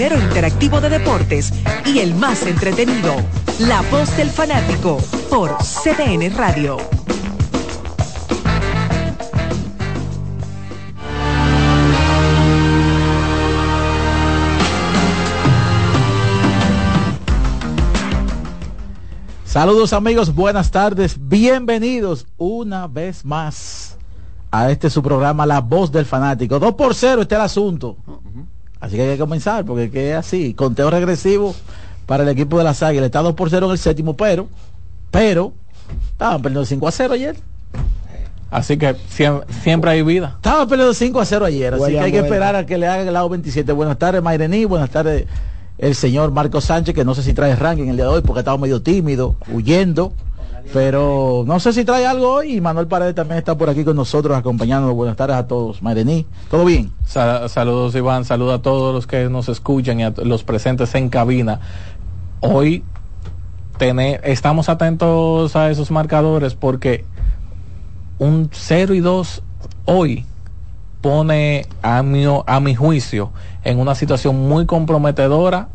[0.00, 1.52] primero interactivo de deportes
[1.84, 3.16] y el más entretenido.
[3.58, 4.96] La voz del fanático
[5.28, 6.78] por CDN Radio.
[19.44, 23.98] Saludos amigos, buenas tardes, bienvenidos una vez más
[24.50, 26.58] a este su programa La Voz del Fanático.
[26.58, 27.98] 2 por 0 este el asunto.
[28.80, 31.54] Así que hay que comenzar porque es así, conteo regresivo
[32.06, 33.06] para el equipo de las Águilas.
[33.06, 34.48] Está 2 por 0 en el séptimo, pero,
[35.10, 35.52] pero,
[36.12, 37.36] estaban perdiendo 5 a 0 ayer.
[38.50, 38.96] Así que
[39.62, 40.32] siempre, hay vida.
[40.36, 43.06] Estaban perdiendo 5 a 0 ayer, así que hay que esperar a que le hagan
[43.06, 43.70] el lado 27.
[43.72, 45.26] Buenas tardes, Mayrení, buenas tardes
[45.80, 48.40] el señor Marco Sánchez, que no sé si trae ranking el día de hoy porque
[48.40, 50.12] estaba medio tímido, huyendo.
[50.72, 53.96] Pero no sé si trae algo hoy y Manuel Paredes también está por aquí con
[53.96, 54.94] nosotros acompañándonos.
[54.94, 55.82] Buenas tardes a todos.
[55.82, 56.92] Marení, ¿todo bien?
[57.04, 61.60] saludos Iván, saludos a todos los que nos escuchan y a los presentes en cabina.
[62.40, 62.84] Hoy
[64.22, 67.04] estamos atentos a esos marcadores porque
[68.18, 69.42] un 0 y 2
[69.86, 70.26] hoy
[71.00, 73.32] pone a mi, a mi juicio
[73.64, 75.68] en una situación muy comprometedora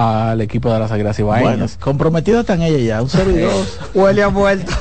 [0.00, 1.58] al equipo de las Águilas Ibaeñas.
[1.58, 3.80] Bueno, comprometido están ellas ya, un 0 y 2.
[3.94, 4.72] Huele a vuelto.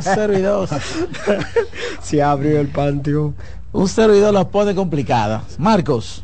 [0.00, 0.70] 0 y 2.
[2.02, 3.32] Se abrió el patio.
[3.72, 5.58] Un 0 y 2 las pone complicadas.
[5.58, 6.22] Marcos,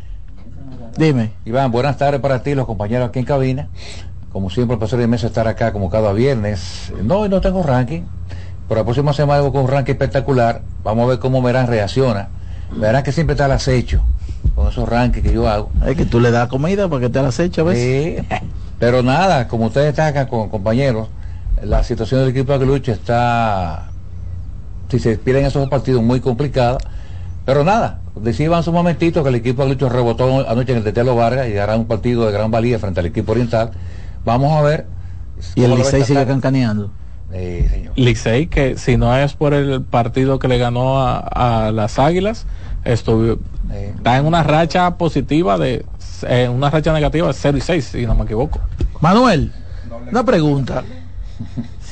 [0.99, 1.33] dime.
[1.47, 3.69] Iván, buenas tardes para ti, los compañeros aquí en cabina.
[4.31, 6.93] Como siempre, el profesor de mesa estar acá como cada viernes.
[7.03, 8.03] No, y no tengo ranking.
[8.69, 10.61] Pero la próxima semana algo con un ranking espectacular.
[10.85, 12.29] Vamos a ver cómo Merán reacciona.
[12.77, 14.03] Verán que siempre está al acecho
[14.59, 15.71] con esos rankings que yo hago.
[15.87, 17.79] Es que tú le das comida para que te las eche ¿ves?
[17.79, 18.37] Sí.
[18.79, 21.09] Pero nada, como ustedes están acá con compañeros,
[21.63, 23.89] la situación del equipo de Aguilucho está,
[24.89, 26.79] si se despiden esos partidos, muy complicada.
[27.45, 31.17] Pero nada, decían un momentito que el equipo de Aguilucho rebotó anoche en el Tetelo
[31.17, 33.71] Vargas y hará un partido de gran valía frente al equipo oriental.
[34.25, 34.87] Vamos a ver.
[35.55, 36.91] Y el Licey sigue cancaneando.
[37.97, 42.47] Licey, que si no es por el partido que le ganó a, las Águilas,
[42.85, 43.39] estuvo,
[43.73, 45.85] está en una racha positiva de
[46.23, 48.61] eh, una racha negativa de 0 y 6, si no me equivoco.
[49.01, 49.53] Manuel,
[50.11, 50.85] una pregunta.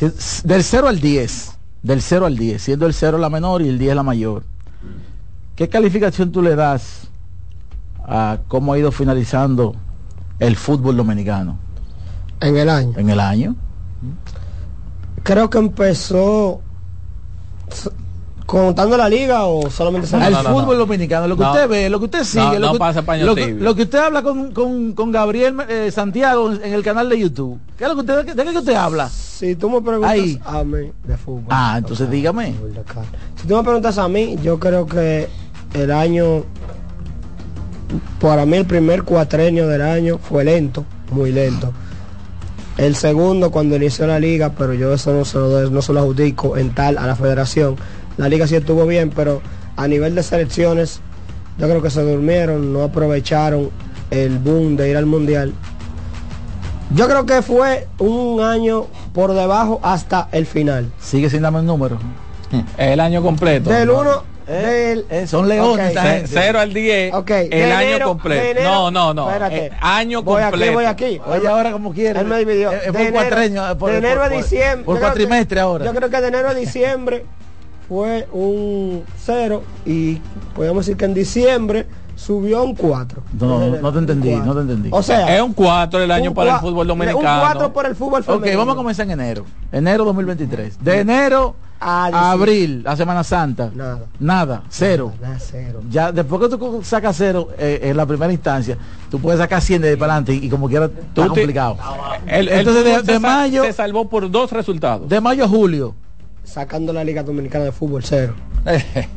[0.45, 3.79] del 0 al 10, del 0 al 10, siendo el 0 la menor y el
[3.79, 4.45] 10 la mayor,
[5.55, 7.09] ¿qué calificación tú le das
[8.05, 9.75] a cómo ha ido finalizando
[10.39, 11.59] el fútbol dominicano?
[12.41, 12.93] En el año.
[12.99, 13.57] En el año
[15.27, 16.61] creo que empezó
[18.47, 22.25] contando la liga o solamente el fútbol dominicano lo que usted ve lo que usted
[22.25, 22.73] sigue lo,
[23.35, 27.19] que, lo, que, usted habla con, con, con Gabriel eh, Santiago en el canal de
[27.19, 30.65] YouTube ¿qué es lo que usted de qué usted habla si tú me preguntas a
[30.65, 30.91] mí.
[31.05, 31.45] De fútbol.
[31.51, 32.55] Ah entonces dígame.
[33.39, 35.29] Si tú me preguntas a mí yo creo que
[35.75, 36.45] el año
[38.19, 41.73] para mí el primer cuatrenio del año fue lento muy lento.
[42.79, 46.01] El segundo cuando inició la liga, pero yo eso no se lo, no se lo
[46.01, 47.77] adjudico en tal a la federación.
[48.17, 49.43] La liga sí estuvo bien, pero
[49.77, 51.01] a nivel de selecciones,
[51.59, 53.71] yo creo que se durmieron, no aprovecharon
[54.11, 55.53] el boom de ir al mundial.
[56.95, 60.91] Yo creo que fue un año por debajo hasta el final.
[61.01, 61.99] Sigue sin darme el número.
[62.79, 63.71] El año completo.
[63.71, 65.93] Del 1 eh, eh, son leones.
[66.27, 67.13] 0 al 10.
[67.51, 68.63] El año completo.
[68.63, 69.29] no, no, no.
[69.51, 70.65] Eh, año voy completo.
[70.65, 71.21] Aquí, voy aquí.
[71.27, 72.21] Oye, ahora como quiere.
[72.21, 72.71] Él me dividió.
[72.71, 73.75] por cuatreño.
[73.75, 74.85] de enero a diciembre.
[74.85, 75.85] Por cuatrimestre ahora.
[75.85, 77.25] Yo creo que de enero a diciembre
[77.89, 80.17] fue un 0 y
[80.55, 81.87] podemos decir que en diciembre
[82.17, 83.23] subió a un 4.
[83.39, 84.89] No, no, no te entendí, no te entendí.
[84.93, 87.19] O sea, es un 4 el año para el fútbol dominicano.
[87.19, 88.53] Un 4 por el fútbol femenino.
[88.53, 89.45] Ok, vamos a comenzar en enero.
[89.71, 90.83] Enero 2023.
[90.83, 93.71] De enero abril, la Semana Santa.
[93.75, 94.07] Nada.
[94.19, 95.13] Nada, cero.
[95.39, 95.83] cero.
[95.91, 98.79] Ya después que tú sacas cero eh, en la primera instancia,
[99.11, 101.77] tú puedes sacar 100 de para adelante y, como quiera está complicado.
[102.27, 105.09] Entonces de, mayo se salvó por dos resultados.
[105.09, 105.95] De mayo a julio.
[106.47, 108.35] Sacando la Liga Dominicana de Fútbol cero.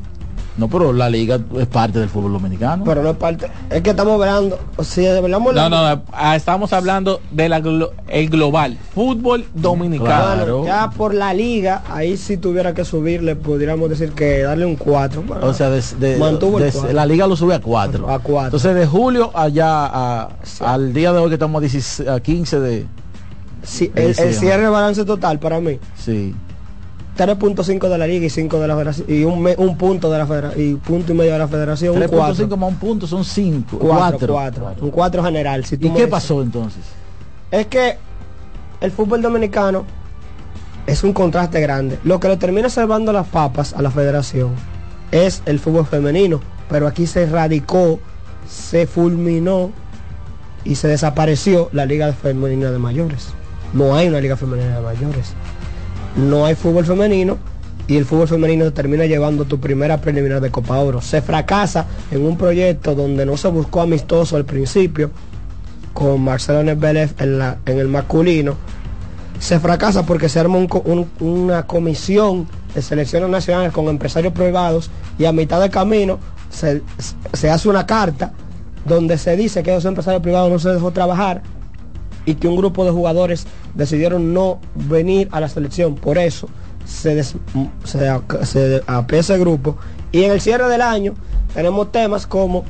[0.60, 2.84] No, pero la liga es parte del fútbol dominicano.
[2.84, 3.50] Pero no es parte.
[3.70, 4.60] Es que estamos hablando.
[4.84, 7.54] Si hablamos no, no, ah, estamos hablando del
[8.10, 8.78] el global.
[8.94, 10.66] Fútbol dominicano.
[10.66, 15.24] ya por la liga, ahí si tuviera que subirle, podríamos decir que darle un 4.
[15.42, 16.18] O sea, de,
[16.92, 18.10] la liga lo sube a 4.
[18.10, 18.48] A 4.
[18.48, 20.28] Entonces, de julio allá
[20.60, 21.64] al día de hoy que estamos
[22.06, 22.86] a 15 de.
[23.64, 25.80] Sí, el, el cierre de balance total para mí.
[25.98, 26.36] Sí.
[27.18, 30.26] 3.5 de la liga y 5 de la federación y un, un punto de la
[30.26, 34.38] federación y punto y medio de la federación 3.5 más un punto son 5 4
[34.82, 36.84] un 4 general si ¿y qué pasó entonces?
[37.52, 37.98] es que
[38.80, 39.84] el fútbol dominicano
[40.88, 44.52] es un contraste grande lo que le termina salvando las papas a la federación
[45.12, 46.40] es el fútbol femenino
[46.70, 48.00] pero aquí se radicó
[48.48, 49.72] se fulminó
[50.64, 53.30] y se desapareció la Liga Femenina de Mayores.
[53.74, 55.34] No hay una Liga Femenina de Mayores.
[56.16, 57.38] No hay fútbol femenino
[57.88, 61.02] y el fútbol femenino termina llevando tu primera preliminar de Copa Oro.
[61.02, 65.12] Se fracasa en un proyecto donde no se buscó amistoso al principio
[65.94, 68.56] con Marcelo Nebelef en, en el masculino.
[69.40, 70.60] Se fracasa porque se arma
[71.20, 76.20] una comisión de selecciones nacionales con empresarios privados y a mitad de camino
[76.50, 76.84] se,
[77.34, 78.34] se hace una carta
[78.86, 81.42] donde se dice que esos empresarios privados no se dejó trabajar
[82.30, 85.96] y que un grupo de jugadores decidieron no venir a la selección.
[85.96, 86.48] Por eso
[86.86, 87.36] se, des-
[87.84, 88.08] se,
[88.44, 89.78] se apea ese grupo.
[90.12, 91.14] Y en el cierre del año
[91.54, 92.64] tenemos temas como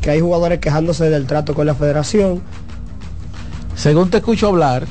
[0.00, 2.42] que hay jugadores quejándose del trato con la federación.
[3.76, 4.86] Según te escucho hablar,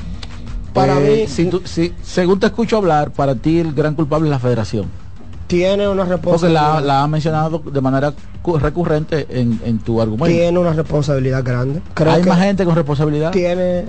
[0.72, 4.26] Para eh, mí- si tú- si- según te escucho hablar, para ti el gran culpable
[4.28, 4.86] es la federación.
[5.46, 6.82] Tiene una Porque la, responsabilidad.
[6.82, 8.12] la ha mencionado de manera
[8.42, 10.26] cu- recurrente en, en tu argumento.
[10.26, 11.80] Tiene una responsabilidad grande.
[11.94, 13.30] Creo Hay que más gente con responsabilidad.
[13.30, 13.84] tiene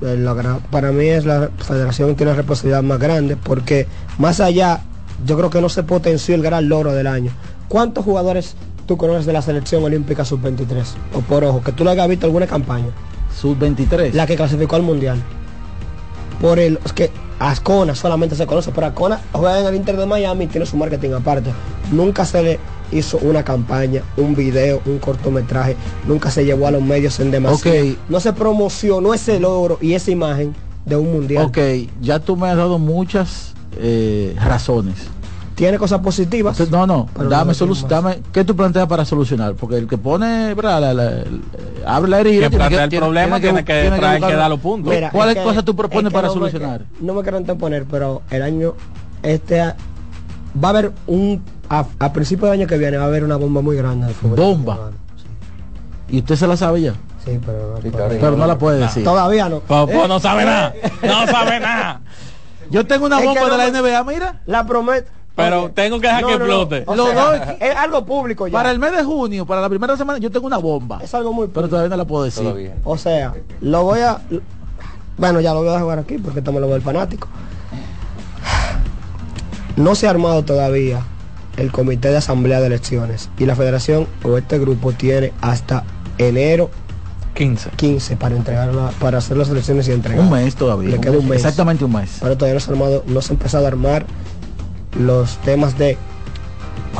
[0.00, 3.86] la para mí es la federación que tiene una responsabilidad más grande porque
[4.18, 4.80] más allá
[5.26, 7.32] yo creo que no se potenció el gran logro del año
[7.66, 8.54] ¿cuántos jugadores
[8.86, 10.84] tú conoces de la selección olímpica sub-23?
[11.14, 12.86] o por ojo que tú lo hayas visto alguna campaña
[13.36, 14.14] Sub 23.
[14.14, 15.18] la que clasificó al mundial
[16.40, 20.06] por el es que Ascona solamente se conoce pero Ascona juega en el Inter de
[20.06, 21.50] Miami y tiene su marketing aparte.
[21.92, 25.76] Nunca se le hizo una campaña un video un cortometraje
[26.06, 30.10] nunca se llevó a los medios en demasiado no se promocionó ese logro y esa
[30.10, 30.54] imagen
[30.86, 31.44] de un mundial.
[31.44, 31.58] Ok,
[32.00, 34.96] ya tú me has dado muchas eh, razones.
[35.58, 39.54] Tiene cosas positivas Entonces, no, no, dame no tiene dame, ¿qué tú planteas para solucionar?
[39.54, 40.54] Porque el que pone.
[40.54, 40.98] La- la- el-
[41.52, 44.60] eh, abre la herida, Que plantea el problema, tiene que traer que buscar- dar los
[44.60, 44.94] puntos.
[44.94, 46.82] Mira, ¿Cuáles es que- cosas tú propones es que para no me- solucionar?
[47.00, 48.74] no me quiero anteponer, pero el año,
[49.24, 49.74] este, va
[50.62, 53.60] a haber un, a, a principio de año que viene va a haber una bomba
[53.60, 54.36] muy grande del fútbol.
[54.36, 54.90] ¿Bomba?
[56.08, 56.92] Y usted se la sabe ya,
[57.24, 59.02] Sí, pero, Sí, pero- está pero no la puede decir.
[59.04, 59.58] todavía no.
[59.60, 60.72] Pues, pues, no sabe nada.
[61.02, 62.00] No sabe nada.
[62.70, 64.40] Yo tengo una Es que bomba no de la NBA, mira.
[64.46, 65.10] La prometo.
[65.38, 66.82] Pero tengo que dejar que explote.
[66.86, 67.56] O sea.
[67.60, 68.52] Es algo público ya.
[68.52, 70.98] Para el mes de junio, para la primera semana, yo tengo una bomba.
[71.00, 71.68] Es algo muy Pero público.
[71.70, 72.42] todavía no la puedo decir.
[72.42, 72.74] Todavía.
[72.82, 74.20] O sea, lo voy a.
[75.16, 77.28] Bueno, ya lo voy a jugar aquí porque estamos lo del fanático.
[79.76, 81.02] No se ha armado todavía
[81.56, 85.84] el comité de asamblea de elecciones y la federación o este grupo tiene hasta
[86.18, 86.68] enero
[87.34, 87.70] 15.
[87.76, 90.24] 15 para entregarla, para hacer las elecciones y entregar.
[90.24, 90.90] Un mes todavía.
[90.90, 91.36] Le queda un mes.
[91.36, 92.18] Exactamente un mes.
[92.20, 94.04] Pero todavía no se ha armado, no se ha empezado a armar
[94.98, 95.96] los temas de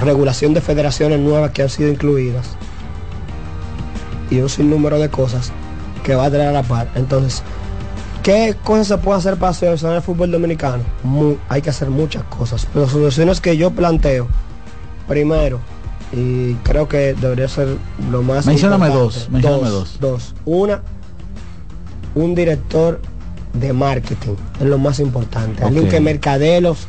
[0.00, 2.56] regulación de federaciones nuevas que han sido incluidas
[4.30, 5.52] y un sinnúmero de cosas
[6.02, 6.88] que va a traer a la par.
[6.94, 7.42] Entonces,
[8.22, 10.82] ¿qué cosas se puede hacer para solucionar el fútbol dominicano?
[11.48, 14.28] Hay que hacer muchas cosas, pero las soluciones que yo planteo,
[15.06, 15.60] primero,
[16.12, 17.76] y creo que debería ser
[18.10, 20.00] lo más importante, dos, mencióname dos.
[20.00, 20.34] Dos.
[20.44, 20.82] Una,
[22.14, 23.00] un director
[23.52, 25.64] de marketing, es lo más importante.
[25.64, 25.90] Alguien Ok.
[25.90, 26.86] que mercadee los,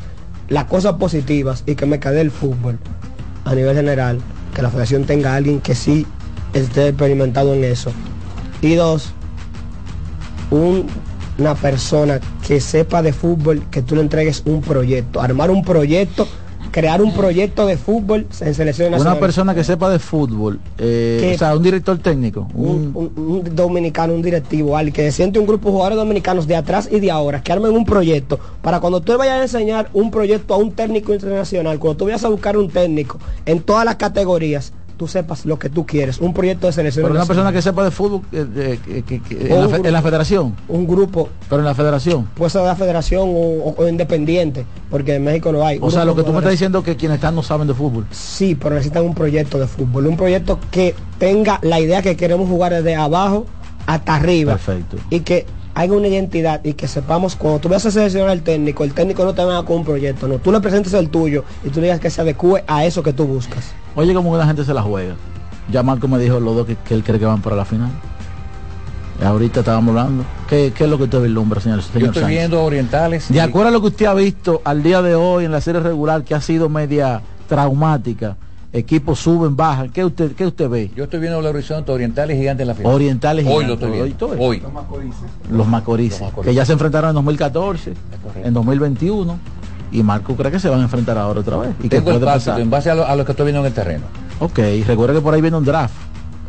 [0.50, 2.78] las cosas positivas y que mercadee el fútbol
[3.46, 4.18] a nivel general,
[4.54, 6.06] que la federación tenga alguien que sí
[6.52, 7.90] esté experimentado en eso.
[8.60, 9.12] Y dos,
[10.50, 10.86] un-
[11.38, 16.28] una persona que sepa de fútbol, que tú le entregues un proyecto, armar un proyecto,
[16.70, 19.20] crear un proyecto de fútbol en selecciones Una nacionales.
[19.20, 23.30] persona que sepa de fútbol, eh, Que- o sea, un director técnico, un, un, un-
[23.46, 27.00] un dominicano, un directivo, alguien que siente un grupo de jugadores dominicanos de atrás y
[27.00, 30.56] de ahora, que armen un proyecto, para cuando tú vayas a enseñar un proyecto a
[30.58, 35.08] un técnico internacional, cuando tú vayas a buscar un técnico en todas las categorías, tú
[35.08, 37.04] sepas lo que tú quieres, un proyecto de selección.
[37.04, 40.04] pero una persona que sepa de fútbol eh, eh, que- que- que- en, la en
[40.04, 42.26] federación, un grupo, pero en la federación.
[42.34, 45.78] puede ser de la federación o, o- o independiente, porque en México no hay.
[45.80, 48.04] O sea, lo que tú me estás diciendo que quienes están no saben de fútbol.
[48.10, 52.46] Sí, pero necesitan un proyecto de fútbol, un proyecto que tenga la idea que queremos
[52.46, 53.46] jugar desde abajo
[53.86, 54.52] hasta arriba.
[54.52, 54.98] Perfecto.
[55.08, 58.84] Y que haya una identidad y que sepamos, cuando tú vas a seleccionar al técnico,
[58.84, 61.68] el técnico no te venga con un proyecto, no, tú le presentes el tuyo y
[61.70, 63.72] tú le digas que se adecue a eso que tú buscas.
[63.94, 65.14] Oye, como que la gente se la juega.
[65.70, 67.90] Ya Marco me dijo los dos que, que él cree que van para la final.
[69.22, 70.24] Ahorita estábamos hablando.
[70.48, 71.80] ¿Qué, qué es lo que usted vislumbra, señor?
[71.80, 72.26] Yo estoy Sánchez?
[72.28, 73.28] viendo orientales.
[73.28, 75.60] De y- acuerdo a lo que usted ha visto al día de hoy en la
[75.60, 78.36] serie regular, que ha sido media traumática,
[78.72, 80.90] equipos suben, bajan, ¿qué usted, qué usted ve?
[80.94, 82.92] Yo estoy viendo el horizonte orientales y gigantes en la final.
[82.94, 84.26] Orientales Hoy Gigantes, lo estoy viendo.
[84.28, 84.60] hoy, Hoy.
[84.60, 85.18] Los Macorices,
[85.50, 86.22] Los Macorices.
[86.44, 88.48] que ya se enfrentaron en 2014, correcto.
[88.48, 89.38] en 2021,
[89.92, 91.70] y Marco cree que se van a enfrentar ahora otra vez.
[91.80, 92.60] Y que Tengo el puede pasar.
[92.60, 94.04] en base a lo, a lo que estoy viendo en el terreno.
[94.38, 95.94] Ok, y recuerda que por ahí viene un draft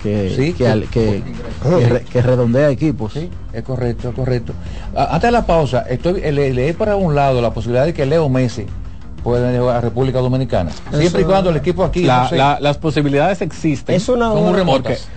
[0.04, 0.80] que, Sí, que, sí.
[0.92, 1.24] que-
[1.64, 3.14] que que redondea equipos.
[3.14, 4.54] Sí, es correcto, es correcto.
[4.96, 8.28] Antes de la pausa, estoy le- leí para un lado la posibilidad de que Leo
[8.30, 8.66] Messi
[9.24, 10.72] pueda venir a República Dominicana.
[10.94, 13.96] Siempre y cuando el equipo aquí La- no sé, la- las posibilidades existen.
[13.96, 15.08] Es una son muy remotas.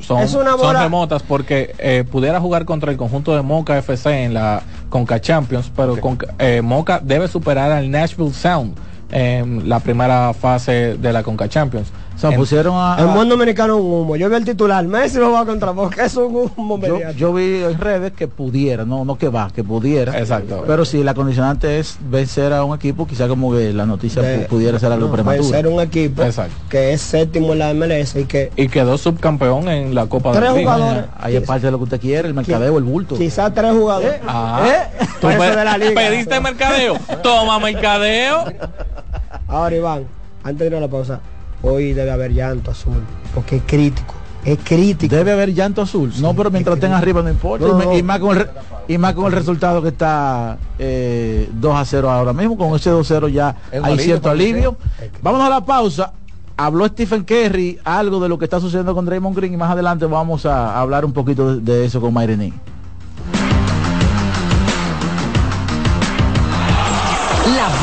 [0.00, 4.24] son, Es una son remotas porque eh, pudiera jugar contra el conjunto de Moca FC
[4.24, 8.74] en la Conca Champions, pero Conca- eh, Moca debe superar al Nashville Sound
[9.10, 11.88] en la primera fase de la Conca Champions.
[12.16, 12.96] O sea, En- pusieron a...
[12.98, 14.16] En buen dominicano un humo.
[14.16, 17.62] Yo vi el titular, Messi lo va contra Boca, es un humo yo, yo vi
[17.62, 20.18] en redes que pudiera, no, no que va, que pudiera.
[20.18, 20.64] Exacto.
[20.66, 24.38] Pero si la condicionante es vencer a un equipo, quizá como que la noticia De-
[24.46, 25.42] pudiera ser algo no, prematuro.
[25.42, 26.54] Vencer un equipo Exacto.
[26.70, 30.52] que es séptimo en la MLS y que y quedó subcampeón en la Copa Tres
[30.54, 30.72] de Liga.
[30.74, 31.04] jugadores.
[31.18, 33.16] Ahí es parte de lo que usted quiere, el mercadeo, el bulto.
[33.16, 34.20] quizás tres jugadores.
[34.26, 35.04] Ah, ¿Eh?
[35.20, 35.92] ¿tú pe- de la liga.
[35.94, 36.94] pediste mercadeo.
[37.22, 38.44] Toma mercadeo.
[39.48, 40.04] Ahora Iván,
[40.42, 41.20] antes de ir a la pausa,
[41.66, 43.02] hoy debe haber llanto azul,
[43.34, 45.14] porque es crítico, es crítico.
[45.14, 46.12] Debe haber llanto azul.
[46.20, 47.66] no, pero mientras estén arriba no importa.
[47.66, 48.46] No, y, más con el,
[48.88, 52.56] y más con el resultado que está eh, 2 a 0 ahora mismo.
[52.56, 54.76] Con ese 2 a 0 ya Es hay alivio cierto alivio.
[55.22, 56.12] Vámonos a la pausa.
[56.56, 60.06] Habló Stephen Kerry algo de lo que está sucediendo con Draymond Green y más adelante
[60.06, 62.54] vamos a hablar un poquito de, de eso con Mayrení.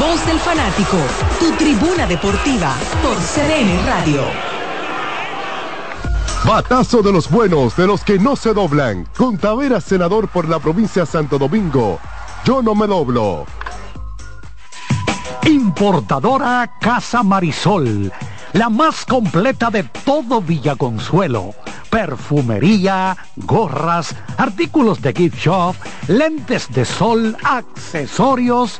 [0.04, 0.98] Voz del fanático,
[1.40, 4.22] tu tribuna deportiva por CDN Radio.
[6.46, 9.08] Batazo de los buenos, de los que no se doblan.
[9.16, 12.00] Con Tavera, senador por la provincia de Santo Domingo.
[12.44, 13.46] Yo no me doblo.
[15.46, 18.12] Importadora Casa Marisol,
[18.52, 21.56] la más completa de todo Villaconsuelo.
[21.90, 25.76] Perfumería, gorras, artículos de gift shop,
[26.08, 28.80] lentes de sol, accesorios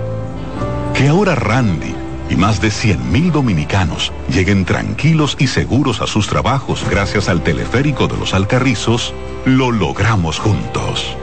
[1.01, 1.95] Que ahora Randy
[2.29, 8.07] y más de 100.000 dominicanos lleguen tranquilos y seguros a sus trabajos gracias al teleférico
[8.07, 9.11] de los Alcarrizos,
[9.45, 11.17] lo logramos juntos.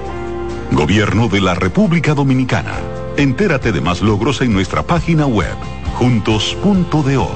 [0.73, 2.75] Gobierno de la República Dominicana.
[3.17, 5.55] Entérate de más logros en nuestra página web,
[5.95, 7.31] juntos.do.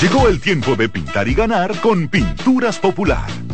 [0.00, 3.26] Llegó el tiempo de pintar y ganar con Pinturas Popular.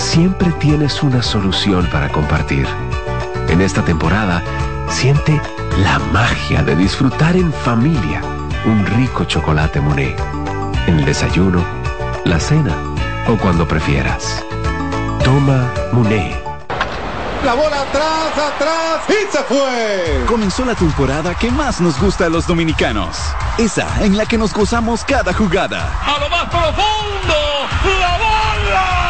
[0.00, 2.66] siempre tienes una solución para compartir.
[3.48, 4.42] En esta temporada,
[4.88, 5.40] siente
[5.84, 8.22] la magia de disfrutar en familia
[8.64, 10.18] un rico chocolate Monet.
[10.86, 11.62] En el desayuno,
[12.24, 12.74] la cena
[13.28, 14.44] o cuando prefieras.
[15.22, 16.42] Toma Monet.
[17.44, 20.24] La bola atrás, atrás y se fue.
[20.26, 23.16] Comenzó la temporada que más nos gusta a los dominicanos.
[23.58, 25.90] Esa en la que nos gozamos cada jugada.
[26.04, 27.36] A lo más profundo,
[28.00, 29.09] la bola.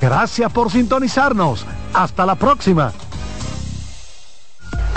[0.00, 1.66] Gracias por sintonizarnos.
[1.92, 2.92] Hasta la próxima.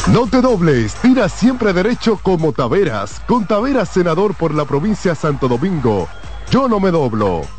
[0.08, 3.22] No te dobles, tira siempre derecho como Taveras.
[3.28, 6.08] Con Taveras, senador por la provincia de Santo Domingo.
[6.50, 7.59] Yo no me doblo.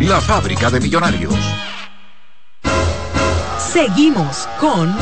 [0.00, 1.34] la fábrica de millonarios.
[3.58, 4.94] Seguimos con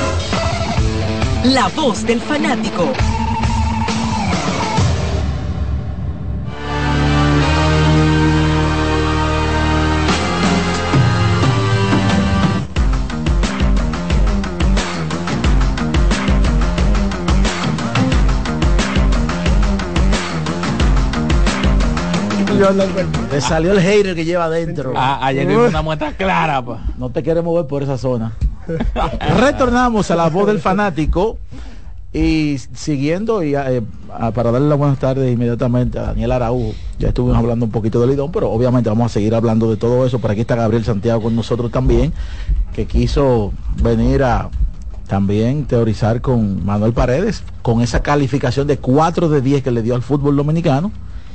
[1.44, 2.92] La Voz del Fanático.
[23.32, 24.92] Le salió el hater que lleva adentro.
[24.96, 26.64] Ah, ayer vimos una muestra clara.
[26.64, 26.82] pa.
[26.98, 28.32] No te quieres mover por esa zona.
[29.38, 31.38] Retornamos a la voz del fanático
[32.12, 36.72] y siguiendo y eh, a- para darle las buenas tardes inmediatamente a Daniel Araújo.
[36.98, 40.04] Ya estuvimos hablando un poquito del Lidón, pero obviamente vamos a seguir hablando de todo
[40.06, 40.18] eso.
[40.18, 42.12] Por aquí está Gabriel Santiago con nosotros también,
[42.74, 44.48] que quiso venir a
[45.08, 49.94] también teorizar con Manuel Paredes, con esa calificación de 4 de 10 que le dio
[49.94, 50.92] al fútbol dominicano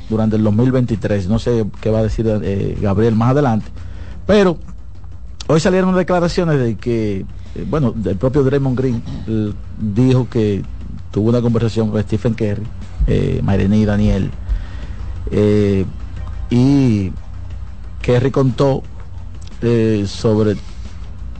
[0.08, 1.28] durante el 2023.
[1.28, 3.66] No sé qué va a decir eh, Gabriel más adelante.
[4.26, 4.58] Pero
[5.46, 10.62] hoy salieron declaraciones de que, eh, bueno, del propio Draymond Green eh, dijo que
[11.10, 12.66] tuvo una conversación con Stephen Curry,
[13.06, 14.30] eh, Mayrení y Daniel,
[15.30, 15.84] eh,
[16.50, 17.12] y
[18.02, 18.82] Kerry contó
[19.62, 20.56] eh, sobre,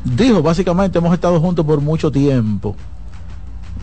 [0.04, 2.74] dijo básicamente, hemos estado juntos por mucho tiempo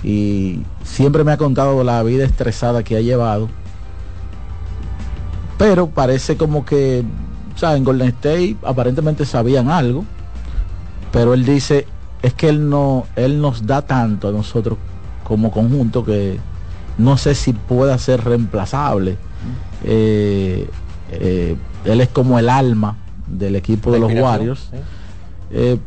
[0.04, 3.50] y siempre me ha contado la vida estresada que ha llevado
[5.64, 7.06] pero parece como que,
[7.56, 10.04] o sea, en Golden State aparentemente sabían algo,
[11.10, 11.88] pero él dice,
[12.22, 14.78] es que él no, él nos da tanto a nosotros
[15.24, 16.38] como conjunto que
[16.98, 19.16] no sé si pueda ser reemplazable.
[19.86, 20.68] Eh,
[21.12, 24.70] eh, él es como el alma del equipo de los Warriors.
[25.50, 25.80] Eh,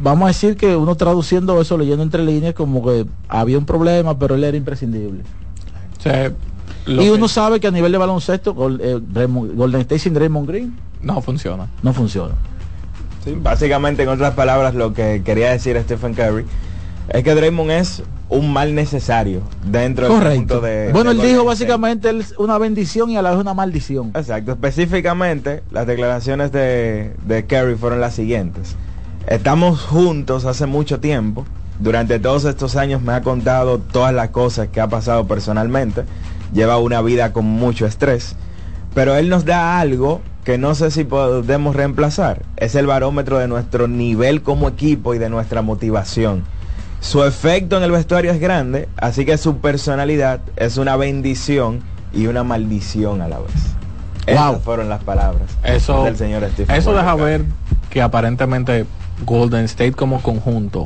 [0.00, 4.16] vamos a decir que uno traduciendo eso, leyendo entre líneas, como que había un problema,
[4.16, 5.24] pero él era imprescindible.
[6.86, 8.98] Lo y que- uno sabe que a nivel de baloncesto, Gol- eh,
[9.54, 11.66] Golden State sin Draymond Green no funciona.
[11.82, 12.34] no funciona.
[13.24, 16.44] Sí, básicamente, en otras palabras, lo que quería decir Stephen Curry
[17.10, 20.90] es que Draymond es un mal necesario dentro del conjunto de.
[20.92, 24.12] bueno, de él Golden dijo básicamente él una bendición y a la vez una maldición.
[24.14, 28.76] Exacto, específicamente las declaraciones de, de Kerry fueron las siguientes.
[29.26, 31.44] Estamos juntos hace mucho tiempo.
[31.78, 36.04] Durante todos estos años me ha contado todas las cosas que ha pasado personalmente.
[36.52, 38.36] Lleva una vida con mucho estrés.
[38.94, 42.42] Pero él nos da algo que no sé si podemos reemplazar.
[42.56, 46.42] Es el barómetro de nuestro nivel como equipo y de nuestra motivación.
[47.00, 51.80] Su efecto en el vestuario es grande, así que su personalidad es una bendición
[52.12, 53.54] y una maldición a la vez.
[54.26, 57.42] Esas fueron las palabras Eso, del señor Stephen eso deja ver
[57.88, 58.84] que aparentemente
[59.24, 60.84] Golden State como conjunto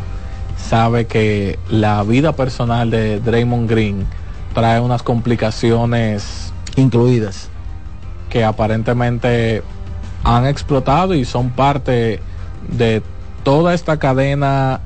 [0.56, 4.06] sabe que la vida personal de Draymond Green
[4.54, 7.48] trae unas complicaciones incluidas.
[8.30, 9.62] que aparentemente
[10.24, 12.20] han explotado y son parte
[12.68, 13.00] de
[13.44, 14.80] toda esta cadena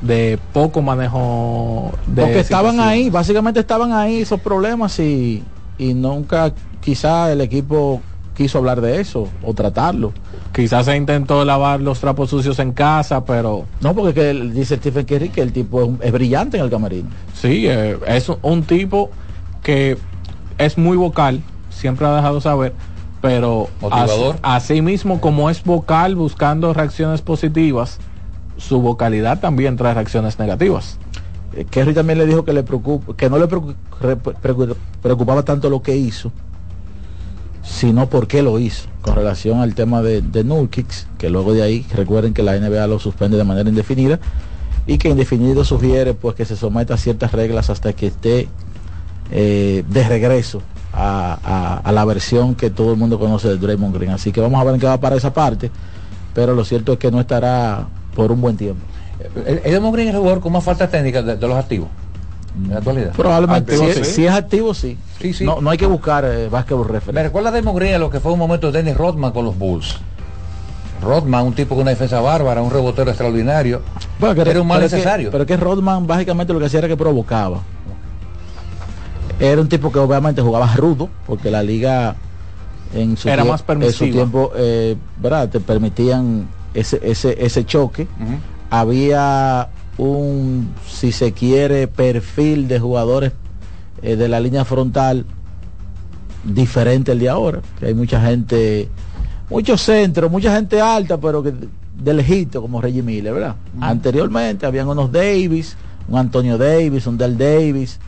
[0.00, 5.44] de poco manejo de Porque estaban ahí, básicamente estaban ahí esos problemas y,
[5.78, 8.00] y nunca quizá el equipo
[8.36, 10.12] quiso hablar de eso o tratarlo.
[10.54, 13.64] Quizás se intentó lavar los trapos sucios en casa, pero...
[13.80, 17.08] No, porque que él- dice Stephen Curry que el tipo es, brillante en el camerino.
[17.34, 19.10] Sí, eh, es un- tipo
[19.62, 19.96] que
[20.58, 21.40] es muy vocal,
[21.70, 22.74] siempre ha dejado saber,
[23.20, 24.36] pero Motivador.
[24.42, 27.98] así, así mismo como es vocal buscando reacciones positivas,
[28.58, 30.98] su vocalidad también trae reacciones negativas.
[31.54, 35.42] Eh, Kerry también le dijo que le preocupa, que no le preocu- re- preocu- preocupaba
[35.42, 36.30] tanto lo que hizo,
[37.62, 40.44] sino por qué lo hizo, con relación al tema de, de
[41.18, 44.18] que luego de ahí recuerden que la NBA lo suspende de manera indefinida
[44.86, 48.48] y que indefinido sugiere pues que se someta a ciertas reglas hasta que esté
[49.30, 50.60] eh, de regreso
[50.92, 54.10] a, a- la versión que todo el mundo conoce de Draymond Green.
[54.10, 55.70] Así que vamos a ver en qué va para esa parte,
[56.34, 58.80] pero lo cierto es que no estará por un buen tiempo.
[59.46, 61.88] El, el Draymond Green es el jugador con más falta técnica de los activos
[62.56, 63.12] en la actualidad.
[63.12, 64.00] Probablemente, Activo, si, sí.
[64.00, 64.98] es- si es activo, sí.
[65.20, 65.44] Sí, sí.
[65.44, 67.22] No, no hay que buscar eh, basketball Me reference.
[67.22, 69.96] recuerda a lo que fue un momento de Dennis Rodman con los Bulls.
[71.02, 73.82] Rodman, un tipo con una defensa bárbara, un rebotero extraordinario.
[74.20, 75.30] Bueno, que- era un mal pero que- necesario.
[75.30, 77.58] pero que Rodman básicamente lo que hacía era que provocaba.
[79.40, 82.14] Era un tipo que obviamente jugaba rudo, porque la liga
[82.94, 85.48] en su, Era más en su tiempo, eh, ¿verdad?
[85.48, 88.06] Te permitían ese, ese, ese choque.
[88.70, 89.68] Había
[90.02, 93.32] un, si se quiere, perfil de jugadores
[94.02, 95.24] eh, de la línea frontal
[96.44, 98.88] diferente al de ahora, que hay mucha gente,
[99.48, 101.52] muchos centros, mucha gente alta, pero que
[101.96, 103.56] de lejito, como Reggie Miller, ¿verdad?
[103.80, 105.76] Anteriormente habían unos Davis,
[106.08, 108.00] un Antonio Davis, un Del Davis,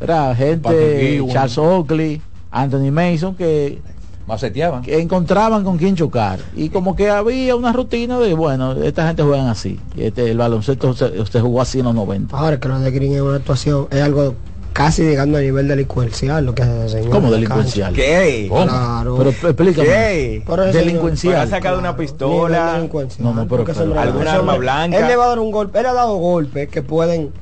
[0.00, 0.34] ¿verdad?
[0.34, 1.22] Gente.
[1.30, 3.82] Charles Oakley, Anthony Mason, que,
[4.26, 4.82] Maceteaban.
[4.82, 6.38] que encontraban con quién chocar.
[6.54, 9.80] Y como que había una rutina de, bueno, esta gente juegan así.
[9.96, 12.36] Este, el baloncesto se, usted jugó así en los 90.
[12.38, 14.34] Ahora que lo de Green es una actuación, es algo
[14.72, 17.10] casi llegando a nivel delincuencial lo que hace ese señor.
[17.10, 17.92] ¿Cómo delincuencial?
[17.92, 18.46] ¿Qué?
[18.48, 18.62] ¿Cómo?
[18.64, 19.16] Claro.
[19.18, 20.42] Pero explícame.
[20.72, 21.40] Delincuencial.
[21.40, 22.78] Ha sacado una pistola.
[23.18, 24.98] No, no, pero- pero- ¿Alguna arma blanca?
[24.98, 27.32] Él le va a dar un golpe, él ha dado golpes que pueden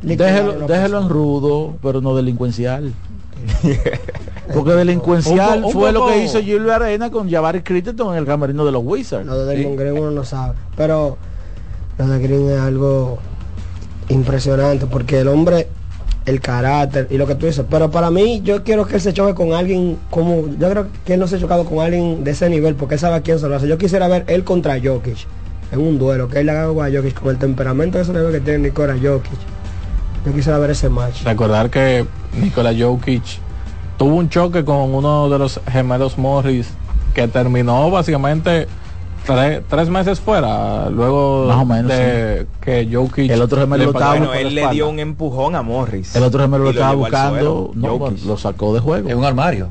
[0.00, 2.92] Déjelo, déjelo en rudo, pero no delincuencial.
[4.54, 8.12] Porque delincuencial Un po- un fue lo poco- que hizo Gilbert Arena con Jabari Crichton
[8.12, 9.26] en el camerino de los Wizards.
[9.26, 10.54] Lo de Draymond Green uno no sabe.
[10.76, 11.18] Pero
[11.98, 13.18] lo de Green es algo
[14.08, 15.68] impresionante porque el hombre,
[16.24, 17.64] el carácter y lo que tú dices.
[17.68, 20.46] Pero para mí, yo quiero que él se choque con alguien como.
[20.58, 23.00] Yo creo que él no se ha chocado con alguien de ese nivel porque él
[23.00, 23.68] sabe a quién se lo hace.
[23.68, 25.26] Yo quisiera ver él contra Jokic
[25.72, 26.28] en un duelo.
[26.28, 28.60] Que él le haga algo a Jokic con el temperamento de ese nivel que tiene
[28.60, 29.38] Nikola Jokic.
[30.24, 31.22] Yo quisiera ver ese match.
[31.24, 33.22] Recordar que Nikola Jokic
[33.96, 36.70] tuvo un choque con uno de los gemelos Morris
[37.14, 38.68] que terminó básicamente
[39.26, 43.84] tre- tres meses fuera luego Más o menos, de que Jokic El otro gemelo le
[43.86, 46.14] lo estaba- Bueno, él le dio un empujón a Morris.
[46.14, 48.24] El otro gemelo lo estaba buscando, suelo, no, Jokic.
[48.24, 49.08] lo sacó de juego.
[49.08, 49.68] Es un armario.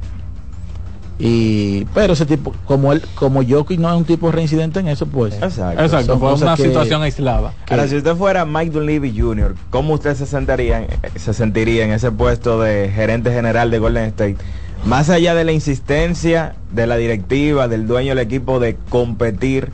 [1.19, 5.07] Y pero ese tipo, como él, como Jokic no es un tipo reincidente en eso,
[5.07, 5.33] pues.
[5.41, 5.83] Exacto.
[5.83, 7.53] Exacto, fue una que- situación aislada.
[7.69, 12.11] Ahora, si usted fuera Mike Dunleavy Jr., ¿cómo usted se sentiría, se sentiría en ese
[12.11, 14.37] puesto de gerente general de Golden State?
[14.85, 19.71] Más allá de la insistencia de la directiva, del dueño del equipo de competir,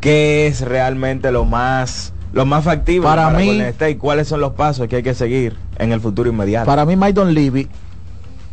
[0.00, 3.98] ¿qué es realmente lo más lo más factible Para para, mí- Golden State?
[3.98, 6.66] ¿Cuáles son los pasos que hay que seguir en el futuro inmediato?
[6.66, 7.68] Para mí, Maidon Levy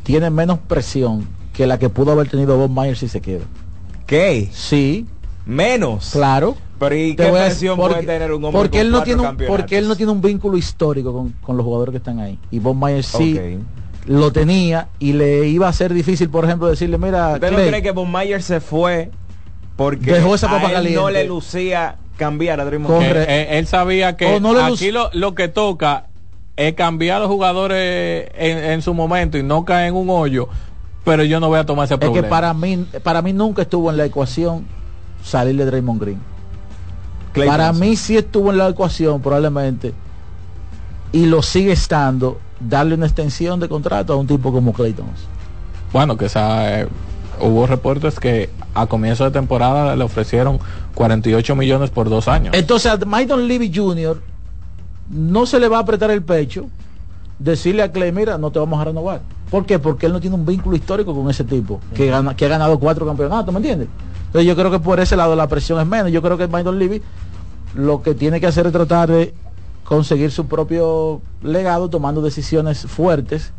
[0.04, 3.46] tiene menos presión que la que pudo haber tenido Bob Myers si se queda.
[4.06, 4.50] ¿Qué?
[4.52, 5.06] Sí,
[5.46, 6.10] Menos.
[6.12, 6.56] claro.
[6.80, 9.38] Pero ¿y qué presión porque, puede tener un hombre porque con él no tiene un,
[9.48, 12.60] porque él no tiene un vínculo histórico con, con los jugadores que están ahí y
[12.60, 13.40] Bob Myers sí
[14.06, 17.82] lo tenía y le iba a ser difícil por ejemplo decirle mira ¿Usted no cree
[17.82, 19.12] que Von Mayer se fue
[19.78, 23.14] porque Dejó esa papa a él no le lucía cambiar a Corre- Green?
[23.14, 26.08] Que, eh, él sabía que no aquí lo, lo que toca
[26.58, 30.50] es cambiar a los jugadores en, en su momento y no caer en un hoyo,
[31.04, 32.22] pero yo no voy a tomar ese es problema.
[32.24, 34.66] que para mí para mí nunca estuvo en la ecuación
[35.24, 36.20] salir de Draymond Green
[37.34, 37.88] Clay para Thompson.
[37.88, 39.94] mí sí estuvo en la ecuación probablemente
[41.12, 45.28] y lo sigue estando darle una extensión de contrato a un tipo como Clay Thompson.
[45.92, 46.88] Bueno, que esa, eh,
[47.40, 50.60] hubo reportes que a comienzo de temporada le ofrecieron
[50.96, 52.56] 48 millones por dos años.
[52.56, 54.22] Entonces, a Maidon Levy Jr.
[55.10, 56.68] no se le va a apretar el pecho
[57.44, 59.22] decirle a Clay, mira, no te vamos a renovar.
[59.50, 59.78] ¿Por qué?
[59.80, 62.80] Porque él no tiene un vínculo histórico con ese tipo, que, gana, que ha ganado
[62.80, 63.88] cuatro campeonatos, ¿me entiendes?
[64.28, 66.12] Entonces yo creo que por ese lado la presión es menos.
[66.12, 67.02] Yo creo que Maynard Levy
[67.76, 69.34] lo que tiene que hacer es tratar de
[69.84, 73.52] conseguir su propio legado tomando decisiones fuertes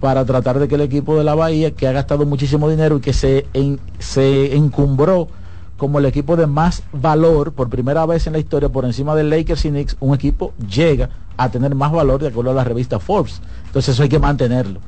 [0.00, 3.00] para tratar de que el equipo de la Bahía, que ha gastado muchísimo dinero y
[3.00, 5.28] que se, en- se encumbró
[5.76, 9.30] como el equipo de más valor por primera vez en la historia por encima del
[9.30, 12.98] Lakers y Knicks, un equipo llega a tener más valor de acuerdo a la revista
[12.98, 13.40] Forbes.
[13.66, 14.80] Entonces eso hay que mantenerlo.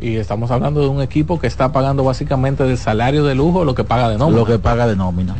[0.00, 3.74] Y estamos hablando de un equipo que está pagando básicamente del salario de lujo lo
[3.74, 4.38] que paga de nómina.
[4.38, 5.34] Lo que paga de nómina.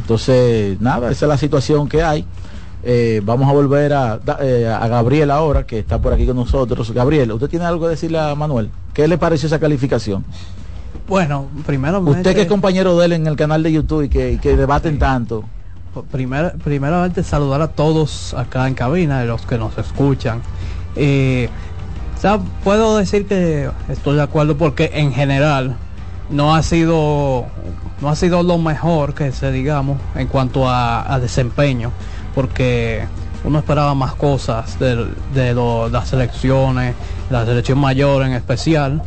[0.00, 2.26] Entonces, nada, esa es la situación que hay.
[2.82, 6.90] Eh, vamos a volver a, eh, a Gabriel ahora, que está por aquí con nosotros.
[6.92, 8.70] Gabriel, ¿usted tiene algo que decirle a Manuel?
[8.92, 10.24] ¿Qué le pareció esa calificación?
[11.10, 14.32] Bueno, primero Usted que es compañero de él en el canal de YouTube y que,
[14.32, 15.44] y que debaten tanto.
[16.12, 20.40] Primer, primeramente saludar a todos acá en cabina, de los que nos escuchan.
[20.94, 21.48] Eh,
[22.16, 25.76] o sea, puedo decir que estoy de acuerdo porque en general
[26.30, 27.44] no ha sido
[28.00, 31.90] no ha sido lo mejor que se digamos en cuanto a, a desempeño
[32.36, 33.04] porque
[33.44, 36.94] uno esperaba más cosas de, de lo- las selecciones
[37.30, 39.02] la selección mayor en especial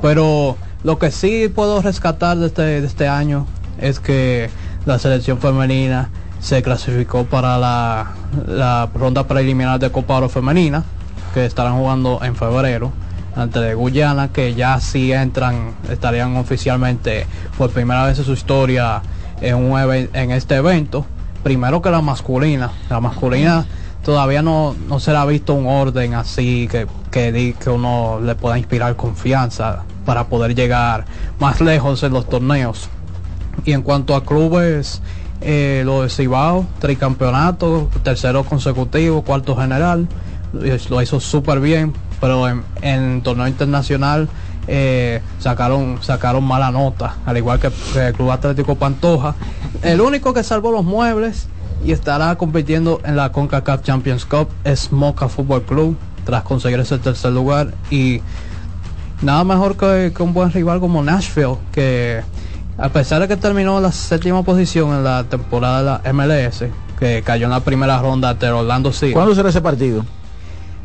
[0.00, 3.46] pero lo que sí puedo rescatar de este, de este año
[3.78, 4.50] es que
[4.84, 8.12] la selección femenina se clasificó para la,
[8.46, 10.82] la ronda preliminar de Copa Oro Femenina,
[11.34, 12.90] que estarán jugando en febrero,
[13.36, 19.02] ante Guyana, que ya sí entran, estarían oficialmente por primera vez en su historia
[19.40, 21.06] en, un en este evento.
[21.44, 22.70] Primero que la masculina.
[22.90, 23.64] La masculina
[24.04, 28.34] todavía no, no se le ha visto un orden así que, que, que uno le
[28.34, 31.04] pueda inspirar confianza para poder llegar
[31.38, 32.88] más lejos en los torneos.
[33.64, 35.00] Y en cuanto a clubes,
[35.40, 40.08] eh, lo de Cibao, tricampeonato, tercero consecutivo, cuarto general,
[40.52, 44.28] lo- hizo súper bien, pero en, en torneo internacional
[44.68, 49.34] eh, sacaron sacaron mala nota, al igual que, que el Club Atlético Pantoja.
[49.82, 51.48] El único que salvó los muebles
[51.84, 56.98] y estará compitiendo en la CONCACAF Champions Cup es Moca Fútbol Club, tras conseguir ese
[56.98, 58.20] tercer lugar y
[59.22, 62.22] nada mejor que, que un buen rival como Nashville, que
[62.78, 66.64] a pesar de que terminó la séptima posición en la temporada de la MLS,
[66.98, 69.12] que cayó en la primera ronda ante Orlando City.
[69.12, 70.04] ¿Cuándo será ese partido?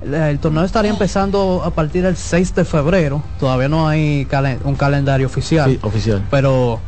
[0.01, 3.23] El, el torneo estaría empezando a partir del 6 de febrero.
[3.39, 5.71] Todavía no hay calen- un calendario oficial.
[5.71, 6.23] Sí, oficial.
[6.29, 6.79] Pero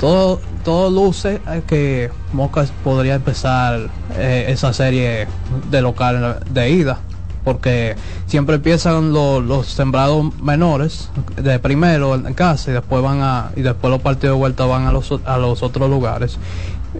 [0.00, 5.26] todo, todo luce que Moca podría empezar eh, esa serie
[5.70, 7.00] de local de ida.
[7.48, 13.52] Porque siempre empiezan lo- los sembrados menores de primero en casa y después van a
[13.56, 16.36] y después los partidos de vuelta van a los, a los otros lugares.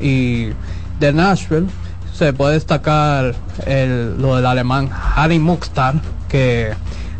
[0.00, 0.46] Y
[1.00, 1.66] de Nashville
[2.14, 3.34] se puede destacar
[3.66, 5.96] el- lo del alemán Harry Muxtar
[6.30, 6.70] que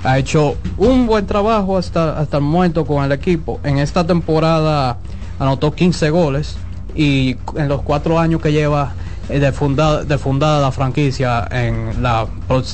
[0.05, 3.61] ha hecho un buen trabajo hasta, hasta el momento con el equipo.
[3.62, 4.97] En esta temporada
[5.38, 6.57] anotó 15 goles
[6.95, 8.93] y en los cuatro años que lleva
[9.29, 12.27] de fundada, de fundada la franquicia en la,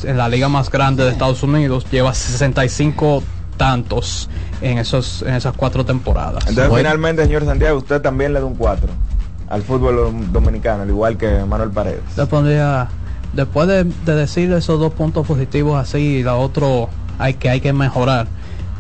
[0.05, 3.23] en la liga más grande de Estados Unidos, lleva 65
[3.57, 4.29] tantos
[4.61, 6.47] en, esos, en esas cuatro temporadas.
[6.49, 8.89] Entonces, finalmente, señor Santiago, usted también le da un 4
[9.49, 12.01] al fútbol dominicano, al igual que Manuel Paredes.
[12.17, 12.89] Le pondría,
[13.33, 16.89] después de, de decir esos dos puntos positivos así y la otro
[17.19, 18.27] hay que hay que mejorar,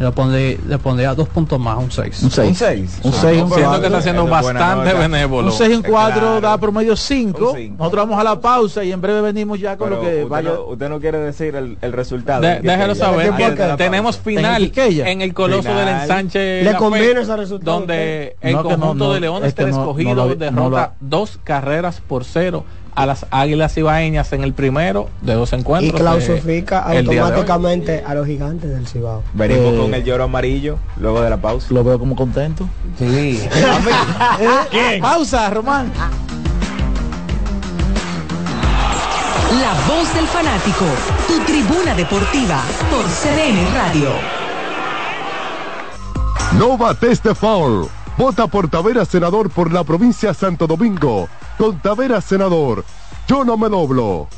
[0.05, 2.23] le pondría, le pondría dos puntos más, un 6.
[2.23, 2.49] Un seis.
[2.49, 3.01] Un seis.
[3.03, 5.47] Un Ah, 6 no, un pero Siento que está siendo bastante benévolo.
[5.49, 6.40] Un 6 en 4 Claro.
[6.40, 7.51] da promedio 5.
[7.51, 7.77] Un cinco.
[7.79, 10.29] Nosotros vamos a la pausa y en breve venimos ya con Pero lo que usted,
[10.29, 10.51] vaya.
[10.51, 12.40] no, usted no quiere decir el, el resultado.
[12.43, 15.85] De- ¿En qué déjelo saber la tenemos final ¿En en el Coloso Final.
[15.87, 17.79] del Ensanche ¿Le conviene ese resultado?
[17.79, 22.01] donde el No, conjunto no, de Leones es que del no- escogido derrota dos carreras
[22.07, 26.00] por cero a las Águilas Ibaeñas en el primero de dos Y encuentros.
[26.94, 27.18] eh, día de hoy.
[27.18, 29.22] automáticamente a los gigantes del Cibao.
[29.33, 31.66] Venimos Eh, con el lloro amarillo luego de la pausa.
[31.70, 32.68] Lo veo como contento.
[32.98, 33.40] Sí.
[34.72, 35.90] Eh, Pausa, Román.
[39.61, 40.85] La voz del fanático,
[41.28, 44.11] tu tribuna deportiva por CDN Radio.
[46.59, 47.88] No bates de foul.
[48.16, 51.29] Vota por Tavera Senador por la provincia Santo Domingo.
[51.59, 52.85] Con Tavera Senador.
[53.27, 54.29] Yo no me doblo.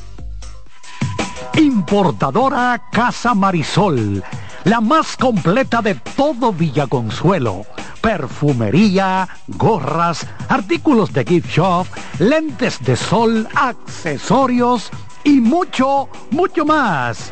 [1.55, 4.23] Importadora Casa Marisol,
[4.63, 7.65] la más completa de todo Villaconsuelo.
[8.01, 11.87] Perfumería, gorras, artículos de gift shop,
[12.19, 14.89] lentes de sol, accesorios
[15.23, 17.31] y mucho, mucho más.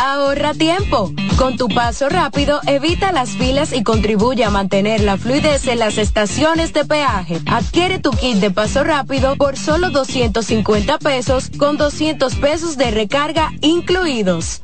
[0.00, 1.12] Ahorra tiempo.
[1.36, 5.98] Con tu paso rápido, evita las filas y contribuye a mantener la fluidez en las
[5.98, 7.40] estaciones de peaje.
[7.46, 13.50] Adquiere tu kit de paso rápido por solo 250 pesos con 200 pesos de recarga
[13.60, 14.62] incluidos.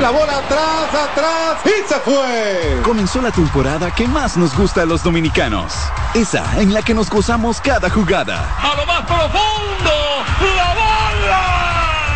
[0.00, 2.80] La bola atrás, atrás y se fue.
[2.84, 5.74] Comenzó la temporada que más nos gusta a los dominicanos.
[6.14, 8.56] Esa en la que nos gozamos cada jugada.
[8.60, 9.92] A lo más profundo,
[10.56, 10.93] la bola.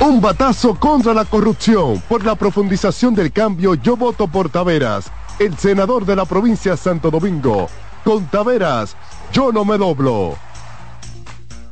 [0.00, 2.00] Un batazo contra la corrupción.
[2.08, 6.76] Por la profundización del cambio, yo voto por Taveras, el senador de la provincia de
[6.76, 7.68] Santo Domingo.
[8.04, 8.94] Con Taveras,
[9.32, 10.36] yo no me doblo.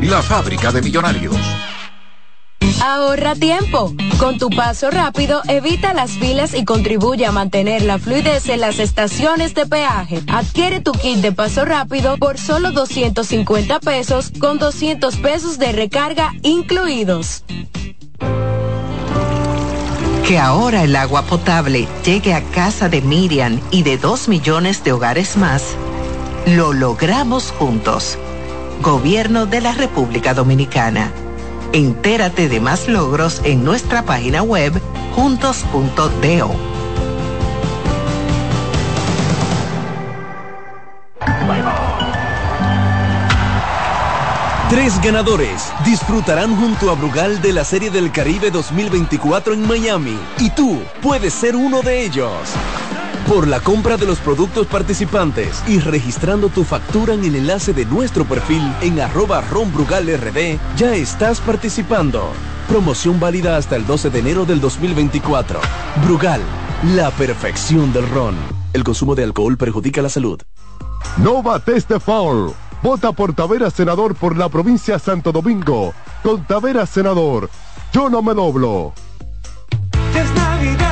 [0.00, 1.36] la fábrica de millonarios.
[2.82, 3.94] Ahorra tiempo.
[4.18, 8.80] Con tu paso rápido, evita las filas y contribuye a mantener la fluidez en las
[8.80, 10.20] estaciones de peaje.
[10.28, 16.32] Adquiere tu kit de paso rápido por solo 250 pesos con 200 pesos de recarga
[16.42, 17.44] incluidos.
[20.26, 24.92] Que ahora el agua potable llegue a casa de Miriam y de dos millones de
[24.92, 25.62] hogares más,
[26.46, 28.18] lo logramos juntos.
[28.82, 31.12] Gobierno de la República Dominicana.
[31.72, 34.72] Entérate de más logros en nuestra página web
[35.14, 36.50] juntos.do.
[44.68, 50.50] Tres ganadores disfrutarán junto a Brugal de la Serie del Caribe 2024 en Miami y
[50.50, 52.32] tú puedes ser uno de ellos.
[53.28, 57.86] Por la compra de los productos participantes y registrando tu factura en el enlace de
[57.86, 62.32] nuestro perfil en arroba ronbrugalrd, ya estás participando.
[62.68, 65.60] Promoción válida hasta el 12 de enero del 2024.
[66.04, 66.40] Brugal,
[66.94, 68.34] la perfección del ron.
[68.72, 70.40] El consumo de alcohol perjudica la salud.
[71.18, 72.52] No bates de foul.
[72.82, 75.94] Vota por Taveras Senador por la provincia de Santo Domingo.
[76.22, 77.48] Con Taveras Senador,
[77.92, 78.92] yo no me doblo.
[80.14, 80.91] Es Navidad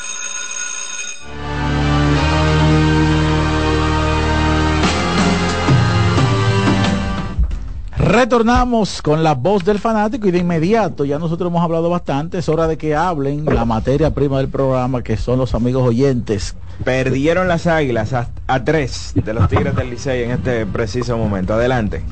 [8.03, 12.49] Retornamos con la voz del fanático y de inmediato, ya nosotros hemos hablado bastante, es
[12.49, 16.55] hora de que hablen la materia prima del programa, que son los amigos oyentes.
[16.83, 21.53] Perdieron las águilas a, a tres de los Tigres del Licey en este preciso momento.
[21.53, 22.03] Adelante.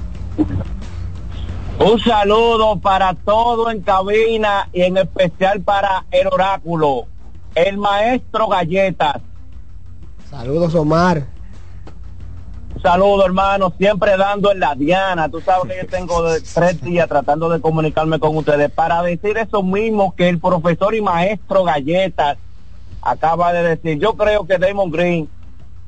[1.80, 7.08] Un saludo para todo en cabina y en especial para el oráculo,
[7.56, 9.22] el maestro Galletas.
[10.30, 11.39] Saludos, Omar.
[12.82, 15.28] Saludos, hermano, siempre dando en la diana.
[15.30, 19.38] Tú sabes que yo tengo de- tres días tratando de comunicarme con ustedes para decir
[19.38, 22.38] eso mismo que el profesor y maestro Galletas
[23.02, 24.00] acaba de decir.
[24.00, 25.30] Yo creo que Damon Green,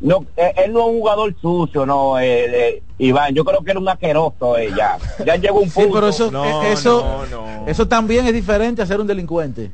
[0.02, 3.34] no, eh, él no es un jugador sucio, no, eh, eh, Iván.
[3.34, 4.98] Yo creo que era un asqueroso, eh, ya.
[5.26, 5.94] Ya llegó un Sí, punto.
[5.94, 7.26] pero eso, eh, eso,
[7.68, 9.72] eso también es diferente a ser un delincuente.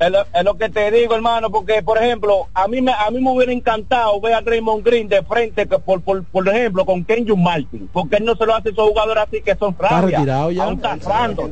[0.00, 3.10] Es, lo, es lo que te digo, hermano, porque, por ejemplo, a mí me, a
[3.10, 6.84] mí me hubiera encantado ver a Draymond Green de frente, que por, por, por ejemplo,
[6.86, 9.74] con Kenyon Martin, porque él no se lo hace a esos jugadores así que son
[9.76, 10.18] rabia.
[10.18, 10.62] retirado ya.
[10.64, 11.50] A un Randall,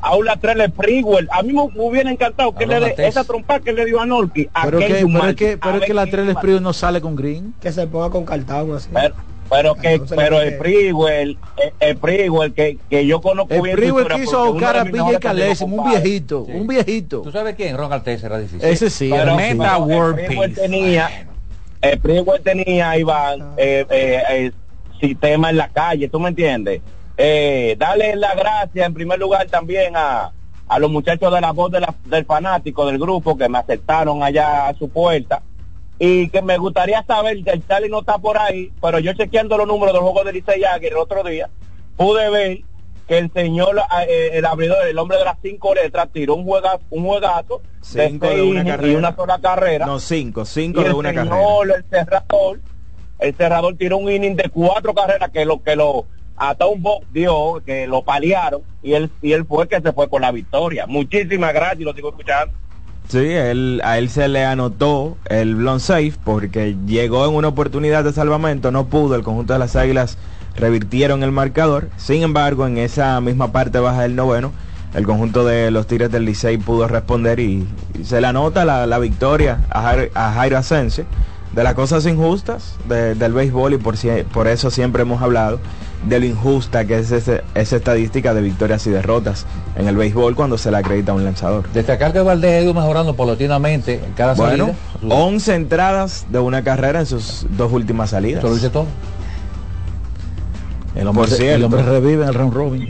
[0.00, 1.28] a un Latrell Sprewell.
[1.30, 4.06] A mí me, me hubiera encantado que le dé esa trompa que le dio a
[4.06, 4.48] Norky.
[4.52, 6.30] A Pero, que, Kenyon pero es Martin, que, a pero es que la quién Trell
[6.30, 7.54] iba- Sprewell no sale con Green.
[7.60, 8.88] Que se ponga con cartón así.
[8.92, 9.14] Pero,
[9.50, 13.54] pero que, no se le pero el Sprewell, el, el Sprewell que, que yo conozco
[13.54, 17.20] El bien historia, quiso porque buscar uno a PJ un viejito, un viejito.
[17.22, 17.76] ¿Tú sabes quién?
[17.76, 18.64] Ron Arteza era difícil.
[18.68, 19.92] Ese sí, Pero- pero sí.
[19.92, 21.26] el Sprewell tenía,
[21.82, 24.52] el Sprewell tenía, Iván, eh, eh, eh,
[25.00, 26.80] sistema en la calle, ¿tú me entiendes?
[27.16, 30.32] Eh, darle la gracia en primer lugar también a,
[30.66, 34.22] a los muchachos de la voz de la- del fanático del grupo que me aceptaron
[34.22, 35.42] allá a su puerta
[35.98, 39.66] y que me gustaría saber, el Tali no está por ahí, pero yo chequeando los
[39.66, 41.48] números del juego de Licey Águila el otro día,
[41.96, 42.58] pude ver
[43.06, 46.80] que el señor, eh, el abridor, el hombre de las cinco letras, tiró un juegazo,
[46.90, 49.86] un juegazo Cinco seis de una y una sola carrera.
[49.86, 51.36] No, cinco, cinco y de una carrera.
[51.76, 52.60] el cerrador,
[53.18, 57.06] el cerrador tiró un inning de cuatro carreras que lo que lo hasta un box
[57.12, 60.32] dio, que lo paliaron y él y él fue el que se fue con la
[60.32, 60.86] victoria.
[60.86, 62.54] Muchísimas gracias, lo sigo escuchando.
[63.08, 68.02] Sí, él, a él se le anotó el blown safe porque llegó en una oportunidad
[68.02, 70.16] de salvamento, no pudo, el conjunto de las Águilas
[70.56, 74.52] revirtieron el marcador, sin embargo en esa misma parte baja del noveno,
[74.94, 77.66] el conjunto de los Tigres del Licey pudo responder y,
[78.04, 81.04] se le anota la, la victoria a, Jair- a Jairo Asensio.
[81.52, 83.94] De las cosas injustas de- del béisbol y por,
[84.32, 85.60] por eso siempre hemos hablado
[86.08, 89.46] de lo injusta que es ese- esa estadística de victorias y derrotas
[89.76, 91.68] en el béisbol cuando se le acredita a un lanzador.
[91.72, 95.14] Destacar que Valdés ha ido mejorando paulatinamente en cada Bueno, salida.
[95.14, 98.40] 11 entradas de una carrera en sus dos últimas salidas.
[98.40, 98.86] Eso lo dice todo.
[100.94, 101.54] El hombre, Por cierto.
[101.56, 102.88] el hombre revive en el round robin.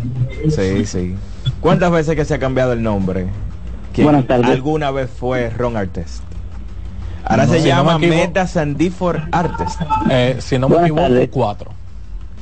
[0.50, 1.14] Sí, sí.
[1.60, 3.28] ¿Cuántas veces que se ha cambiado el nombre?
[3.94, 4.50] ¿Quién Buenas tardes.
[4.50, 6.22] alguna vez fue Ron Artest.
[7.24, 9.80] Ahora No, se si no llama me Meta Sandifor Artest.
[10.10, 11.70] Eh, si no me equivoco, cuatro.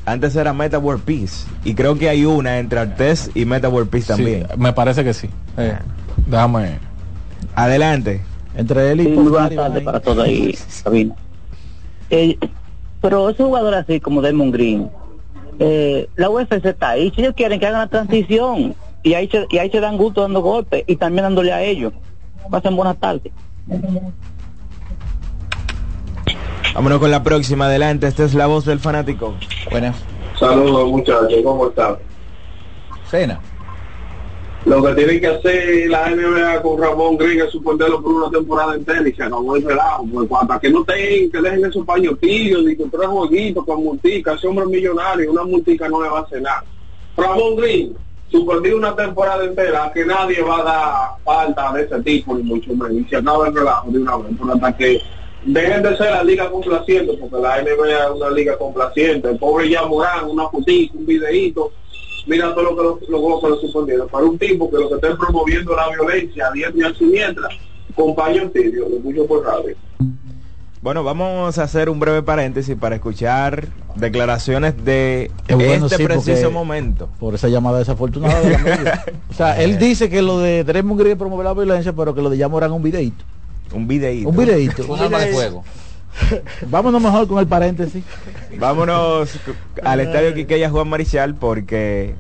[0.05, 1.47] Antes era Meta World Peace.
[1.65, 4.47] Y creo que hay una entre Artest y Meta World Peace también.
[4.51, 5.29] Sí, me parece que sí.
[5.57, 5.79] Eh,
[6.27, 6.79] déjame.
[7.55, 8.21] Adelante.
[8.57, 9.85] Entre él y Sí, muy buenas tardes ahí.
[9.85, 11.15] para todos ahí, cabina.
[12.11, 12.37] Eh,
[13.01, 14.91] pero esos jugadores así como Damon Green,
[15.59, 17.13] eh, la UFC está ahí.
[17.15, 20.23] Si ellos quieren que hagan la transición y ahí se, y ahí se dan gusto
[20.23, 21.93] dando golpes y también dándole a ellos.
[22.51, 23.33] Pasen buenas tardes.
[26.75, 27.67] Vámonos con la próxima.
[27.67, 28.07] Adelante.
[28.07, 29.35] Esta es la voz del fanático.
[29.71, 29.97] Buenas.
[30.39, 31.97] Saludos muchachos, ¿cómo están?
[33.09, 33.41] Cena.
[34.65, 38.75] Lo que tiene que hacer la NBA con Ramón Green es suspenderlo por una temporada
[38.75, 42.63] entera y se acabó el relajo, pues hasta que no tengan, que dejen esos pañotillos
[42.71, 46.21] y que tres jueguitos con multica, ese hombre es millonario, una multica no le va
[46.21, 46.65] a hacer nada.
[47.17, 47.93] Ramón Green,
[48.31, 52.73] suspendido una temporada entera, que nadie va a dar falta de ese tipo, ni mucho
[52.73, 55.03] menos, y se acaba el relajo de una vez, por hasta que
[55.45, 59.69] dejen de ser la liga complaciente, porque la NBA es una liga complaciente, el pobre
[59.71, 61.73] ya Morán, una fotito, un videíto,
[62.27, 64.09] mira todo lo que lo- logró con los suspendieron.
[64.09, 67.49] Para un tipo que lo que está promoviendo la violencia a diestra y a siniestra,
[67.95, 69.77] compañero tibio, lo escucho por radio.
[70.81, 76.05] Bueno, vamos a hacer un breve paréntesis para escuchar declaraciones de Es bueno, este sí,
[76.05, 77.09] preciso momento.
[77.21, 79.05] Por esa llamada desafortunada de la media.
[79.31, 82.31] O sea, él dice que lo de Draymond Green promover la violencia, pero que lo
[82.31, 83.25] de Yamoran es un videíto.
[83.73, 84.29] Un videíto.
[84.29, 84.85] Un videíto.
[84.89, 85.65] Un arma de fuego.
[86.69, 88.05] Vámonos mejor con el paréntesis.
[88.59, 89.31] Vámonos
[89.83, 92.15] al estadio Quiqueya Juan Marichal porque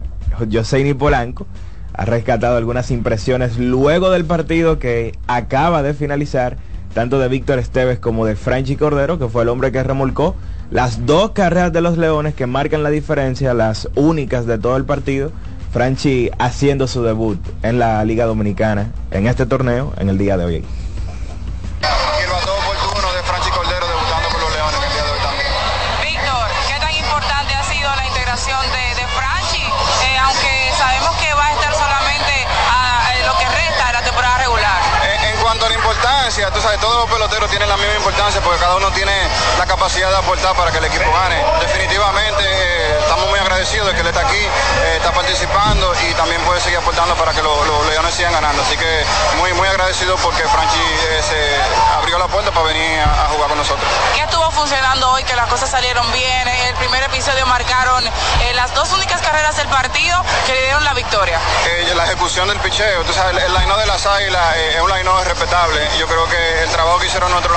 [0.50, 1.46] Joseini Polanco
[1.94, 6.56] ha rescatado algunas impresiones luego del partido que acaba de finalizar,
[6.94, 10.34] tanto de Víctor Esteves como de Franchi Cordero, que fue el hombre que remolcó
[10.70, 14.84] las dos carreras de los Leones que marcan la diferencia, las únicas de todo el
[14.84, 15.30] partido.
[15.70, 20.44] Franchi haciendo su debut en la Liga Dominicana en este torneo en el día de
[20.44, 20.64] hoy.
[26.00, 29.62] Víctor, ¿qué tan importante ha sido la integración de, de Franchi?
[29.62, 34.02] Eh, aunque sabemos que va a estar solamente a, a lo que resta de la
[34.02, 34.80] temporada regular.
[35.02, 38.58] En, en cuanto a la importancia, tú todos los peloteros tienen la misma importancia porque
[38.60, 39.12] cada uno tiene
[39.58, 41.44] la capacidad de aportar para que el equipo gane.
[41.60, 46.40] Definitivamente eh, estamos muy agradecidos de que él está aquí, eh, está participando y también
[46.42, 48.62] puede seguir aportando para que los, los Leones sigan ganando.
[48.62, 49.04] Así que
[49.38, 51.60] muy muy agradecido porque Franchi eh, se
[51.96, 53.86] abrió la puerta para venir a, a jugar con nosotros.
[54.14, 55.24] ¿Qué estuvo funcionando hoy?
[55.24, 56.48] Que las cosas salieron bien.
[56.48, 58.04] En el primer episodio marcaron
[58.54, 61.38] las dos únicas carreras del partido que le dieron la victoria.
[61.94, 65.88] La ejecución del picheo, el, el line de las águilas es un line respetable.
[65.98, 67.56] Yo creo que el trabajo que hicieron nuestros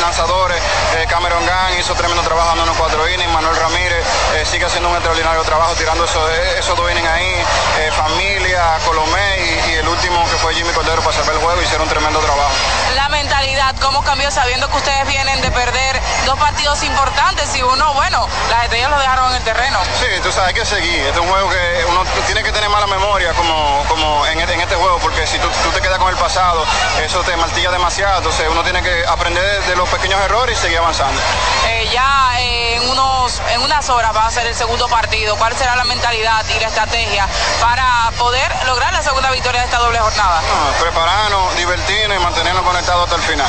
[0.00, 0.62] lanzadores,
[0.96, 4.88] eh, Cameron Gunn hizo tremendo trabajo dando unos cuatro innings, Manuel Ramírez eh, sigue haciendo
[4.88, 6.22] un extraordinario trabajo tirando esos,
[6.56, 7.34] esos dos innings ahí,
[7.80, 11.62] eh, Familia, Colomé y, y el último que fue Jimmy Cordero para salvar el juego,
[11.62, 12.50] hicieron un tremendo trabajo.
[12.94, 17.92] La mentalidad, ¿cómo cambió sabiendo que ustedes vienen de perder dos partidos importantes y uno,
[17.94, 19.78] bueno, las estrellas lo dejaron en el terreno?
[19.98, 21.00] Sí, tú sabes, hay que seguir.
[21.00, 24.54] Este es un juego que uno tiene que tener mala memoria como, como en, este,
[24.54, 26.64] en este juego, porque si tú, tú te quedas con el pasado,
[27.02, 28.18] eso te martilla demasiado.
[28.18, 31.20] Entonces uno tiene que aprender de, de los pequeños errores y seguir avanzando.
[31.66, 35.36] Eh, ya eh, en, unos, en unas horas va a ser el segundo partido.
[35.36, 37.26] ¿Cuál será la mentalidad y la estrategia
[37.60, 40.40] para poder lograr la segunda victoria de esta doble jornada?
[40.42, 43.48] No, prepararnos, divertirnos y mantenernos conectados hasta el final.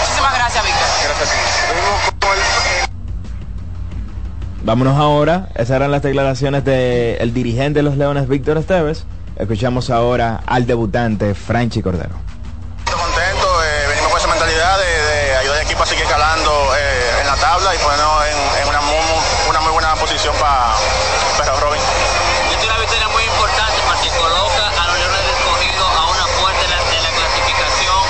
[0.00, 0.86] Muchísimas gracias, Víctor.
[1.04, 2.87] Gracias a ti.
[4.68, 5.48] Vámonos ahora.
[5.54, 9.06] Esas eran las declaraciones del dirigente de los Leones, Víctor Esteves.
[9.40, 12.12] Escuchamos ahora al debutante Franchi Cordero.
[12.84, 17.20] contento, eh, venimos con esa mentalidad de, de ayudar al equipo a seguir calando eh,
[17.22, 19.00] en la tabla y ponernos en, en una, muy,
[19.48, 20.76] una muy buena posición para
[21.38, 21.80] para Robin.
[22.52, 26.26] Esta es una victoria muy importante porque coloca a los Leones del Escogido a una
[26.44, 28.00] fuerte de la, de la clasificación.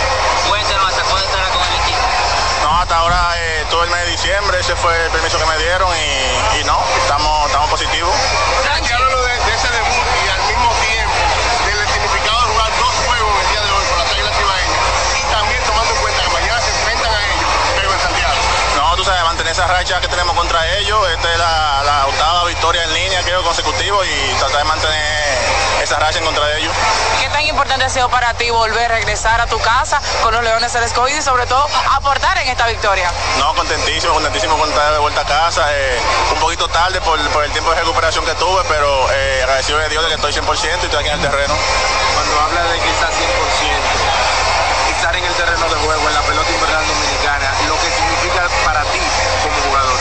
[0.50, 2.02] Cuéntanos hasta cuándo estará con el equipo.
[2.66, 5.54] No, hasta ahora eh, todo el mes de diciembre, ese fue el permiso que me
[5.62, 6.17] dieron y,
[7.68, 8.14] estamos, estamos positivos.
[8.98, 11.20] Háblalo de, de ese debut y al mismo tiempo
[11.66, 14.84] del significado de jugar dos juegos en el día de hoy con las Águilas Ibaeñas
[15.18, 18.34] y también tomando en cuenta que mañana se enfrentan a ellos, pero en Santiago.
[18.76, 22.44] No, tú sabes, mantener esa racha que tenemos contra ellos, esta es la, la octava
[22.44, 25.38] victoria en línea, creo, consecutivo y tratar de mantener
[25.82, 26.72] esa racha en contra de ellos.
[27.20, 30.72] ¿Qué tan importante ha sido para ti volver, regresar a tu casa con los Leones
[30.72, 33.10] del Escogido y sobre todo aportar en esta victoria?
[33.38, 35.66] No, contentísimo, contentísimo con estar de vuelta a casa.
[35.72, 35.98] eh,
[36.32, 39.88] un poquito tarde por, por el tiempo de recuperación que tuve, pero eh, agradecido de
[39.90, 41.54] Dios de que estoy 100% y estoy aquí en el terreno.
[42.14, 43.12] Cuando habla de que está 100%,
[44.96, 48.82] estar en el terreno de juego en la pelota invernal dominicana, lo que significa para
[48.84, 48.98] ti
[49.42, 49.98] como jugador.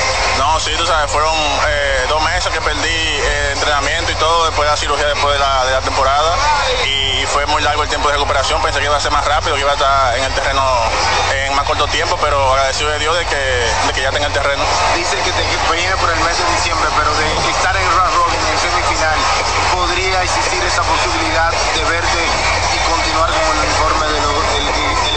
[0.60, 1.36] Sí, tú sabes, fueron
[1.70, 5.40] eh, dos meses que perdí eh, entrenamiento y todo después de la cirugía, después de
[5.40, 6.36] la, de temporada.
[6.84, 9.54] Y fue muy largo el tiempo de recuperación, pensé que iba a ser más rápido,
[9.54, 10.64] que iba a estar en el terreno
[11.32, 14.34] en más corto tiempo, pero agradecido de Dios de que, de que ya tenga el
[14.34, 14.64] terreno.
[14.96, 15.44] Dice que te
[15.76, 19.20] viene por el mes de diciembre, pero de estar en round robin en semifinal,
[19.74, 22.22] podría existir esa posibilidad de verte
[22.74, 25.17] y continuar con el uniforme de del,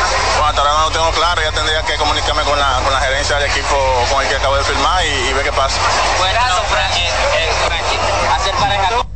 [0.00, 3.00] Bueno, hasta ahora no lo tengo claro, ya tendría que comunicarme con la, con la
[3.00, 3.76] gerencia del equipo
[4.10, 5.76] con el que acabo de firmar y, y ver qué pasa.
[5.76, 7.96] Eh, Franchi,
[8.34, 9.06] hacer pareja con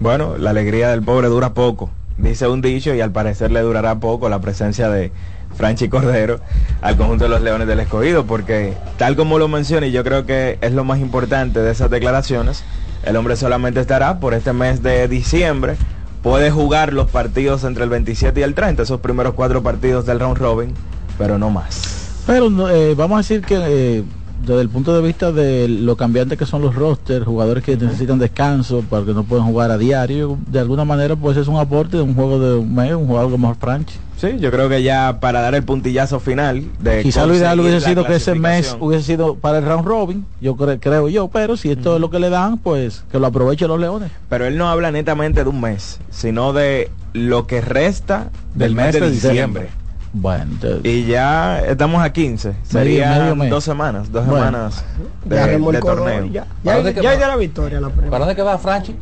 [0.00, 3.96] Bueno, la alegría del pobre dura poco, dice un dicho, y al parecer le durará
[3.96, 5.12] poco la presencia de
[5.56, 6.40] Franchi Cordero
[6.80, 10.26] al conjunto de los Leones del Escogido, porque tal como lo menciona, y yo creo
[10.26, 12.64] que es lo más importante de esas declaraciones,
[13.04, 15.76] el hombre solamente estará por este mes de diciembre,
[16.22, 20.20] puede jugar los partidos entre el 27 y el 30, esos primeros cuatro partidos del
[20.20, 20.74] round robin,
[21.18, 22.22] pero no más.
[22.26, 24.04] Pero eh, vamos a decir que eh,
[24.46, 28.18] desde el punto de vista de lo cambiante que son los rosters, jugadores que necesitan
[28.18, 31.96] descanso para que no pueden jugar a diario, de alguna manera pues es un aporte
[31.96, 33.94] de un juego de un mes, un jugador como Franchi.
[34.16, 37.80] Sí, yo creo que ya para dar el puntillazo final de Quizá lo ideal hubiese
[37.80, 41.56] sido que ese mes hubiese sido para el round robin, yo cre- creo yo, pero
[41.56, 44.12] si esto es lo que le dan, pues que lo aprovechen los leones.
[44.28, 48.92] Pero él no habla netamente de un mes, sino de lo que resta del, mes,
[48.94, 49.70] de, diciembre.
[50.14, 52.54] Bueno, entonces, Y ya estamos a 15.
[52.64, 53.50] Serían medio mes.
[53.50, 54.44] dos semanas, dos Bueno.
[54.44, 54.84] semanas
[55.24, 56.26] de, Ya de remolcó, torneo.
[56.26, 58.10] Ya, ¿Para ya, ya la victoria la primera.
[58.10, 58.94] ¿Para dónde que va Franchi?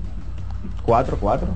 [0.82, 1.48] Cuatro, cuatro.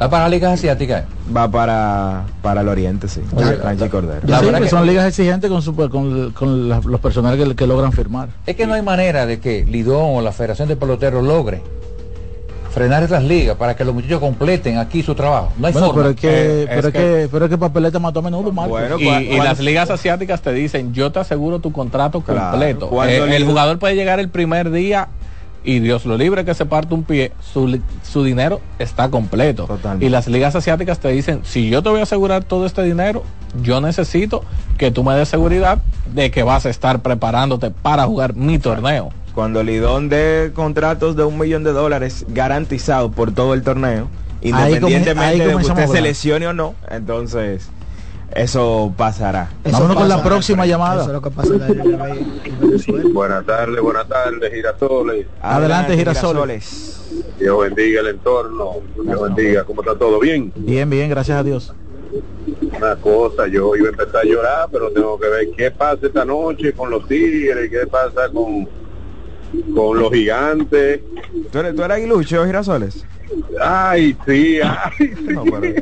[0.00, 1.04] ¿Va para las ligas asiáticas?
[1.34, 3.22] Va para, para el oriente, sí.
[3.60, 4.20] Franchi Cordero.
[4.26, 7.42] La sí, verdad que que- son ligas exigentes con, super- con, con la- los personales
[7.42, 8.28] que, que logran firmar.
[8.46, 11.62] Es que no hay manera de que Lidón o la Federación de Peloteros logre
[12.70, 15.52] frenar estas ligas para que los muchachos completen aquí su trabajo.
[15.58, 16.02] No hay Bueno, forma.
[16.02, 18.52] pero es que, Eh, pero es que- que, pero es que papeleta mató a menudo,
[18.52, 18.80] Marcos.
[18.80, 23.36] Bueno, y, las ligas asiáticas te dicen yo te aseguro tu contrato Claro, completo Eh,
[23.36, 25.08] el jugador puede llegar el primer día
[25.64, 30.06] y Dios lo libre que se parte un pie su, su dinero está completo Totalmente.
[30.06, 33.24] y las ligas asiáticas te dicen si yo te voy a asegurar todo este dinero
[33.60, 34.44] yo necesito
[34.78, 35.78] que tú me des seguridad
[36.14, 41.22] de que vas a estar preparándote para jugar mi torneo Cuando Lidón dé contratos de
[41.22, 44.08] un millón de dólares garantizados por todo el torneo,
[44.42, 47.70] Ahí independientemente come- ahí de que usted se lesione o no, entonces
[48.34, 49.50] eso pasará.
[49.62, 51.02] Eso Vámonos con la próxima Eso llamada.
[51.04, 53.04] es lo que pasa en la LNB en Venezuela.
[53.14, 55.26] Buenas tardes, buenas tardes, girasoles.
[55.40, 57.00] Adelante, Girasoles.
[57.38, 58.72] Dios bendiga el entorno.
[59.04, 59.62] Dios bendiga.
[59.62, 60.18] ¿Cómo está todo?
[60.18, 60.52] ¿Bien?
[60.56, 61.72] Bien, bien, gracias a Dios.
[62.76, 66.24] una cosa, yo iba a empezar a llorar, pero tengo que ver qué pasa esta
[66.24, 68.68] noche con los tigres, qué pasa con,
[69.74, 71.00] con los gigantes.
[71.50, 73.04] ¿Tú eres, tú eres aguilucho, girasoles?
[73.60, 75.74] Ay, sí, ay, sí.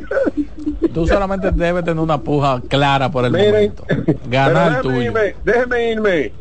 [0.93, 3.85] Tú solamente debes tener una puja clara por el Miren, momento.
[4.29, 5.01] Ganar Pero déjeme tuyo.
[5.11, 6.33] irme, déjeme irme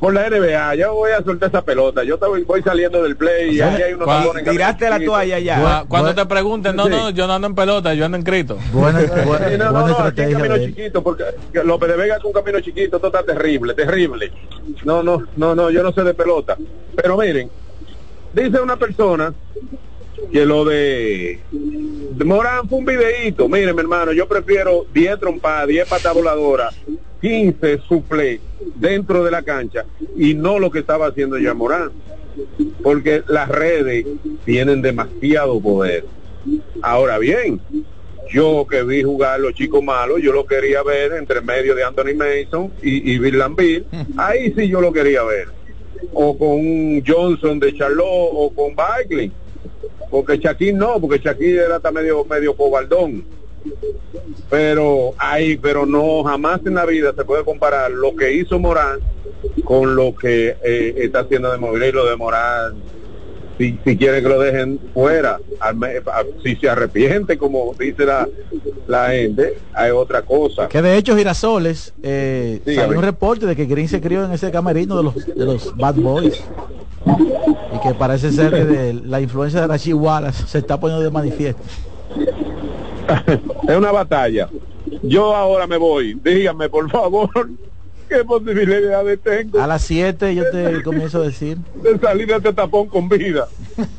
[0.00, 0.74] por la NBA.
[0.76, 2.04] Yo voy a soltar esa pelota.
[2.04, 4.50] Yo te voy, voy saliendo del play y ahí hay unos Cua- tapones que-
[5.60, 6.90] Cua- Cuando te pregunten, no, Sí.
[6.90, 8.58] no, yo no ando en pelota, yo ando en Cristo.
[8.72, 9.06] Buena, Sí,
[9.58, 12.32] no, no, no, aquí hay camino de chiquito, porque que López de Vega con un
[12.32, 14.32] camino chiquito, esto está terrible, terrible.
[14.84, 16.56] No, no, no, no, yo no sé de pelota.
[16.94, 17.50] Pero miren,
[18.32, 19.32] dice una persona
[20.32, 23.48] que lo de, de Morán fue un videíto.
[23.48, 26.74] Miren, mi hermano, yo prefiero 10 trompadas, 10 patas voladoras,
[27.20, 28.40] 15 suple
[28.76, 29.84] dentro de la cancha
[30.16, 31.90] y no lo que estaba haciendo ya Morán.
[32.82, 34.06] Porque las redes
[34.44, 36.04] tienen demasiado poder.
[36.82, 37.60] Ahora bien,
[38.30, 42.14] yo que vi jugar los chicos malos, yo lo quería ver entre medio de Anthony
[42.14, 43.86] Mason y, y Bill Lambill.
[44.16, 45.48] Ahí sí yo lo quería ver.
[46.12, 49.32] O con Johnson de Charlotte o con Bagley.
[50.10, 53.24] Porque Shaquille no, porque Shaquille era hasta medio, medio cobardón.
[54.50, 58.98] Pero ahí, pero no, jamás en la vida se puede comparar lo que hizo Morán
[59.64, 62.74] con lo que eh, está haciendo de Movilé y lo de Morán
[63.58, 68.28] si, si quieren que lo dejen fuera, al a- si se arrepiente, como dice la,
[68.86, 70.68] la gente, hay otra cosa.
[70.68, 74.52] Que de hecho Girasoles eh, salió un reporte de que Green se crió en ese
[74.52, 76.40] camerino de los de los Bad Boys
[77.74, 81.10] y que parece ser que de la influencia de Rashid Wallace se está poniendo de
[81.10, 81.62] manifiesto.
[83.68, 84.48] es una batalla.
[85.02, 86.14] Yo ahora me voy.
[86.14, 87.30] Dígame, por favor,
[88.08, 92.52] qué posibilidades tengo A las 7 yo te comienzo a decir, de salir de este
[92.52, 93.48] tapón con vida.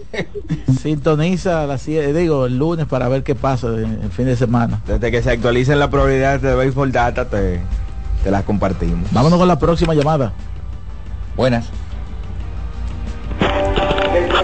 [0.81, 4.35] sintoniza a las 7, digo el lunes para ver qué pasa en el fin de
[4.35, 4.81] semana.
[4.87, 7.59] Desde que se actualicen las probabilidades de Baseball Data, te,
[8.23, 9.11] te las compartimos.
[9.11, 10.33] Vámonos con la próxima llamada.
[11.35, 11.69] Buenas.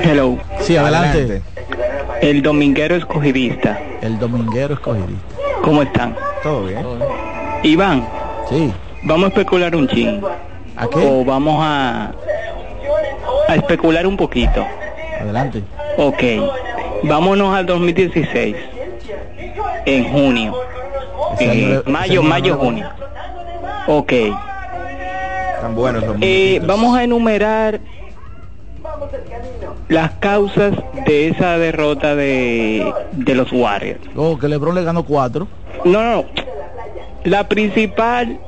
[0.05, 0.37] Hello.
[0.61, 1.41] Sí, adelante.
[2.21, 3.79] El dominguero escogidista.
[4.01, 5.35] El dominguero escogidista.
[5.63, 6.15] ¿Cómo están?
[6.43, 6.85] Todo bien.
[7.63, 8.07] Iván.
[8.49, 8.71] Sí.
[9.03, 10.21] Vamos a especular un ching.
[10.77, 10.99] ¿A qué?
[10.99, 12.11] O vamos a,
[13.47, 14.65] a especular un poquito.
[15.19, 15.63] Adelante.
[15.97, 16.23] Ok.
[17.03, 18.55] Vámonos al 2016.
[19.85, 20.55] En junio.
[21.39, 22.89] Eh, de- mayo, mayo, junio.
[23.87, 24.13] Ok.
[25.61, 27.79] Tan buenos los Eh, vamos a enumerar
[29.89, 30.73] las causas
[31.05, 34.01] de esa derrota de, de los Warriors.
[34.15, 35.47] Oh, que LeBron le ganó 4.
[35.85, 36.25] No, no.
[37.23, 38.39] La principal,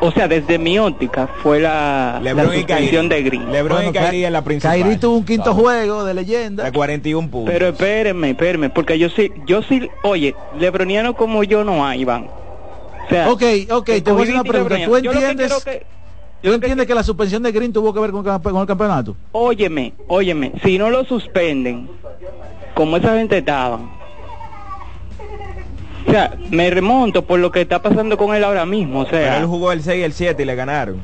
[0.00, 3.50] o sea, desde mi óptica, fue la, la LeBron suspensión de Green.
[3.50, 4.78] LeBron y Kyrie en la principal.
[4.78, 6.62] Kyrie tuvo un quinto juego de leyenda.
[6.64, 7.52] De 41 puntos.
[7.52, 12.28] Pero espérenme, espérenme, porque yo sí, yo sí, oye, lebroniano como yo no hay, Iván.
[13.06, 14.76] O sea, Ok, ok, te voy a hacer una pregunta.
[14.84, 14.98] ¿Tú lebroniano.
[15.02, 15.95] Yo lo entiendes, que-
[16.46, 19.16] ¿tú entiendes que la suspensión de Green tuvo que ver con, con el campeonato?
[19.32, 21.88] óyeme, óyeme, si no lo suspenden,
[22.74, 23.80] como esa gente estaba,
[26.06, 29.16] o sea, me remonto por lo que está pasando con él ahora mismo, o Pero
[29.24, 31.00] sea, él jugó el 6 y el 7 y le ganaron.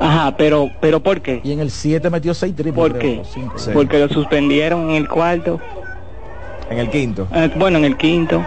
[0.00, 1.40] ajá, pero, pero ¿por qué?
[1.42, 2.74] Y en el 7 metió 6 triples.
[2.74, 3.22] ¿Por creo, qué?
[3.32, 3.56] cinco.
[3.72, 5.58] Porque lo suspendieron en el cuarto,
[6.70, 7.26] En el quinto.
[7.34, 8.44] eh, bueno, en el quinto.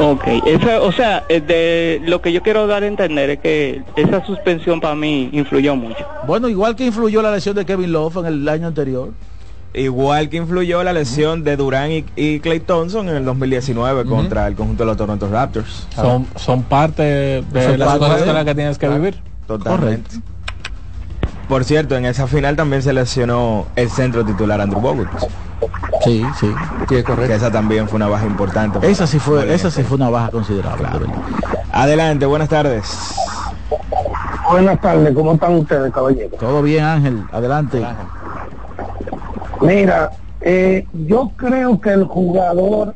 [0.00, 3.82] Ok, eso, o sea, eh, de lo que yo quiero dar a entender es que
[3.96, 6.06] esa suspensión para mí influyó mucho.
[6.26, 9.10] Bueno, igual que influyó la lesión de Kevin Love en el año anterior.
[9.74, 14.46] Igual que influyó la lesión de Durán y, y Clay Thompson en el 2019 contra
[14.46, 15.86] el conjunto de los Toronto Raptors.
[15.94, 19.00] Son, son parte de Son las parte cosas de- las que tienes que Claro.
[19.02, 19.20] vivir.
[19.46, 20.10] Totalmente.
[21.48, 25.08] Por cierto, en esa final también se lesionó el centro titular Andrew Bogut.
[26.04, 26.52] Sí, sí.
[26.88, 27.28] Sí, es correcto.
[27.28, 28.78] Que esa también fue una baja importante.
[28.88, 30.86] Esa sí fue, esa sí fue una baja considerable.
[31.72, 33.14] Adelante, buenas tardes.
[34.50, 36.36] Buenas tardes, ¿cómo están ustedes, caballero?
[36.38, 37.24] Todo bien, Ángel.
[37.32, 37.84] Adelante.
[39.60, 42.94] Mira, eh, yo creo que el jugador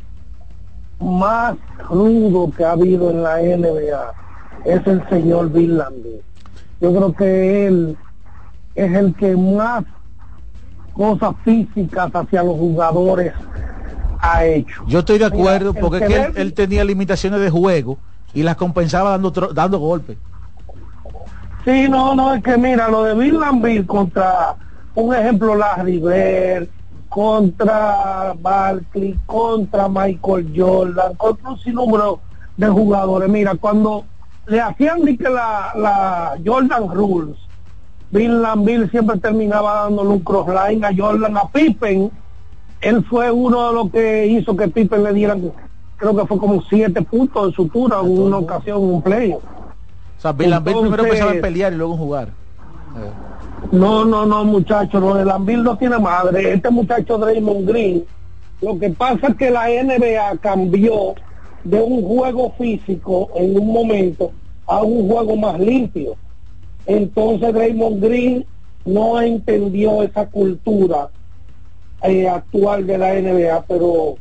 [1.00, 1.56] más
[1.88, 4.12] rudo que ha habido en la NBA
[4.64, 6.22] es el señor Bill Lambert.
[6.80, 7.96] Yo creo que él
[8.74, 9.84] es el que más
[10.92, 13.32] cosas físicas hacia los jugadores
[14.20, 14.84] ha hecho.
[14.86, 17.98] Yo estoy de acuerdo porque es que él, tenía limitaciones de juego
[18.34, 20.16] y las compensaba dando dando golpes.
[21.64, 24.56] Sí, no, no, es que mira, lo de Bill Lambert contra,
[24.94, 26.68] un ejemplo, Larry Bird,
[27.08, 32.20] contra Barkley, contra Michael Jordan, contra un sinnúmero
[32.56, 33.28] de jugadores.
[33.28, 34.04] Mira, cuando
[34.46, 37.36] le hacían ni que la, la Jordan Rules,
[38.12, 42.10] Bill Lambert siempre terminaba dándole un crossline a Jordan, a Pippen.
[42.80, 45.52] Él fue uno de los que hizo que Pippen le dieran
[46.02, 49.32] creo que fue como siete puntos en su tour en una ocasión en un play.
[49.32, 49.40] O
[50.18, 52.28] sea, Bill Lambier primero pensaba en pelear y luego jugar.
[53.70, 56.52] No, no, no, muchachos, lo de Lambil no tiene madre.
[56.52, 58.04] Este muchacho Draymond Green,
[58.60, 61.14] lo que pasa es que la NBA cambió
[61.62, 64.32] de un juego físico en un momento
[64.66, 66.16] a un juego más limpio.
[66.86, 68.44] Entonces Draymond Green
[68.84, 71.10] no entendió esa cultura
[72.02, 74.16] eh, actual de la NBA, pero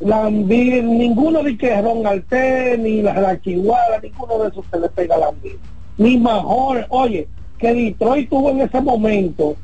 [0.00, 5.14] Lambil, ninguno de que Ron Arte, ni la, Chihuahua, ninguno de esos se le pega
[5.14, 5.58] a Lambil.
[5.96, 7.28] Ni mejor, oye,
[7.58, 9.54] que Detroit tuvo en ese momento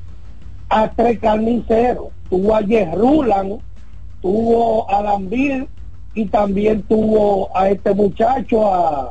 [0.69, 2.09] a tres carniceros.
[2.29, 3.59] Tuvo a Jeff Ruland,
[4.23, 5.69] tuvo a Lambil
[6.15, 9.11] y también tuvo a este muchacho, a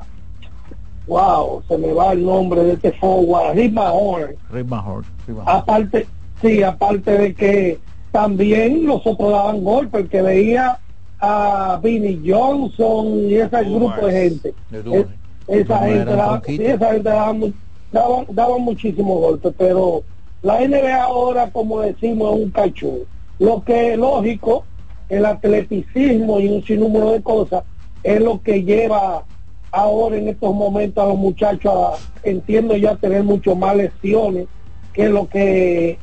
[1.10, 4.36] wow, se me va el nombre de este forward, Rick Mahorn.
[4.52, 5.06] Rick Mahorn.
[5.50, 6.08] Aparte,
[6.42, 7.80] sí, aparte de que
[8.12, 10.80] también los otros daban golpes, que veía
[11.20, 14.54] a Vinnie Johnson y ese grupo de gente.
[14.94, 15.08] Es-
[15.48, 17.52] esa gente, daba, sí, esa gente daba, mu-
[17.92, 20.04] daban, daban muchísimos golpes, pero
[20.44, 23.06] la NBA ahora, como decimos, es un cachú.
[23.40, 24.64] Lo que es lógico,
[25.10, 27.64] el atleticismo y un sinnúmero de cosas
[28.04, 29.24] es lo que lleva
[29.72, 34.48] ahora en estos momentos a los muchachos a, entiendo ya, tener mucho más lesiones
[34.94, 35.98] que lo que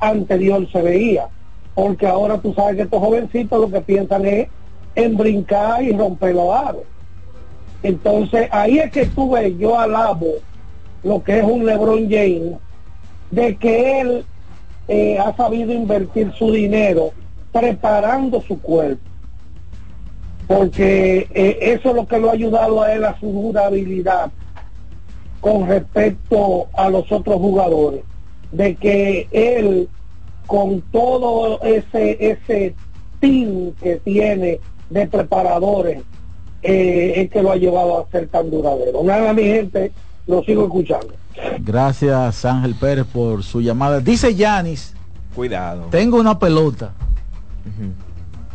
[0.00, 1.28] anterior se veía.
[1.74, 4.48] Porque ahora tú sabes que estos jovencitos lo que piensan es
[4.94, 6.82] en brincar y romper los aros.
[7.82, 10.34] Entonces ahí es que tú yo alabo
[11.04, 12.58] lo que es un LeBron James,
[13.30, 14.24] de que él
[14.88, 17.10] eh, ha sabido invertir su dinero
[17.52, 19.02] preparando su cuerpo.
[20.46, 24.30] Porque eh, eso es lo que lo ha ayudado a él a su durabilidad
[25.40, 28.02] con respecto a los otros jugadores.
[28.52, 29.88] De que él,
[30.46, 32.74] con todo ese, ese
[33.20, 36.02] team que tiene de preparadores,
[36.62, 39.02] eh, es que lo ha llevado a ser tan duradero.
[39.02, 39.92] Nada, mi gente,
[40.26, 41.14] lo sigo escuchando.
[41.58, 44.00] Gracias Ángel Pérez por su llamada.
[44.00, 44.94] Dice Yanis,
[45.34, 45.88] Cuidado.
[45.90, 46.92] tengo una pelota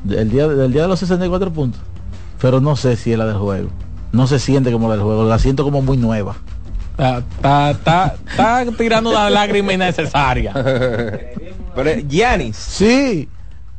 [0.03, 1.81] del día, del día de los 64 puntos,
[2.41, 3.69] pero no sé si es la del juego.
[4.11, 6.35] No se siente como la del juego, la siento como muy nueva.
[6.91, 7.19] Está,
[7.71, 10.53] está, está, está tirando una lágrima innecesaria.
[11.75, 12.57] Pero Giannis.
[12.57, 13.29] Sí,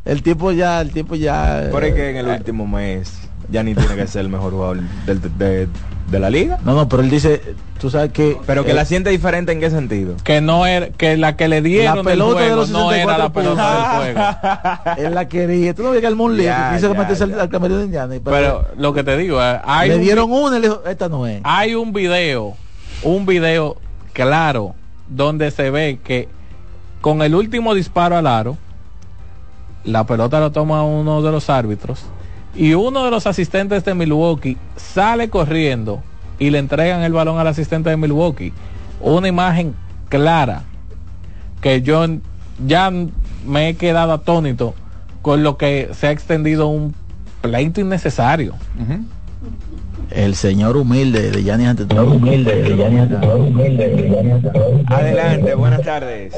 [0.05, 1.68] el tiempo ya, el tiempo ya.
[1.70, 3.22] Por es que en el último mes
[3.53, 5.68] Giannis tiene que ser el mejor jugador del- de,
[6.11, 6.59] de la liga.
[6.64, 7.40] No, no, pero él dice,
[7.80, 8.36] tú sabes que.
[8.46, 10.14] Pero que eh, la siente diferente en qué sentido.
[10.24, 13.18] Que no era, que la que le dieron La del pelota de los no era
[13.18, 14.98] la 64 pelota del juego.
[15.09, 15.74] Él la quería.
[15.74, 17.42] Tú no ves que el Ya, que quiso ya, meterse al, ya.
[17.42, 18.14] al camerino de Indiana.
[18.22, 20.82] Pero, Pero lo que te digo, eh, hay le un dieron una y le dijo,
[20.86, 21.40] esta no es.
[21.44, 22.55] hay un video,
[23.05, 23.76] un video
[24.12, 24.74] claro
[25.09, 26.28] donde se ve que
[27.00, 28.57] con el último disparo al aro,
[29.84, 32.05] la pelota lo toma uno de los árbitros
[32.55, 36.03] y uno de los asistentes de Milwaukee sale corriendo
[36.38, 38.53] y le entregan el balón al asistente de Milwaukee.
[39.00, 39.74] Una imagen
[40.09, 40.64] clara
[41.61, 42.05] que yo
[42.66, 42.92] ya
[43.46, 44.74] me he quedado atónito
[45.22, 46.94] con lo que se ha extendido un
[47.40, 48.55] pleito innecesario.
[50.11, 52.20] El señor humilde de Giannis ante todo.
[54.86, 56.34] Adelante, buenas tardes.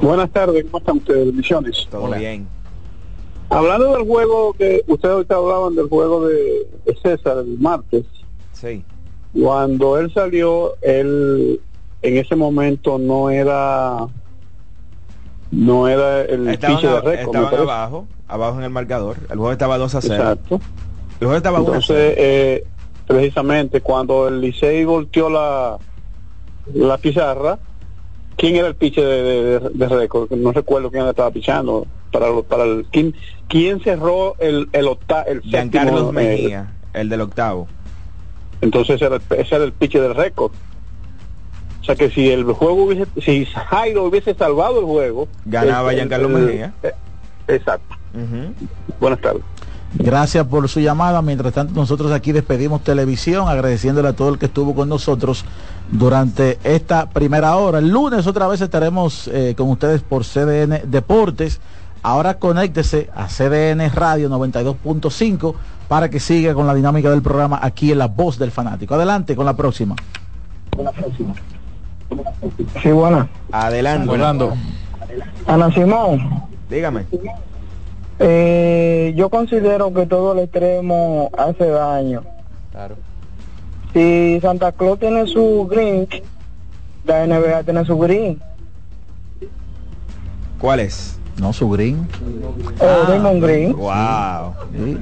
[0.00, 1.26] Buenas tardes, ¿cómo están ustedes?
[1.26, 1.86] Bendiciones.
[1.90, 2.46] Todo bien.
[3.50, 6.66] Hablando del juego que ustedes ahorita hablaban del juego de,
[7.02, 8.04] César el martes,
[8.52, 8.84] Sí.
[9.32, 11.60] cuando él salió, él
[12.02, 14.06] en ese momento no era
[15.50, 17.36] no era el Estaban, de récord.
[17.36, 19.16] estaban abajo, abajo en el marcador.
[19.30, 20.14] El juego estaba 2 a 0.
[20.14, 20.60] Exacto.
[21.20, 21.98] El juego estaba 1 a 0.
[21.98, 22.66] Entonces, eh,
[23.06, 25.78] precisamente cuando el Licey volteó la,
[26.74, 27.58] la pizarra,
[28.38, 30.30] ¿quién era el piche de, de, de- de récord?
[30.30, 31.86] No recuerdo quién estaba pichando.
[32.10, 33.14] Para, lo- para el, ¿quién,
[33.48, 37.68] quién cerró el, el, octa, el Giancarlos séptimo, eh, Mejía, el del octavo.
[38.62, 40.52] entonces era, ese era el piche del récord.
[41.82, 45.96] O sea que si el juego hubiese, si Jairo hubiese salvado el juego, Ganaba el-
[45.98, 46.72] Giancarlo el- Mejía.
[46.82, 46.92] eh,
[47.48, 47.94] exacto.
[49.00, 49.42] Buenas tardes.
[49.94, 51.22] Gracias por su llamada.
[51.22, 55.44] Mientras tanto, nosotros aquí despedimos televisión, agradeciéndole a todo el que estuvo con nosotros
[55.90, 57.78] durante esta primera hora.
[57.78, 61.60] El lunes otra vez estaremos eh, con ustedes por CDN Deportes.
[62.02, 65.54] Ahora conéctese a CDN Radio 92.5
[65.88, 68.94] para que siga con la dinámica del programa aquí en La Voz del Fanático.
[68.94, 69.96] Adelante con la próxima.
[72.82, 73.28] Sí, buena.
[73.50, 74.10] Adelante.
[74.10, 74.54] Orlando.
[75.46, 77.06] Ana Simón, Dígame.
[78.18, 82.22] Eh, yo considero que todo el extremo hace daño.
[82.72, 82.96] Claro.
[83.92, 86.08] Si Santa Claus tiene su green,
[87.04, 88.40] la NBA tiene su green.
[90.58, 91.16] ¿Cuál es?
[91.38, 92.08] No, su green.
[92.80, 93.76] Oh, Damon Green.
[93.76, 94.54] Wow.
[94.72, 94.98] Sí.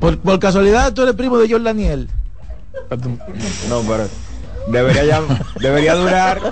[0.00, 2.08] Por, por casualidad tú eres primo de John Daniel.
[3.68, 4.08] No, pero
[4.68, 5.20] debería ya,
[5.60, 6.40] debería durar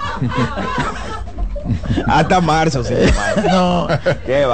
[2.07, 2.85] hasta marzo.
[2.85, 2.95] sí,
[3.51, 3.89] No.
[4.27, 4.45] Qué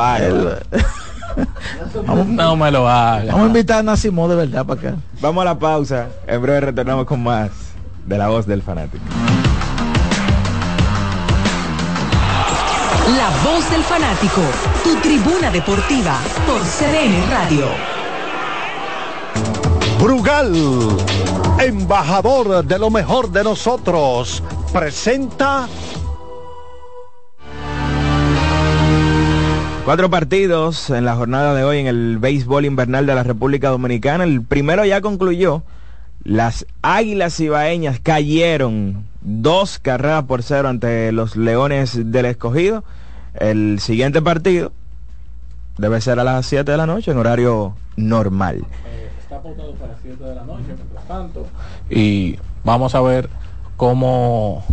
[1.95, 2.25] bárbaro.
[2.25, 3.33] No me lo haga.
[3.33, 4.95] Vamos a invitar a Nacimo de verdad para acá.
[5.21, 6.09] Vamos a la pausa.
[6.27, 7.51] En breve retornamos con más
[8.07, 9.05] de la voz del fanático.
[13.17, 14.41] La voz del fanático,
[14.83, 17.67] tu tribuna deportiva por CDN Radio.
[20.01, 20.53] Brugal,
[21.61, 25.69] embajador de lo mejor de nosotros, presenta
[29.85, 34.23] Cuatro partidos en la jornada de hoy en el béisbol invernal de la República Dominicana.
[34.23, 35.65] El primero ya concluyó.
[36.23, 42.85] Las Águilas Ibaeñas cayeron dos carreras por cero ante los Leones del Escogido.
[43.35, 44.71] El siguiente partido
[45.79, 48.65] debe ser a las 7 de la noche en horario normal.
[49.21, 51.47] Está apuntado para 7 de la noche, mientras tanto.
[51.91, 53.29] Y vamos a ver
[53.77, 54.65] cómo...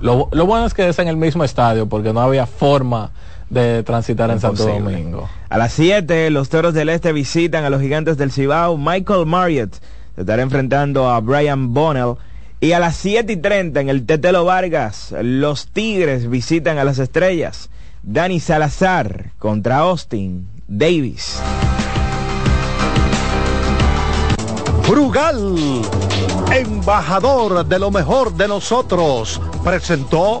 [0.00, 3.10] Lo, lo bueno es que es en el mismo estadio porque no había forma
[3.50, 4.66] de transitar en Santo.
[4.66, 5.28] Domingo.
[5.48, 8.76] A las 7, los Toros del Este visitan a los Gigantes del Cibao.
[8.76, 9.74] Michael Marriott
[10.14, 12.16] se estará enfrentando a Brian Bonnell.
[12.60, 16.98] Y a las 7 y 30 en el Tetelo Vargas, los Tigres visitan a las
[16.98, 17.70] Estrellas.
[18.02, 21.40] Dani Salazar contra Austin Davis.
[24.88, 25.82] Brugal,
[26.52, 30.40] embajador de lo mejor de nosotros, presentó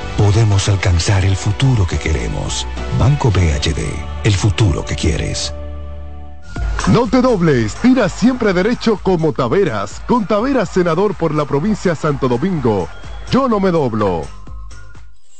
[0.17, 2.67] podemos alcanzar el futuro que queremos.
[2.99, 3.79] Banco BHD,
[4.23, 5.53] el futuro que quieres.
[6.87, 10.01] No te dobles, tira siempre derecho como Taveras.
[10.07, 12.87] Con Taveras, senador por la provincia Santo Domingo.
[13.31, 14.40] Yo no me doblo.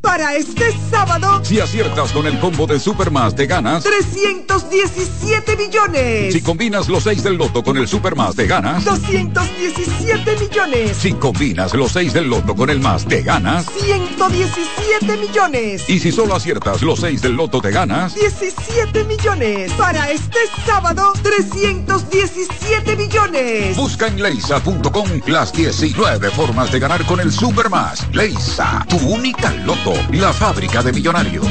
[0.00, 3.84] Para este sábado, Si aciertas con el combo de Supermas te ganas.
[3.84, 6.32] 317 millones.
[6.32, 8.84] Si combinas los 6 del loto con el Supermas te ganas.
[8.84, 10.96] 217 millones.
[10.96, 13.66] Si combinas los 6 del loto con el más te ganas.
[13.66, 15.88] 117 millones.
[15.88, 18.14] Y si solo aciertas los 6 del loto te ganas.
[18.14, 19.72] 17 millones.
[19.72, 23.76] Para este sábado, 317 millones.
[23.76, 28.06] Busca en leisa.com las 19 formas de ganar con el Supermas.
[28.12, 31.46] Leisa, tu única loto, la fábrica de millonarios.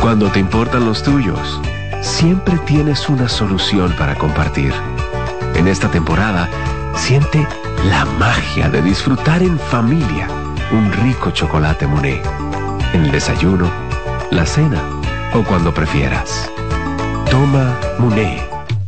[0.00, 1.60] Cuando te importan los tuyos,
[2.00, 4.72] siempre tienes una solución para compartir.
[5.54, 6.48] En esta temporada,
[6.96, 7.46] siente
[7.84, 10.26] la magia de disfrutar en familia
[10.72, 12.24] un rico chocolate Monet.
[12.94, 13.70] En el desayuno,
[14.30, 14.82] la cena
[15.34, 16.50] o cuando prefieras.
[17.30, 18.49] Toma Monet.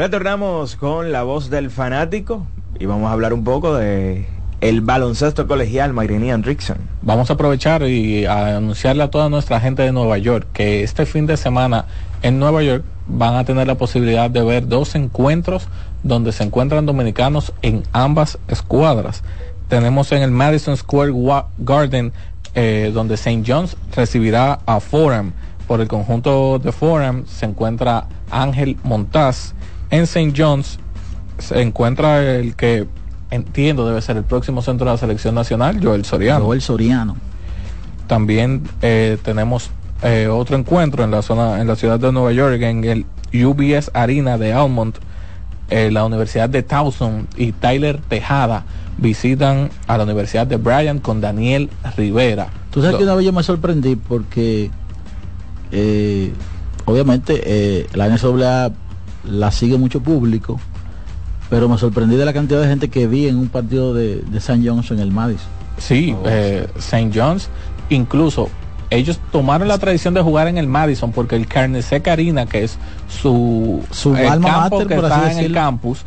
[0.00, 2.46] Retornamos con la voz del fanático
[2.78, 4.24] y vamos a hablar un poco de
[4.62, 6.78] el baloncesto colegial Mayrinian Rickson.
[7.02, 11.04] Vamos a aprovechar y a anunciarle a toda nuestra gente de Nueva York que este
[11.04, 11.84] fin de semana
[12.22, 15.68] en Nueva York van a tener la posibilidad de ver dos encuentros
[16.02, 19.22] donde se encuentran dominicanos en ambas escuadras.
[19.68, 21.12] Tenemos en el Madison Square
[21.58, 22.14] Garden
[22.54, 23.42] eh, donde St.
[23.46, 25.32] John's recibirá a Forum.
[25.68, 29.52] Por el conjunto de Forum se encuentra Ángel Montaz.
[29.90, 30.32] En St.
[30.36, 30.78] John's
[31.38, 32.86] se encuentra el que
[33.30, 36.44] entiendo debe ser el próximo centro de la selección nacional, Joel Soriano.
[36.44, 37.16] Joel Soriano.
[38.06, 39.70] También eh, tenemos
[40.02, 43.06] eh, otro encuentro en la zona, en la ciudad de Nueva York, en el
[43.44, 44.96] UBS Arena de Almont.
[45.70, 48.64] Eh, la Universidad de Towson y Tyler Tejada
[48.98, 52.48] visitan a la Universidad de Bryant con Daniel Rivera.
[52.72, 54.70] Tú sabes que una vez yo me sorprendí porque
[56.86, 58.72] obviamente la NCAA
[59.24, 60.60] la sigue mucho público,
[61.48, 64.38] pero me sorprendí de la cantidad de gente que vi en un partido de, de
[64.38, 64.60] St.
[64.64, 65.48] John's en el Madison.
[65.78, 67.10] Sí, eh, St.
[67.14, 67.48] John's,
[67.88, 68.48] incluso
[68.90, 72.76] ellos tomaron la tradición de jugar en el Madison porque el Carnesec Arena, que es
[73.08, 76.04] su, su alma campo que está en el campus,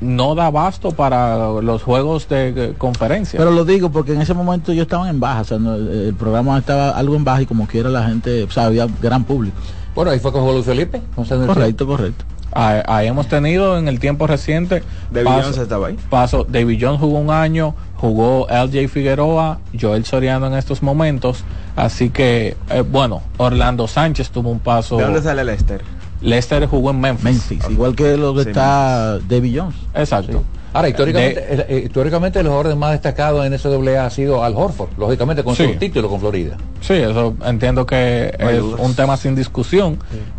[0.00, 3.38] no da abasto para los juegos de conferencia.
[3.38, 6.58] Pero lo digo porque en ese momento yo estaba en baja, o sea, el programa
[6.58, 9.56] estaba algo en baja y como quiera la gente, o sea, había gran público.
[9.94, 11.02] Bueno, ahí fue con Luis Felipe.
[11.14, 12.24] Correcto, correcto.
[12.54, 14.82] Ahí, hemos tenido en el tiempo reciente.
[15.10, 15.96] David Jones estaba ahí.
[16.10, 21.44] Paso, David Jones jugó un año, jugó LJ Figueroa, Joel Soriano en estos momentos.
[21.76, 24.96] Así que, eh, bueno, Orlando Sánchez tuvo un paso.
[24.96, 25.82] ¿De dónde sale Lester?
[26.20, 27.50] Lester jugó en Memphis.
[27.70, 29.76] igual que lo que está David Jones.
[29.94, 30.44] Exacto.
[30.74, 35.44] Ahora, históricamente, el, históricamente el jugador más destacado en SWA ha sido Al Horford, lógicamente
[35.44, 36.56] con su título con Florida.
[36.80, 39.98] Sí, eso entiendo que es un tema sin discusión.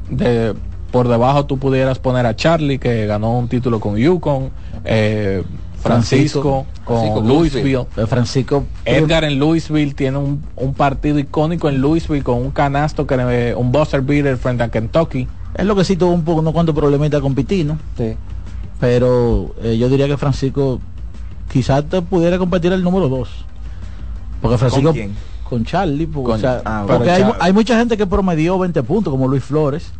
[0.09, 0.53] De
[0.93, 4.51] por debajo tú pudieras poner a Charlie, que ganó un título con Yukon,
[4.85, 5.41] eh,
[5.81, 7.87] Francisco, con Louisville.
[8.05, 13.71] Francisco Edgar en Louisville tiene un, partido icónico en Louisville con un canasto que un
[13.71, 15.27] buzzer beater frente a Kentucky.
[15.55, 17.79] Es lo que sí tuvo un poco, no cuánto problemita con Pitino.
[17.97, 18.13] Sí.
[18.79, 20.79] Pero eh, yo diría que Francisco
[21.51, 23.29] quizás te pudiera competir el número 2.
[24.43, 25.15] Porque Francisco ¿Con quién?
[25.49, 29.91] Con Charlie, porque, ah, hay, hay, mucha gente que promedió 20 puntos, como Luis Flores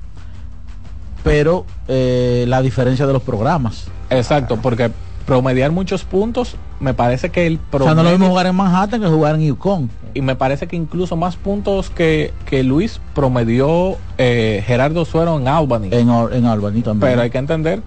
[1.24, 3.88] pero eh, la diferencia de los programas.
[4.10, 4.92] Exacto, porque
[5.26, 7.92] promediar muchos puntos, me parece que el promedio...
[7.92, 9.90] O sea, no lo mismo jugar en Manhattan que jugar en Yukon.
[10.14, 15.48] Y me parece que incluso más puntos que, que Luis promedió eh, Gerardo Suero en
[15.48, 15.90] Albany.
[15.92, 17.12] En, en Albany también.
[17.12, 17.82] Pero hay que entender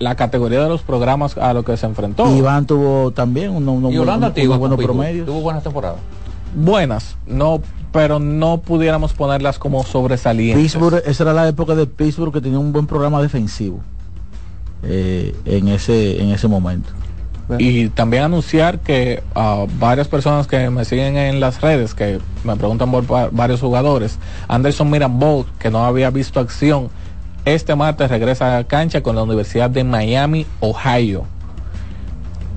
[0.00, 2.34] la categoría de los programas a lo que se enfrentó.
[2.34, 5.26] Iván tuvo también unos uno, uno, buenos promedios.
[5.26, 6.00] Tuvo buenas temporadas.
[6.54, 7.60] Buenas, no
[7.92, 10.62] pero no pudiéramos ponerlas como sobresalientes.
[10.62, 13.80] Pittsburgh, esa era la época de Pittsburgh que tenía un buen programa defensivo
[14.82, 16.90] eh, en ese en ese momento.
[17.58, 22.54] Y también anunciar que a varias personas que me siguen en las redes, que me
[22.54, 26.90] preguntan por varios jugadores, Anderson Mirambol, que no había visto acción,
[27.44, 31.24] este martes regresa a cancha con la Universidad de Miami, Ohio.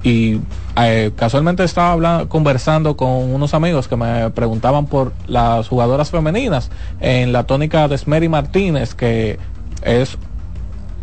[0.04, 0.42] Y
[0.76, 6.70] eh, casualmente estaba hablando, conversando con unos amigos que me preguntaban por las jugadoras femeninas
[7.00, 9.40] en la tónica de Smery Martínez, que
[9.82, 10.18] es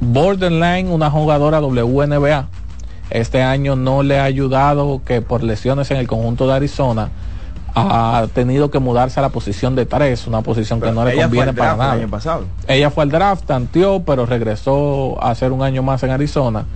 [0.00, 2.48] borderline una jugadora WNBA.
[3.08, 7.08] Este año no le ha ayudado que por lesiones en el conjunto de Arizona
[7.74, 11.54] ha tenido que mudarse a la posición de tres, una posición que no le conviene
[11.54, 11.94] para nada.
[12.68, 16.66] Ella fue al draft, tanteó, pero regresó a hacer un año más en Arizona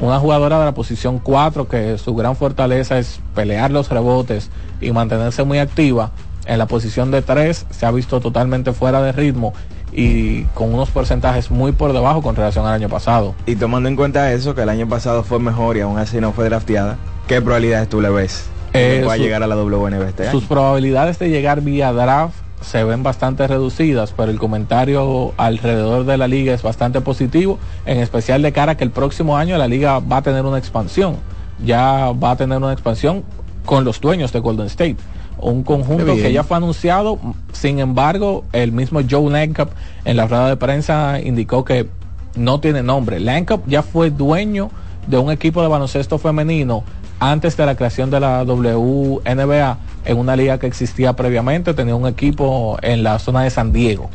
[0.00, 4.92] una jugadora de la posición 4 que su gran fortaleza es pelear los rebotes y
[4.92, 6.10] mantenerse muy activa.
[6.46, 9.52] En la posición de 3 se ha visto totalmente fuera de ritmo
[9.92, 13.34] y con unos porcentajes muy por debajo con relación al año pasado.
[13.46, 16.32] Y tomando en cuenta eso, que el año pasado fue mejor y aún así no
[16.32, 18.46] fue drafteada, ¿qué probabilidades tú le ves?
[18.74, 23.02] Eh, a llegar a la WNB este Sus probabilidades de llegar vía draft se ven
[23.02, 28.52] bastante reducidas, pero el comentario alrededor de la liga es bastante positivo, en especial de
[28.52, 31.16] cara a que el próximo año la liga va a tener una expansión,
[31.64, 33.24] ya va a tener una expansión
[33.64, 34.96] con los dueños de Golden State.
[35.38, 37.18] Un conjunto que ya fue anunciado,
[37.52, 39.70] sin embargo, el mismo Joe Langcap
[40.04, 41.88] en la rueda de prensa indicó que
[42.36, 43.20] no tiene nombre.
[43.20, 44.70] Lancup ya fue dueño
[45.06, 46.84] de un equipo de baloncesto femenino
[47.18, 52.06] antes de la creación de la WNBA en una liga que existía previamente, tenía un
[52.06, 54.08] equipo en la zona de San Diego.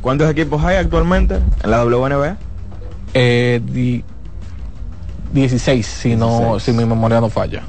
[0.00, 2.36] ¿Cuántos equipos hay actualmente en la WNBA?
[3.14, 4.04] Eh, di-
[5.32, 6.62] 16, si no, 16.
[6.62, 7.62] si mi memoria no falla.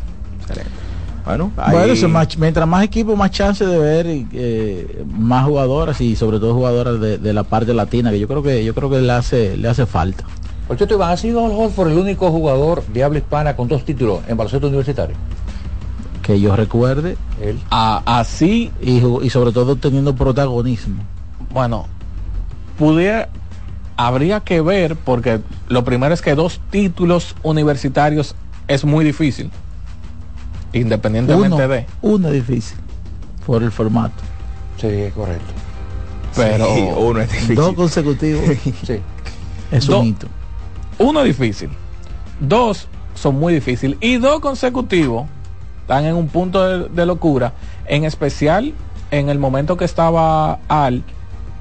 [1.25, 5.99] Bueno, Bueno, ahí- eso, más- mientras más equipos, más chance de ver eh, más jugadoras
[5.99, 8.91] y sobre todo jugadoras de, de la parte latina, que yo creo que yo creo
[8.91, 10.23] que le hace le hace falta.
[10.67, 14.19] Por cierto, Iván, ha sido Holford el único jugador de habla hispana con dos títulos
[14.27, 15.15] en baloncesto universitario.
[16.25, 17.17] Que yo recuerde.
[17.39, 17.59] Él.
[17.69, 18.71] así.
[18.81, 18.99] Y,
[19.29, 21.03] sobre todo teniendo protagonismo.
[21.51, 21.85] Bueno,
[22.79, 23.29] pudiera,
[23.95, 28.35] habría que ver, porque lo primero es que dos títulos universitarios
[28.67, 29.51] es muy difícil.
[30.73, 31.85] Independientemente Uno, de.
[32.01, 32.77] uno es difícil.
[33.45, 34.15] Por el formato.
[34.81, 35.53] Sí, es correcto.
[36.35, 37.55] Pero Sí, uno es difícil.
[37.55, 38.43] Dos consecutivos.
[38.83, 38.99] Sí.
[39.71, 40.27] Es Do- un hito.
[40.97, 41.69] Uno es difícil.
[42.39, 43.97] Dos son muy difíciles.
[44.01, 45.27] Y dos consecutivos
[45.85, 47.53] están en un punto de, de locura.
[47.85, 48.73] En especial
[49.11, 51.03] en el momento que estaba Al,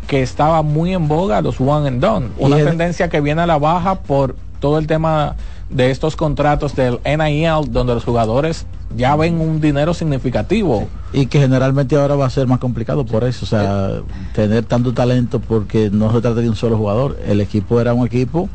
[0.06, 2.28] que estaba muy en boga los one and done.
[2.38, 5.36] Una el- tendencia que viene a la baja por todo el tema
[5.68, 8.64] de estos contratos del NIL, donde los jugadores
[8.96, 10.88] ya ven un dinero significativo.
[11.12, 13.44] Y que generalmente ahora va a ser más complicado por eso.
[13.44, 14.00] O sea,
[14.34, 17.18] tener tanto talento porque no se trata de un solo jugador.
[17.26, 18.48] El equipo era un equipo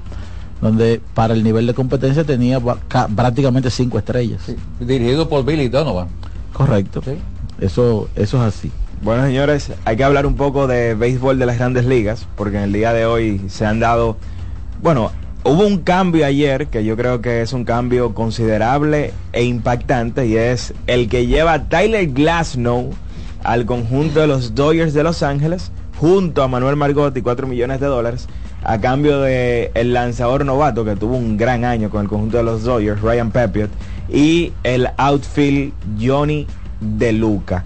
[0.62, 2.60] donde para el nivel de competencia tenía
[3.16, 4.42] prácticamente cinco estrellas.
[4.80, 6.08] Dirigido por Billy Donovan.
[6.54, 7.02] Correcto.
[7.60, 8.72] Eso, eso es así.
[9.02, 12.64] Bueno, señores, hay que hablar un poco de béisbol de las grandes ligas, porque en
[12.64, 14.18] el día de hoy se han dado,
[14.82, 15.12] bueno,
[15.46, 20.36] hubo un cambio ayer que yo creo que es un cambio considerable e impactante y
[20.36, 22.90] es el que lleva a Tyler Glasnow
[23.44, 27.88] al conjunto de los Dodgers de Los Ángeles junto a Manuel Margotti, 4 millones de
[27.88, 28.28] dólares,
[28.64, 32.44] a cambio de el lanzador novato que tuvo un gran año con el conjunto de
[32.44, 33.70] los Dodgers, Ryan Pepiot,
[34.10, 36.48] y el outfield Johnny
[36.80, 37.64] De Luca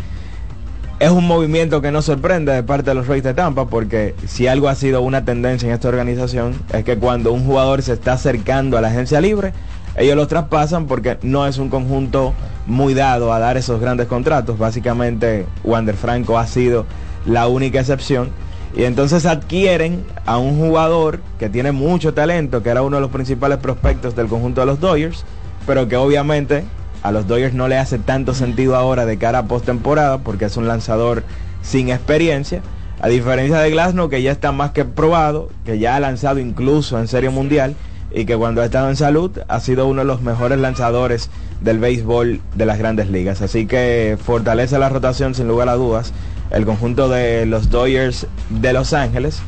[1.03, 4.47] es un movimiento que no sorprende de parte de los Rays de Tampa porque si
[4.47, 8.13] algo ha sido una tendencia en esta organización es que cuando un jugador se está
[8.13, 9.51] acercando a la agencia libre,
[9.97, 12.33] ellos los traspasan porque no es un conjunto
[12.67, 14.57] muy dado a dar esos grandes contratos.
[14.57, 16.85] Básicamente Wander Franco ha sido
[17.25, 18.29] la única excepción.
[18.75, 23.11] Y entonces adquieren a un jugador que tiene mucho talento, que era uno de los
[23.11, 25.25] principales prospectos del conjunto de los Dodgers,
[25.67, 26.63] pero que obviamente
[27.03, 30.57] a los Dodgers no le hace tanto sentido ahora de cara a postemporada porque es
[30.57, 31.23] un lanzador
[31.61, 32.61] sin experiencia.
[32.99, 36.97] A diferencia de Glasnow que ya está más que probado, que ya ha lanzado incluso
[36.97, 37.75] en Serie Mundial
[38.11, 41.29] y que cuando ha estado en salud ha sido uno de los mejores lanzadores
[41.61, 43.41] del béisbol de las grandes ligas.
[43.41, 46.13] Así que fortalece la rotación sin lugar a dudas
[46.53, 49.41] el conjunto de los Dodgers de Los Ángeles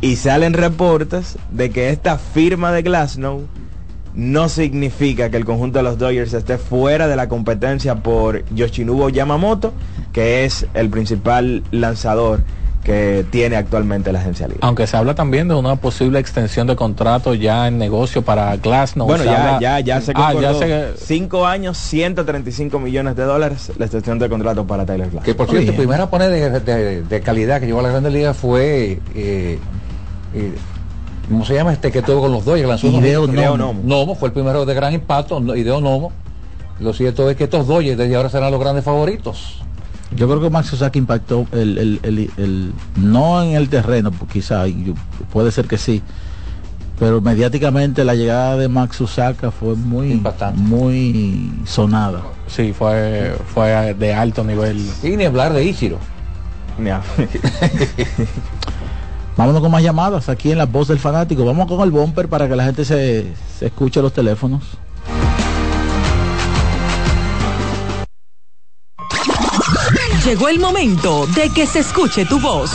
[0.00, 3.46] y salen reportes de que esta firma de Glasnow
[4.14, 9.08] no significa que el conjunto de los Dodgers esté fuera de la competencia por Yoshinobu
[9.10, 9.72] Yamamoto,
[10.12, 12.42] que es el principal lanzador
[12.82, 14.60] que tiene actualmente la agencia libre.
[14.62, 19.06] Aunque se habla también de una posible extensión de contrato ya en negocio para Glasnow.
[19.06, 20.58] bueno, ya, habla- ya, ya se Ah, ya concordó.
[20.58, 25.24] se- Cinco años, 135 millones de dólares la extensión de contrato para Tyler Glass.
[25.24, 28.10] Que por cierto, el primer japonés de, de- de calidad que llegó a la Grande
[28.10, 29.00] Liga fue.
[29.14, 29.58] eh,
[30.34, 30.52] eh,
[31.28, 32.68] ¿Cómo se llama este que tuvo con los Dodgers?
[32.68, 33.56] Lanzó Hideo Nomo.
[33.56, 33.80] Nomo.
[33.84, 36.10] Nomo fue el primero de gran impacto, no- Hideo Nomo.
[36.80, 39.62] Lo cierto es que estos Dodgers desde ahora serán los grandes favoritos.
[40.16, 44.30] Yo creo que Max Sosaki impactó el, el- el- el- no en el terreno, pues
[44.30, 44.94] quizá, yo-
[45.32, 46.02] puede ser que sí,
[46.98, 50.12] pero mediáticamente la llegada de Max Susaka fue muy
[50.58, 52.22] muy sonada.
[52.46, 54.86] Sí, fue, fue de alto nivel.
[55.02, 55.98] Y ni hablar de Ichiro.
[59.36, 61.44] Vámonos con más llamadas aquí en la voz del fanático.
[61.44, 64.62] Vamos con el bumper para que la gente se, se escuche los teléfonos.
[70.24, 72.70] Llegó el momento de que se escuche tu voz.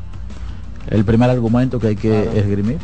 [0.89, 2.31] el primer argumento que hay que Claro.
[2.37, 2.77] esgrimir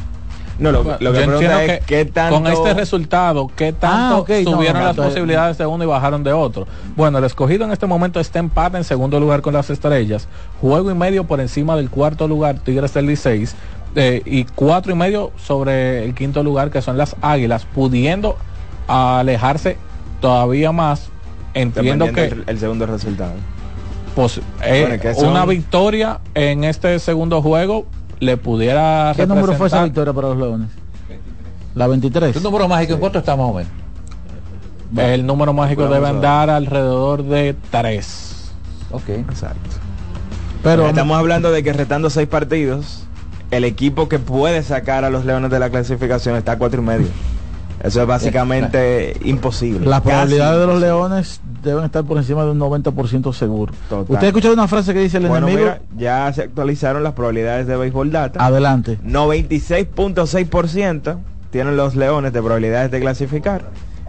[0.57, 2.35] No, lo, lo que Yo es que qué tanto...
[2.35, 5.83] con este resultado, ¿qué tanto Ah, ok, no, subieron no, las entonces- posibilidades de uno
[5.83, 6.65] y bajaron de otro?
[6.95, 10.27] Bueno, el escogido en este momento está empate en segundo lugar con las estrellas,
[10.61, 13.47] juego y medio por encima del cuarto lugar, Tigres del Licey,
[13.95, 18.37] eh, y cuatro y medio sobre el quinto lugar que son las Águilas, pudiendo
[18.87, 19.77] alejarse
[20.21, 21.09] todavía más.
[21.53, 23.33] Entiendo que el, el segundo resultado.
[24.15, 27.85] pues, eh, Bueno, que son- una victoria en este segundo juego
[28.19, 30.69] le pudiera ¿qué número fue esa victoria para los Leones?
[31.73, 33.71] la 23 ¿Un número mágico en cuánto está más o menos?
[34.97, 38.51] El número mágico debe andar alrededor de 3.
[38.91, 39.07] Ok.
[39.09, 39.69] Exacto.
[40.63, 43.05] pero estamos hablando de que retando seis partidos,
[43.51, 46.85] el equipo que puede sacar a los Leones de la clasificación está a cuatro y
[46.85, 47.07] medio.
[47.83, 49.87] Eso es básicamente imposible.
[49.87, 50.81] las probabilidades de los.
[50.81, 54.05] Leones deben estar por encima de un 90% seguro Total.
[54.13, 57.13] usted ha escuchado una frase que dice el Bueno, enemigo mira, ya se actualizaron las
[57.13, 58.43] probabilidades de béisbol data.
[58.45, 61.17] adelante 96.6%
[61.51, 63.63] tienen los Leones de probabilidades de clasificar.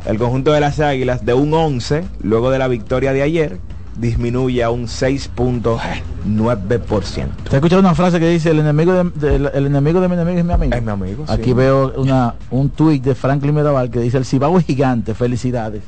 [0.06, 3.58] El conjunto de las Águilas de un 11, luego de la victoria de ayer,
[3.98, 5.78] disminuye a un 6.9%.
[7.04, 10.14] ¿Usted ha escuchado una frase que dice el enemigo de, de- el enemigo de mi
[10.14, 10.74] enemigo es mi amigo?
[10.74, 11.24] Es mi amigo.
[11.26, 11.32] sí.
[11.32, 15.82] Aquí veo una, un tuit de Franklin Mirabal que dice el Cibao es gigante, felicidades.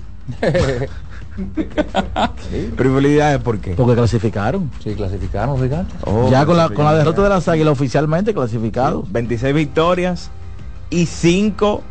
[3.42, 3.74] ¿por qué?
[3.76, 4.70] Porque clasificaron.
[4.82, 5.96] Sí, clasificaron gigantes.
[6.04, 9.10] Oh, ya con la, con la derrota de las águilas oficialmente clasificados.
[9.12, 10.30] 26 victorias
[10.90, 11.82] y 5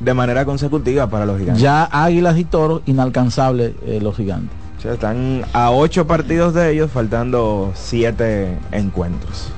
[0.00, 1.62] de manera consecutiva para los gigantes.
[1.62, 4.56] Ya águilas y toros inalcanzables eh, los gigantes.
[4.80, 9.50] O sea, están a 8 partidos de ellos, faltando 7 encuentros.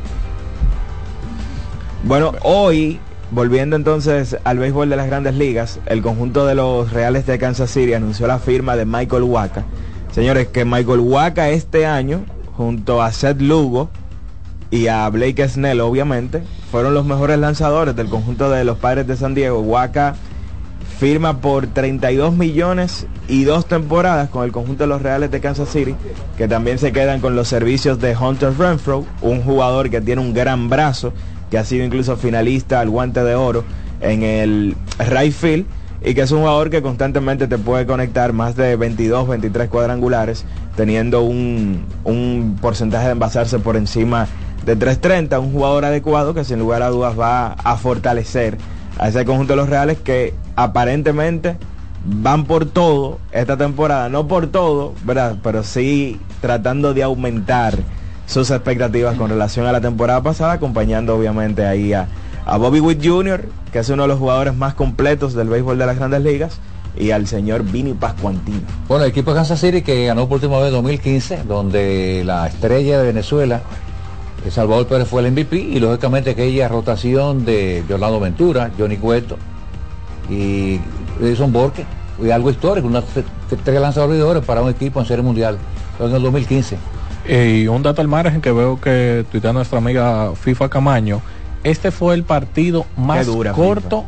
[2.02, 2.98] Bueno, hoy,
[3.30, 7.70] volviendo entonces al béisbol de las grandes ligas, el conjunto de los Reales de Kansas
[7.70, 9.64] City anunció la firma de Michael Waka.
[10.10, 12.24] Señores, que Michael Waka este año,
[12.56, 13.90] junto a Seth Lugo
[14.72, 16.42] y a Blake Snell, obviamente,
[16.72, 19.60] fueron los mejores lanzadores del conjunto de los Padres de San Diego.
[19.60, 20.16] Waka
[21.02, 25.68] firma por 32 millones y dos temporadas con el conjunto de los Reales de Kansas
[25.68, 25.96] City,
[26.38, 30.32] que también se quedan con los servicios de Hunter Renfro, un jugador que tiene un
[30.32, 31.12] gran brazo,
[31.50, 33.64] que ha sido incluso finalista al guante de oro
[34.00, 35.66] en el right field
[36.04, 40.44] y que es un jugador que constantemente te puede conectar más de 22, 23 cuadrangulares,
[40.76, 44.28] teniendo un, un porcentaje de envasarse por encima
[44.64, 48.56] de 330, un jugador adecuado que sin lugar a dudas va a fortalecer
[48.98, 51.56] a ese conjunto de los Reales que aparentemente
[52.04, 55.36] van por todo esta temporada, no por todo, ¿verdad?
[55.42, 57.78] Pero sí tratando de aumentar
[58.26, 62.08] sus expectativas con relación a la temporada pasada, acompañando obviamente ahí a,
[62.44, 65.86] a Bobby Witt Jr., que es uno de los jugadores más completos del béisbol de
[65.86, 66.60] las grandes ligas,
[66.96, 68.60] y al señor Vini Pascuantino.
[68.88, 72.46] Bueno, el equipo de Kansas City que ganó por última vez en 2015, donde la
[72.46, 73.62] estrella de Venezuela,
[74.50, 79.36] Salvador Pérez fue el MVP y lógicamente aquella rotación de, Orlando Ventura, Johnny Cueto
[80.30, 80.80] y
[81.20, 81.84] Edison Borque,
[82.16, 83.24] fue algo histórico, tre-
[83.64, 85.58] tres lanzadores para un equipo en serie mundial,
[86.00, 86.76] en el 2015.
[87.28, 91.20] Y un dato al margen que veo que tuitea nuestra amiga FIFA Camaño,
[91.64, 94.04] este fue el partido más dura, corto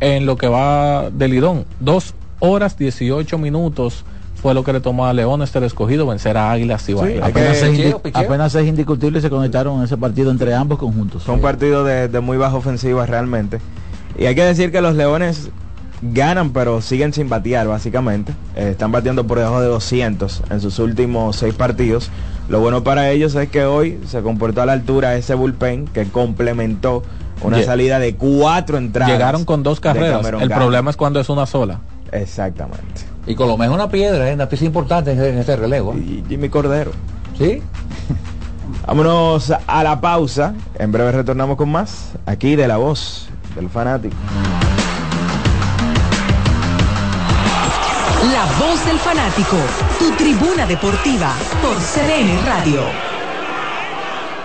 [0.00, 1.64] en lo que va de Lidón.
[1.80, 4.04] Dos horas 18 minutos
[4.42, 7.24] fue lo que le tomó a Leones el escogido vencer a Águilas y Bahía.
[7.26, 8.22] Apenas, que- es indi- picheo, picheo.
[8.22, 11.22] apenas es indiscutible se conectaron en ese partido entre ambos conjuntos.
[11.22, 13.60] Fue un partido de, de muy baja ofensiva realmente.
[14.18, 15.50] Y hay que decir que los Leones
[16.02, 18.32] ganan, pero siguen sin batear, básicamente.
[18.56, 22.10] Eh, están bateando por debajo de 200 en sus últimos seis partidos.
[22.48, 26.04] Lo bueno para ellos es que hoy se comportó a la altura ese bullpen que
[26.06, 27.04] complementó
[27.42, 29.12] una salida de cuatro entradas.
[29.12, 30.26] Llegaron con dos carreras.
[30.40, 31.78] El problema es cuando es una sola.
[32.10, 33.02] Exactamente.
[33.26, 35.94] Y Colomé es una piedra, es una pieza importante en, en este relevo.
[35.94, 36.90] Y Jimmy Cordero.
[37.38, 37.62] ¿Sí?
[38.86, 40.54] Vámonos a la pausa.
[40.78, 42.12] En breve retornamos con más.
[42.26, 44.16] Aquí de la voz del fanático.
[48.32, 49.56] La voz del fanático,
[49.98, 53.11] tu tribuna deportiva por CDN Radio.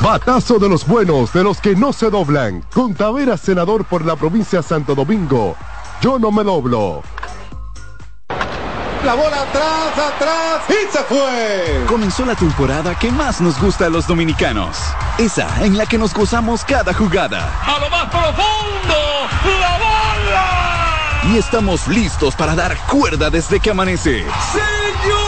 [0.00, 2.62] Batazo de los buenos, de los que no se doblan.
[2.72, 5.56] Con Taveras, senador por la provincia de Santo Domingo.
[6.00, 7.02] Yo no me doblo.
[9.04, 11.84] La bola atrás, atrás y se fue.
[11.88, 14.78] Comenzó la temporada que más nos gusta a los dominicanos.
[15.18, 17.50] Esa en la que nos gozamos cada jugada.
[17.64, 18.94] A lo más profundo,
[19.60, 21.32] la bola.
[21.32, 24.24] Y estamos listos para dar cuerda desde que amanece.
[24.52, 25.27] Señores,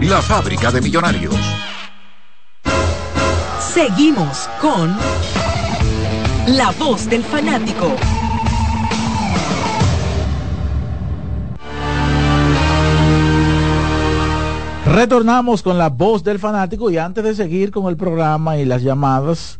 [0.00, 1.34] la fábrica de millonarios.
[3.60, 4.96] Seguimos con
[6.46, 7.94] La Voz del Fanático.
[14.92, 18.82] Retornamos con la voz del fanático y antes de seguir con el programa y las
[18.82, 19.56] llamadas,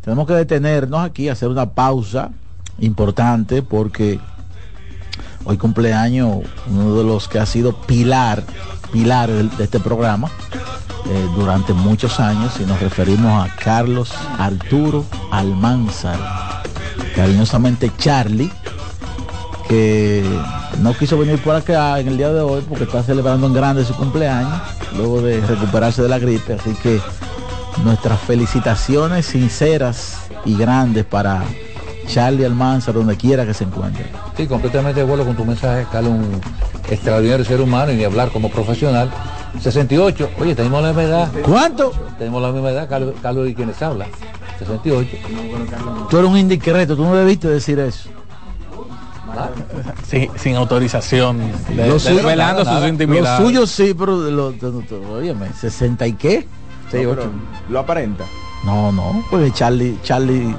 [0.00, 2.30] tenemos que detenernos aquí, hacer una pausa
[2.78, 4.20] importante porque
[5.44, 8.44] hoy cumpleaños uno de los que ha sido pilar,
[8.92, 10.30] pilar de, de este programa
[11.08, 16.18] eh, durante muchos años y nos referimos a Carlos Arturo Almanzar,
[17.14, 18.50] cariñosamente Charlie,
[19.68, 20.24] que
[20.80, 23.84] no quiso venir por acá en el día de hoy porque está celebrando en grande
[23.84, 24.60] su cumpleaños,
[24.96, 27.00] luego de recuperarse de la gripe, así que
[27.84, 31.44] nuestras felicitaciones sinceras y grandes para
[32.06, 34.06] Charlie Almanzar, donde quiera que se encuentre.
[34.36, 36.40] Sí, completamente de acuerdo con tu mensaje, Carlos, un
[36.88, 39.10] extraordinario ser humano y ni hablar como profesional.
[39.60, 41.28] 68, oye, tenemos la misma edad.
[41.44, 41.92] ¿Cuánto?
[42.18, 44.06] Tenemos la misma edad, Carlos, Carlos y quienes habla.
[44.58, 45.10] 68.
[46.10, 48.08] Tú eres un indiscreto, tú no debiste decir eso.
[50.08, 51.38] Sí, sin autorización,
[51.68, 53.44] de, Lo suyo- desvelando sus Lo intimidades.
[53.44, 54.54] suyo sí, pero de lo,
[55.12, 56.46] óyeme, ¿60 y qué?
[57.68, 58.24] Lo aparenta.
[58.64, 60.54] No, no, porque Charlie, Charlie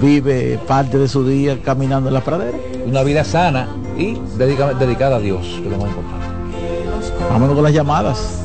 [0.00, 2.56] vive parte de su día caminando en la pradera.
[2.86, 6.26] Una vida sana y dedica- dedicada a Dios, que es lo más importante.
[7.30, 8.44] Vámonos con las llamadas.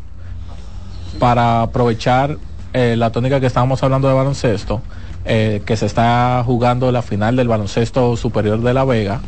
[1.19, 2.37] para aprovechar
[2.73, 4.81] eh, la tónica que estábamos hablando de baloncesto,
[5.25, 9.21] eh, que se está jugando la final del baloncesto superior de La Vega,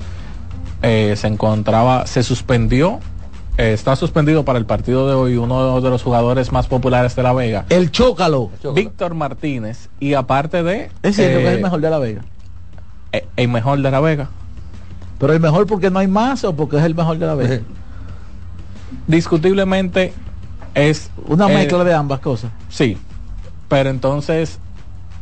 [0.82, 3.00] eh, se encontraba, se suspendió,
[3.58, 7.24] eh, está suspendido para el partido de hoy uno de los jugadores más populares de
[7.24, 8.50] La Vega, El Chócalo.
[8.74, 10.90] Víctor Martínez, y aparte de...
[11.04, 12.22] Es cierto que es el mejor de la Vega.
[13.12, 14.30] eh, el mejor de La Vega.
[15.20, 17.62] Pero el mejor porque no hay más o porque es el mejor de la Vega.
[19.08, 20.14] Discutiblemente
[20.74, 21.10] es...
[21.28, 22.52] Una eh, mezcla de ambas cosas.
[22.70, 22.98] Sí,
[23.68, 24.60] pero entonces,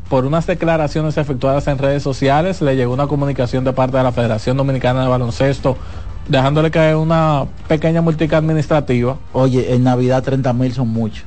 [0.10, 4.12] por unas declaraciones efectuadas en redes sociales, le llegó una comunicación de parte de la
[4.12, 5.78] Federación Dominicana de Baloncesto,
[6.28, 9.18] dejándole caer una pequeña multica administrativa.
[9.34, 11.24] Oye, en Navidad 30 mil son muchos.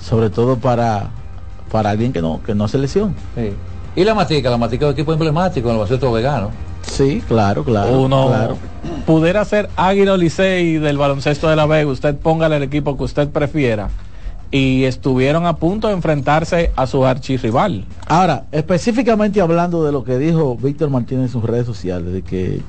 [0.00, 1.10] Sobre todo para,
[1.70, 3.14] para alguien que no, que no se lesiona.
[3.34, 3.52] Sí.
[3.94, 6.50] Y la matica, la matica es un equipo emblemático en el baloncesto vegano.
[6.82, 8.00] Sí, claro, claro.
[8.00, 8.58] Uno claro.
[9.06, 13.28] pudiera ser Águila Licey del baloncesto de la Vega, usted póngale el equipo que usted
[13.28, 13.88] prefiera.
[14.50, 17.86] Y estuvieron a punto de enfrentarse a su archirrival.
[18.06, 22.60] Ahora, específicamente hablando de lo que dijo Víctor Martínez en sus redes sociales, de que,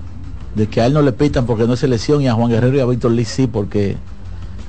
[0.55, 2.77] de que a él no le pitan porque no es selección y a Juan Guerrero
[2.77, 3.97] y a Víctor Lee sí porque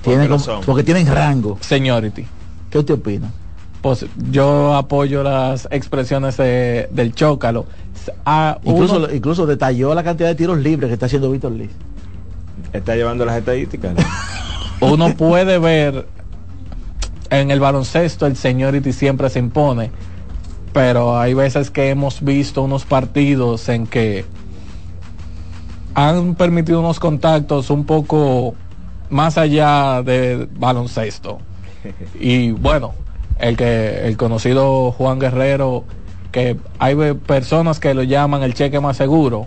[0.02, 0.60] tienen, lo como- son.
[0.64, 1.56] porque tienen rango.
[1.60, 2.26] Seniority.
[2.70, 3.30] ¿Qué usted opina?
[3.80, 7.66] Pues yo apoyo las expresiones de- del Chócalo.
[8.64, 11.70] Incluso, uno- incluso detalló la cantidad de tiros libres que está haciendo Víctor Lee.
[12.72, 13.94] Está llevando las estadísticas.
[14.80, 16.06] uno puede ver
[17.30, 19.90] en el baloncesto el seniority siempre se impone,
[20.72, 24.24] pero hay veces que hemos visto unos partidos en que
[25.94, 28.54] han permitido unos contactos un poco
[29.10, 31.38] más allá de baloncesto.
[32.18, 32.94] Y bueno,
[33.38, 35.84] el que el conocido Juan Guerrero,
[36.34, 39.46] que hay personas que lo llaman el cheque más seguro,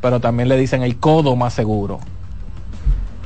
[0.00, 1.98] pero también le dicen el codo más seguro.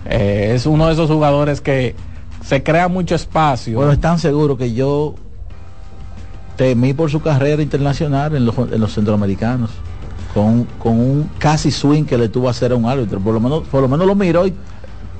[0.06, 1.94] Eh, es uno de esos jugadores que
[2.42, 3.76] se crea mucho espacio.
[3.76, 5.16] Bueno, es tan seguro que yo
[6.56, 9.68] temí por su carrera internacional en los, en los centroamericanos.
[10.32, 13.20] Con, con un casi swing que le tuvo a hacer a un árbitro.
[13.20, 14.54] Por lo menos, por lo menos lo miró y,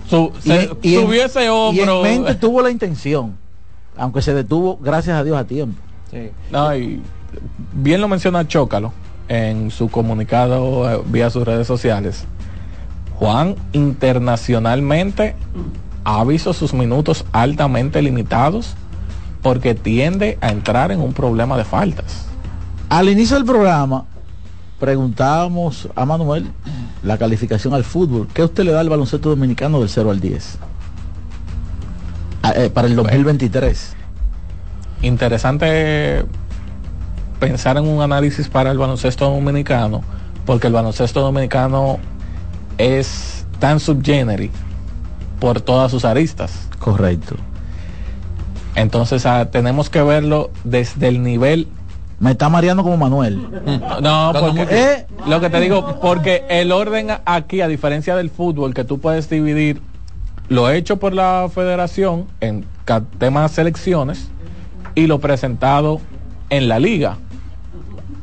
[0.09, 2.05] Su- se- subió ese y hombro.
[2.07, 3.37] en mente tuvo la intención.
[3.95, 5.79] Aunque se detuvo, gracias a Dios, a tiempo.
[6.51, 7.03] No, y
[7.73, 8.93] bien lo menciona Chócalo
[9.29, 12.25] en su comunicado eh, vía sus redes sociales.
[13.15, 15.37] Juan internacionalmente
[16.05, 18.75] ha visto sus minutos altamente limitados
[19.43, 22.27] porque tiende a entrar en un problema de faltas.
[22.89, 24.05] Al inicio del programa
[24.79, 26.47] preguntábamos a Manuel
[27.03, 28.29] la calificación al fútbol.
[28.33, 30.59] ¿Qué usted le da al baloncesto dominicano del 0 al 10?
[32.43, 33.95] Ah, eh, para el 2023.
[35.03, 36.25] Interesante
[37.49, 40.03] pensar en un análisis para el baloncesto dominicano,
[40.47, 41.99] porque el baloncesto dominicano
[42.79, 44.51] es tan subgénero
[45.41, 46.69] por todas sus aristas.
[46.79, 47.37] Correcto.
[48.75, 51.69] Entonces ah, tenemos que verlo desde el nivel
[52.21, 53.47] me está mareando como Manuel.
[54.01, 58.73] No, porque eh, lo que te digo, porque el orden aquí, a diferencia del fútbol,
[58.73, 59.83] que tú puedes dividir
[60.49, 62.65] lo hecho por la federación en
[63.19, 64.31] temas selecciones
[64.95, 66.01] y lo presentado
[66.51, 67.19] en la liga.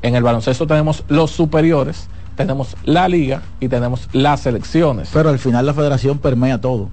[0.01, 5.09] En el baloncesto tenemos los superiores, tenemos la liga y tenemos las selecciones.
[5.13, 6.89] Pero al final la federación permea todo.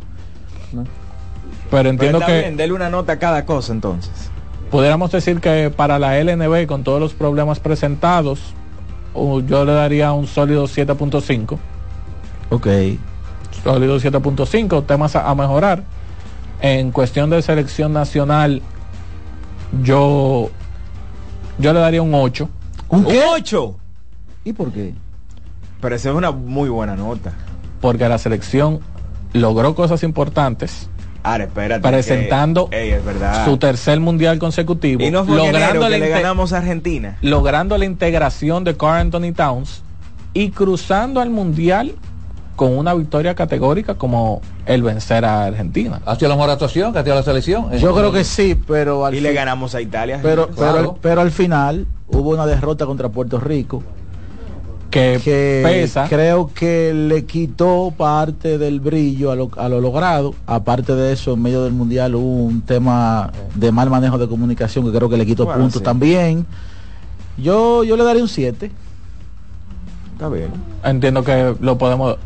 [1.70, 2.40] Pero entiendo que...
[2.40, 4.30] Bien, dele una nota a cada cosa entonces.
[4.70, 8.55] Pudiéramos decir que para la LNB, con todos los problemas presentados,
[9.14, 11.59] yo le daría un sólido 7.5.
[12.51, 12.66] Ok.
[13.64, 15.82] Sólido 7.5, temas a, mejorar.
[16.60, 18.62] En cuestión de selección nacional,
[19.82, 20.51] yo,
[21.59, 22.48] yo le daría un 8.
[22.89, 23.77] ¿Un, 8?
[24.44, 24.94] ¿Y por qué?
[25.81, 27.32] Pero esa es una muy buena nota.
[27.81, 28.81] Porque la selección
[29.32, 30.89] logró cosas importantes
[31.82, 32.70] presentando
[33.44, 38.97] su tercer mundial consecutivo, y logrando le ganamos a Argentina, logrando la integración de Carl
[38.97, 39.82] Anthony Towns
[40.32, 41.94] y cruzando al mundial
[42.59, 46.02] con una victoria categórica como el vencer a Argentina.
[46.05, 47.70] ¿Hacia la mejor actuación que hacia la selección?
[47.78, 50.18] Yo creo que sí, pero al y le ganamos a Italia.
[50.20, 53.85] Pero, pero, pero al final hubo una derrota contra Puerto Rico
[54.90, 56.09] que, pesa.
[56.09, 60.35] Creo que le quitó parte del brillo a lo, a lo, logrado.
[60.47, 64.85] Aparte de eso, en medio del mundial hubo un tema de mal manejo de comunicación
[64.85, 66.44] que creo que le quitó puntos también.
[67.36, 68.72] Yo, yo le daría un 7.
[70.14, 70.51] Está bien.
[70.82, 72.16] Entiendo que lo podemos.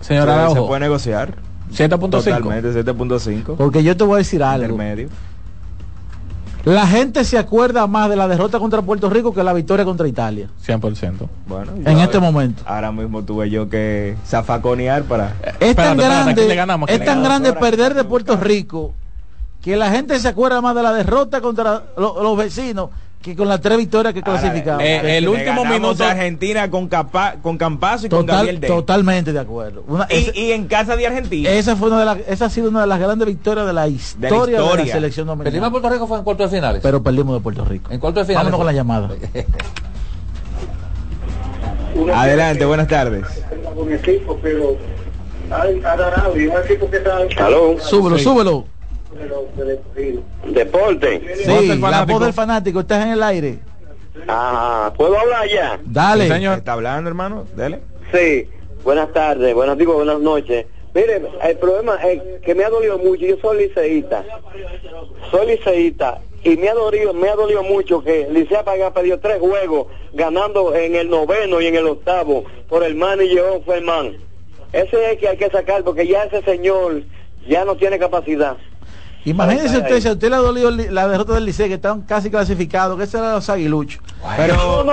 [0.00, 1.34] Señora, se, se puede negociar.
[1.72, 2.10] 7.5.
[2.10, 3.56] Totalmente, 7.5.
[3.56, 4.76] Porque yo te voy a decir algo.
[4.76, 5.08] Medio.
[6.64, 10.06] La gente se acuerda más de la derrota contra Puerto Rico que la victoria contra
[10.06, 10.48] Italia.
[10.66, 11.28] 100%.
[11.46, 12.62] Bueno, en este momento.
[12.66, 15.34] Ahora mismo tuve yo que zafaconear para...
[15.58, 18.92] Es tan grande, es tan grande perder de Puerto Rico
[19.62, 22.90] que la gente se acuerda más de la derrota contra los vecinos
[23.22, 24.82] que con las tres victorias que clasificamos.
[24.82, 29.40] Eh, el último minuto de Argentina con Capa, con Campazo y con Gabriel Totalmente de
[29.40, 29.84] acuerdo.
[30.08, 31.50] y, en casa de Argentina.
[31.50, 33.88] Esa fue una de las, esa ha sido una de las grandes victorias de la
[33.88, 35.50] historia de la, selección dominicana.
[35.50, 36.80] Perdimos a Puerto Rico fue en cuartos de finales.
[36.82, 37.92] Pero perdimos de Puerto Rico.
[37.92, 38.50] En cuartos de finales.
[38.50, 39.10] Vámonos con la llamada.
[42.14, 43.26] Adelante, buenas tardes.
[47.80, 48.64] Súbelo, súbelo.
[50.46, 51.34] Deporte.
[51.44, 53.58] Sí, la voz del fanático, estás en el aire.
[54.28, 55.80] Ah, ¿puedo hablar ya?
[55.84, 56.28] Dale.
[56.28, 56.58] señor.
[56.58, 57.46] ¿Está hablando, hermano?
[57.54, 57.80] Dale.
[58.12, 58.48] Sí,
[58.82, 60.66] buenas tardes, buenas digo, buenas noches.
[60.94, 64.24] Mire, el problema es que me ha dolido mucho, yo soy liceísta,
[65.30, 69.38] soy liceísta y me ha dolido, me ha dolido mucho que Licea ha perdido tres
[69.38, 74.16] juegos ganando en el noveno y en el octavo por el manager man
[74.72, 77.02] Ese es que hay que sacar porque ya ese señor
[77.46, 78.56] ya no tiene capacidad.
[79.24, 82.30] Imagínese usted, si a usted le ha dolido la derrota del Liceo, que estaban casi
[82.30, 84.02] clasificados, que ese era los aguiluchos.
[84.36, 84.86] Pero,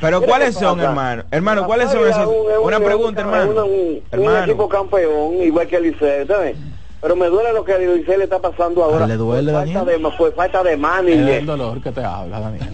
[0.00, 1.24] pero ¿cuáles son, hermano?
[1.30, 2.28] Hermano, ¿cuáles son esos?
[2.62, 3.64] Una pregunta, hermano.
[3.64, 6.56] Un, equipo campeón, igual que el Liceo, ¿sabes?
[7.00, 9.08] Pero me duele lo que el Liceo le está pasando ahora.
[9.08, 11.28] ¿Le duele, falta de, pues, falta de manager.
[11.28, 12.68] Es el dolor que te habla, Daniel.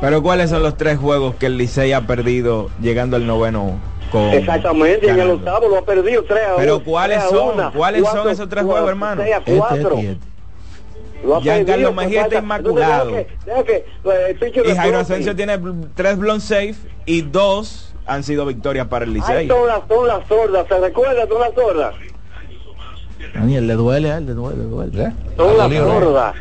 [0.00, 3.78] pero ¿cuáles son los tres juegos que el Licey ha perdido llegando al noveno
[4.10, 7.70] con Exactamente, en el octavo lo ha perdido 3 a Pero ¿cuáles son?
[7.72, 9.22] ¿Cuáles son esos tres juegos, hermano?
[9.22, 9.96] 6 a 4.
[11.42, 13.12] Giancarlo Mejía está inmaculado.
[14.02, 15.58] Pues, y Jairo Asensio tiene
[15.94, 19.48] tres blonde safe y dos han sido victorias para el Licey.
[19.48, 21.26] Son las, son las sordas, ¿se recuerda?
[21.26, 21.94] Son las sordas.
[23.34, 25.04] Daniel, le duele a él, le duele, le duele.
[25.04, 25.12] ¿Eh?
[25.36, 26.34] Son las sordas.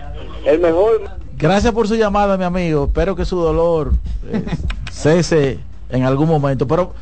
[0.45, 1.01] El mejor...
[1.37, 2.85] Gracias por su llamada, mi amigo.
[2.85, 3.91] Espero que su dolor
[4.31, 4.43] eh,
[4.91, 6.67] cese en algún momento.
[6.67, 6.93] Pero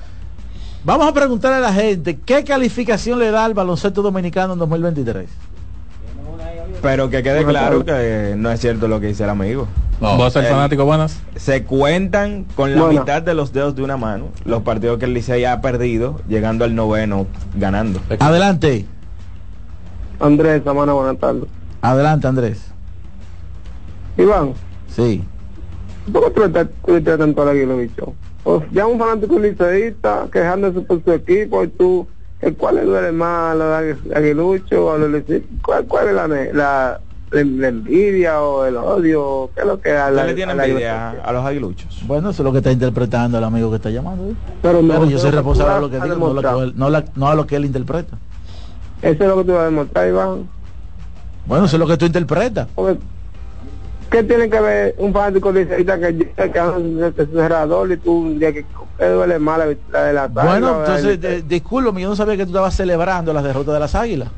[0.84, 5.30] vamos a preguntarle a la gente, ¿qué calificación le da al baloncesto dominicano en 2023?
[6.84, 9.68] Pero que quede claro que no es cierto lo que dice el amigo.
[10.02, 11.22] ¿Vos el fanático buenas?
[11.38, 15.14] Se cuentan con la mitad de los dedos de una mano los partidos que el
[15.14, 18.02] Licey ha perdido, llegando al noveno, ganando.
[18.20, 18.86] Adelante.
[20.20, 21.46] Andrés, semana buenas tardes.
[21.82, 22.66] Adelante, Andrés.
[24.18, 24.54] Iván.
[24.90, 25.24] Sí.
[26.12, 26.50] ¿Por qué
[26.86, 28.14] tú estás atento a la bicho?
[28.44, 32.06] Pues ya un fanático liceísta quejándose por su equipo y tú
[32.58, 35.50] ¿cuál le duele más a los aguiluchos o a los liceístas?
[35.64, 37.02] ¿Cuál, cuál es la, la, la,
[37.44, 39.52] la envidia o el odio?
[39.56, 42.02] ¿Qué es lo que a ¿Usted la, le tiene a la- envidia a los aguiluchos?
[42.06, 44.30] Bueno, eso es lo que está interpretando el amigo que está llamando.
[44.32, 44.36] ¿eh?
[44.62, 46.90] Pero no, yo soy pero responsable de lo que digo, no, lo que él- no,
[46.90, 48.18] la- no a lo que él interpreta.
[49.02, 50.48] Eso es lo que tú vas a demostrar, Iván.
[51.46, 52.68] Bueno, eso es lo que tú interpretas.
[52.74, 53.00] Porque,
[54.14, 56.34] ¿Qué tiene que ver un fanático que llega que
[57.18, 58.64] es cerrador y tú un día que
[59.00, 59.66] duele más la,
[60.04, 63.74] de la Bueno, entonces, eh, discúlpame, yo no sabía que tú estabas celebrando las derrotas
[63.74, 64.30] de las águilas.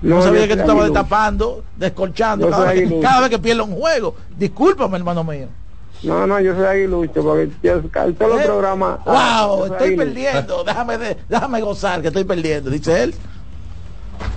[0.00, 3.60] No, No, sabía que tú estabas destapando, descolchando cada vez, que, cada vez que pierde
[3.60, 4.14] un juego.
[4.38, 5.48] Discúlpame, hermano mío.
[6.02, 8.44] No, no, yo soy aguilucho porque yo todos los ¿Eh?
[8.46, 9.00] programas.
[9.04, 10.08] ah, Wow, soy estoy aguilucho.
[10.14, 10.64] perdiendo.
[10.66, 13.14] Déjame, de- déjame gozar que estoy perdiendo, dice él.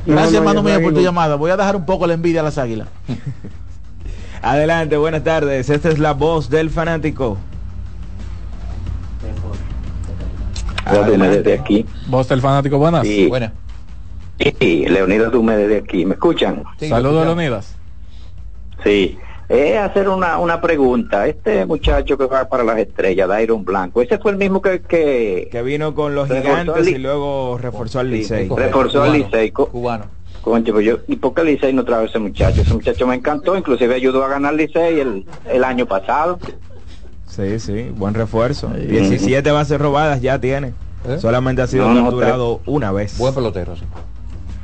[0.05, 1.35] No, Gracias, no, hermano yo soy mío, por tu llamada.
[1.35, 2.89] Voy a dejar un poco la envidia a las águilas.
[4.43, 5.69] Adelante, buenas tardes.
[5.69, 7.37] Esta es la voz del fanático.
[11.17, 11.85] Desde aquí.
[12.07, 13.03] Voz del fanático, buenas.
[13.07, 13.31] Sí.
[14.59, 16.05] Sí, Leonidas Dume desde aquí.
[16.05, 16.63] ¿Me escuchan?
[16.77, 17.77] Saludos, Leonidas.
[18.83, 19.17] Sí.
[19.47, 21.25] Es hacer una, una pregunta.
[21.25, 24.81] Este muchacho que va para las estrellas, Dairon Blanco, ¿ese fue el mismo que...
[24.81, 28.49] Que, Que vino con los gigantes y luego reforzó al Licey.
[28.49, 29.51] reforzó al Licey?
[29.51, 30.05] Cubano.
[30.43, 32.61] Conche, pues yo, ¿y por qué el Licey no trajo ese muchacho?
[32.61, 36.37] Ese muchacho me encantó, inclusive ayudó a ganar Licey el, el año pasado.
[37.27, 38.67] Sí, sí, buen refuerzo.
[38.67, 40.73] 17 bases robadas ya tiene.
[41.07, 41.17] ¿Eh?
[41.19, 43.17] Solamente ha sido No, no, una vez.
[43.17, 43.83] Buen pelotero, sí.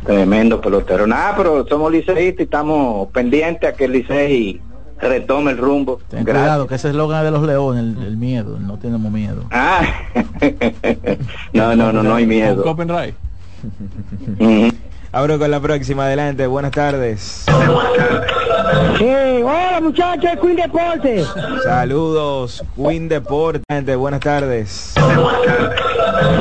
[0.06, 1.08] Tremendo pelotero.
[1.08, 4.62] Nada, pero somos liceístas y estamos pendientes a que el Licey
[5.00, 6.00] retome el rumbo.
[6.10, 6.44] Ten Gracias.
[6.46, 9.46] cuidado, que ese eslogan de los leones, el, el miedo, no tenemos miedo.
[9.50, 9.82] Ah,
[11.54, 12.64] no, no, no, no hay Un miedo.
[12.64, 13.16] copyright.
[15.12, 17.46] Abro con la próxima, adelante, buenas tardes.
[17.50, 21.28] Hola muchachos, Queen Deportes.
[21.64, 24.94] Saludos, Queen Deporte, Adelante, buenas tardes.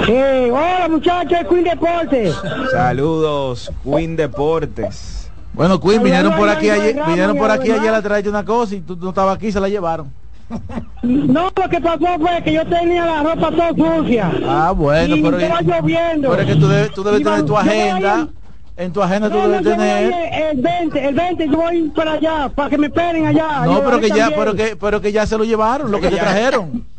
[0.07, 2.35] Hola muchachos, Queen Deportes.
[2.71, 5.31] Saludos, Queen Deportes.
[5.55, 8.81] Bueno, Queen, vinieron por aquí ayer, vinieron por aquí ayer a traerte una cosa y
[8.81, 10.13] tú no estabas aquí, se la llevaron.
[11.03, 14.31] No, lo que pasó fue que yo tenía la ropa toda sucia.
[14.47, 16.31] Ah, bueno, y pero, estaba lloviendo.
[16.31, 18.29] pero es que tú debes, tú debes Iba- tener tu agenda.
[18.79, 20.33] En tu agenda tú No, no, debes ir tener.
[20.51, 23.63] el 20, el 20 yo voy para allá, para que me esperen allá.
[23.67, 26.17] No, pero que ya, pero que, pero que ya se lo llevaron, lo que te
[26.17, 26.85] trajeron.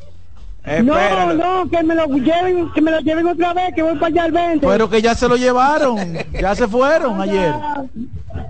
[0.84, 4.08] No, no, que me lo lleven, que me lo lleven otra vez, que voy para
[4.08, 4.68] allá el 20.
[4.68, 5.98] Pero que ya se lo llevaron,
[6.40, 7.56] ya se fueron ayer.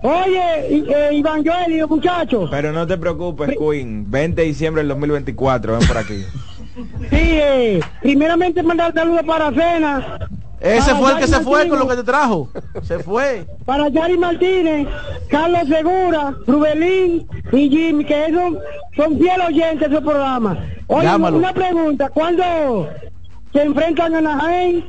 [0.02, 2.50] Oye, eh, Iván Joel y los muchachos.
[2.52, 4.10] Pero no te preocupes, Queen.
[4.10, 6.26] 20 de diciembre del 2024, ven por aquí.
[7.10, 10.20] Sí, eh, primeramente mandar saludos para Cena.
[10.60, 12.49] Ese fue el que Yari se fue con lo que te trajo.
[12.84, 13.45] Se fue.
[13.65, 14.88] Para Yari Martínez,
[15.30, 18.53] Carlos Segura, Rubelín y Jimmy, que esos
[18.95, 20.57] son fieles oyentes de ese programa.
[20.88, 21.38] Oye, Llámalo.
[21.38, 22.90] una pregunta, ¿cuándo
[23.53, 24.84] se enfrentan a Anaheim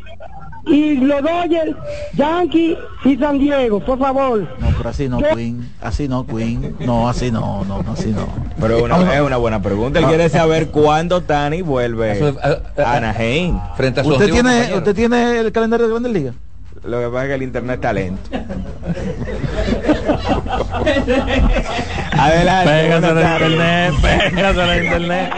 [0.66, 1.76] y los Dodgers,
[2.14, 3.80] Yankees y San Diego?
[3.80, 4.40] Por favor.
[4.58, 5.68] No, pero así no, Queen.
[5.80, 6.76] Así no, Queen.
[6.80, 8.26] No, así no, no, no, así no.
[8.60, 9.98] Pero una- es una buena pregunta.
[9.98, 13.58] Él quiere saber cuándo Tani vuelve eh, eh, a Anaheim.
[13.76, 14.74] Frente a su ¿Usted tiene.
[14.74, 16.34] ¿Usted tiene el calendario de Grandes Ligas?
[16.84, 18.30] Lo que pasa es que el internet está lento.
[22.12, 22.70] Adelante.
[22.70, 23.50] Pégaselo buenas a tardes.
[23.50, 23.94] internet,
[24.34, 25.30] pégaselo a internet.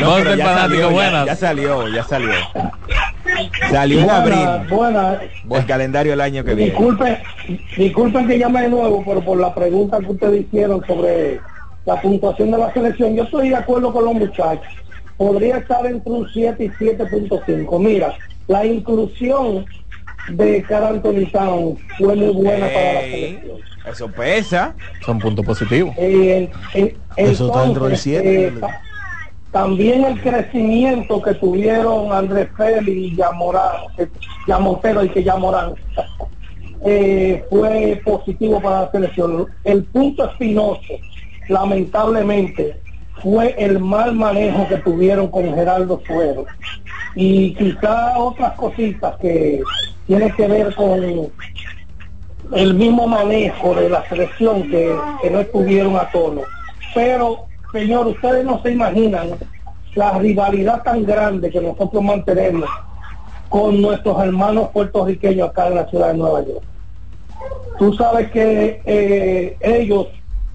[0.00, 1.26] No, ya fanático, salió, ya- buenas.
[1.26, 2.32] Ya, salió, ya salió.
[3.70, 4.68] Salió en abril.
[4.68, 5.18] buenas.
[5.50, 6.70] El calendario el año que viene.
[6.72, 7.18] Disculpen,
[7.76, 11.40] disculpen que llame de nuevo, pero por la pregunta que ustedes hicieron sobre
[11.84, 14.66] la puntuación de la selección, yo estoy de acuerdo con los muchachos.
[15.16, 17.78] Podría estar entre un 7 y 7.5.
[17.78, 18.14] Mira,
[18.48, 19.66] la inclusión
[20.28, 23.58] de Anthony Towns fue muy buena para la selección.
[23.84, 24.74] eso pesa.
[25.00, 25.94] Son puntos positivos.
[25.98, 26.48] Eh,
[27.16, 28.46] Eso está dentro del entonces, 7.
[28.46, 28.80] eh, ta-
[29.52, 33.82] también el crecimiento que tuvieron Andrés Félix y Yamorán,
[34.48, 35.74] Yamotero y que Yamorán,
[36.84, 39.46] eh, fue positivo para la selección.
[39.62, 40.80] El punto espinoso,
[41.48, 42.80] lamentablemente,
[43.22, 46.46] fue el mal manejo que tuvieron con Gerardo Suero.
[47.14, 49.62] Y quizá otras cositas que
[50.06, 51.30] tienen que ver con
[52.54, 56.40] el mismo manejo de la selección que, que no estuvieron a tono.
[56.94, 59.30] Pero, señor, ustedes no se imaginan
[59.94, 62.68] la rivalidad tan grande que nosotros mantenemos
[63.48, 66.62] con nuestros hermanos puertorriqueños acá en la ciudad de Nueva York.
[67.78, 70.06] Tú sabes que eh, ellos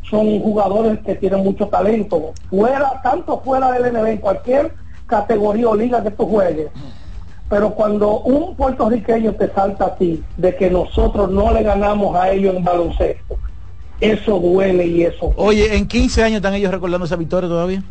[0.09, 4.73] son jugadores que tienen mucho talento, fuera, tanto fuera del NBA, en cualquier
[5.05, 6.69] categoría o liga que tú juegues.
[7.49, 12.31] Pero cuando un puertorriqueño te salta a ti de que nosotros no le ganamos a
[12.31, 13.37] ellos en baloncesto,
[14.01, 15.33] eso duele y eso.
[15.35, 17.83] Oye, en 15 años están ellos recordando esa victoria todavía.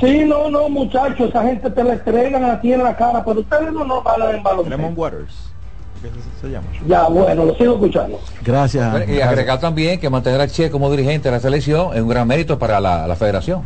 [0.00, 3.72] Sí, no, no, muchachos, esa gente te la entregan aquí en la cara, pero ustedes
[3.72, 4.76] no nos van en baloncesto.
[4.76, 5.50] Lemon Waters.
[6.02, 6.10] ¿Qué
[6.40, 6.66] se, llama?
[6.86, 8.20] Ya, bueno, lo sigo escuchando.
[8.44, 9.08] Gracias.
[9.08, 12.28] Y agregar también que mantener a Che como dirigente de la selección es un gran
[12.28, 13.62] mérito para la, la federación.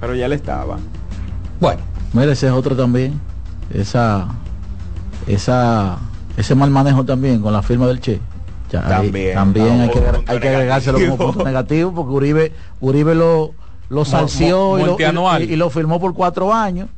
[0.00, 0.78] Pero ya le estaba.
[1.60, 1.80] Bueno.
[2.22, 3.20] Es otro también.
[3.72, 4.28] Esa,
[5.26, 5.98] esa,
[6.36, 8.20] ese mal manejo también con la firma del Che.
[8.72, 9.34] Ya, ahí También.
[9.34, 13.52] también hay que, hay que agregárselo como punto negativo porque Uribe, Uribe lo,
[13.90, 14.82] lo salció y,
[15.42, 16.88] y- y lo firmó por cuatro años,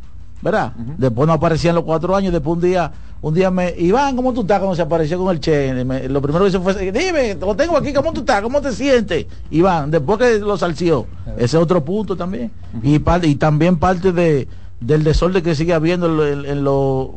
[0.43, 0.73] ¿verdad?
[0.99, 4.43] Después no aparecían los cuatro años, después un día, un día me, Iván, ¿cómo tú
[4.43, 4.59] estás?
[4.61, 7.77] Cuando se apareció con el Che, me- lo primero que hizo fue, dime, lo tengo
[7.77, 8.41] aquí, ¿cómo tú estás?
[8.43, 9.27] ¿Cómo te sientes?
[9.51, 11.07] Iván, después que lo salció,
[11.37, 12.53] ese es otro punto también.
[12.83, 14.47] y, y también parte de,
[14.81, 17.09] del desorden que sigue habiendo en, en- en los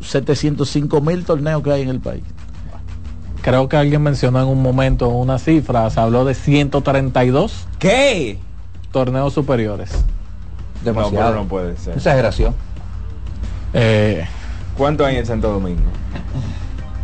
[0.00, 2.22] 705 mil torneos que hay en el país.
[3.44, 8.38] Creo que alguien mencionó en un momento una cifra, se habló de 132 ¿Qué?
[8.90, 9.90] torneos superiores.
[10.82, 11.94] No, pero no puede ser.
[11.94, 12.54] Exageración.
[13.74, 14.24] Eh,
[14.78, 15.82] ¿Cuánto hay en Santo Domingo?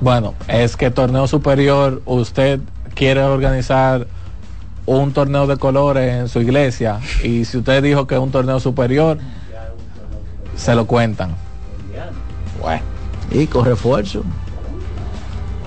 [0.01, 2.61] Bueno, es que torneo superior, usted
[2.95, 4.07] quiere organizar
[4.87, 8.61] un torneo de colores en su iglesia y si usted dijo que es un torneo
[8.61, 9.19] superior,
[10.57, 11.37] se lo cuentan.
[12.62, 12.83] Bueno.
[13.31, 14.25] Y con refuerzo.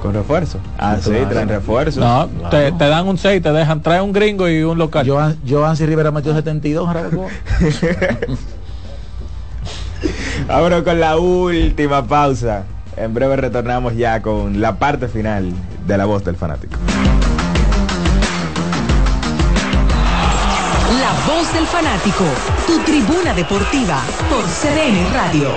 [0.03, 0.59] ¿Con refuerzo?
[0.77, 1.29] Ah, sí, Claro.
[1.29, 1.99] traen refuerzo.
[2.01, 5.07] No, te, te dan un 6, te dejan, trae un gringo y un local.
[5.09, 7.27] Joan, Joansi Rivera metió 72 en Jarabacoa.
[10.49, 12.63] Ahora con la última pausa.
[12.97, 15.53] En breve retornamos ya con la parte final
[15.87, 16.75] de la voz del fanático.
[20.99, 22.25] La voz del fanático,
[22.67, 25.49] tu tribuna deportiva por CDN Radio.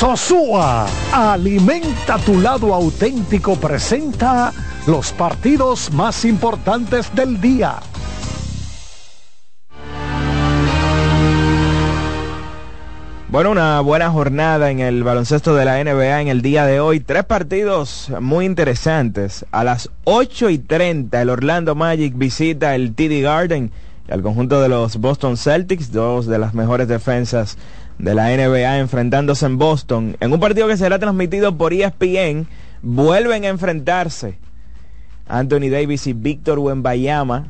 [0.00, 4.50] Sosúa, alimenta tu lado auténtico, presenta
[4.86, 7.80] los partidos más importantes del día.
[13.28, 17.00] Bueno, una buena jornada en el baloncesto de la NBA en el día de hoy.
[17.00, 19.44] Tres partidos muy interesantes.
[19.50, 23.70] A las 8 y 30 el Orlando Magic visita el TD Garden
[24.08, 27.58] y al conjunto de los Boston Celtics, dos de las mejores defensas
[28.02, 30.16] de la NBA enfrentándose en Boston.
[30.20, 32.46] En un partido que será transmitido por ESPN,
[32.82, 34.38] vuelven a enfrentarse
[35.28, 37.48] Anthony Davis y Víctor Wembayama.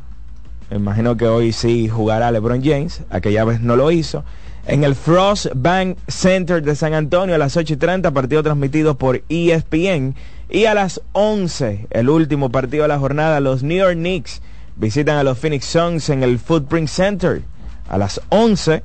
[0.70, 4.24] Imagino que hoy sí jugará LeBron James, aquella vez no lo hizo.
[4.66, 8.98] En el Frost Bank Center de San Antonio a las 8 y 30, partido transmitido
[8.98, 10.14] por ESPN.
[10.48, 14.42] Y a las 11, el último partido de la jornada, los New York Knicks
[14.76, 17.42] visitan a los Phoenix Suns en el Footprint Center.
[17.88, 18.82] A las 11,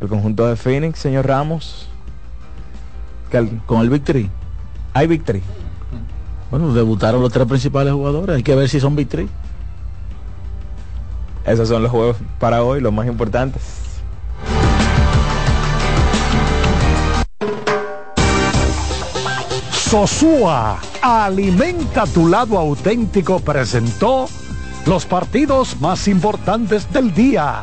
[0.00, 1.88] el conjunto de Phoenix, señor Ramos.
[3.66, 4.30] Con el Victory.
[4.94, 5.42] Hay Victory.
[6.50, 8.36] Bueno, debutaron los tres principales jugadores.
[8.36, 9.28] Hay que ver si son Victory.
[11.44, 13.62] Esos son los juegos para hoy, los más importantes.
[19.72, 24.28] Sosúa, alimenta tu lado auténtico, presentó
[24.84, 27.62] los partidos más importantes del día.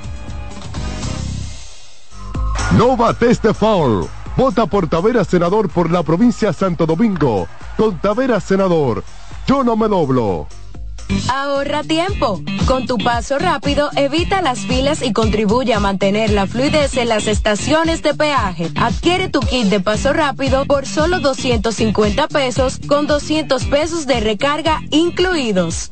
[2.77, 4.07] No bates de foul.
[4.37, 7.47] Vota por Tavera Senador por la provincia Santo Domingo.
[7.77, 9.03] Con Tavera Senador.
[9.45, 10.47] Yo no me doblo.
[11.29, 12.41] Ahorra tiempo.
[12.65, 17.27] Con tu paso rápido, evita las filas y contribuye a mantener la fluidez en las
[17.27, 18.69] estaciones de peaje.
[18.75, 24.79] Adquiere tu kit de paso rápido por solo 250 pesos con 200 pesos de recarga
[24.91, 25.91] incluidos.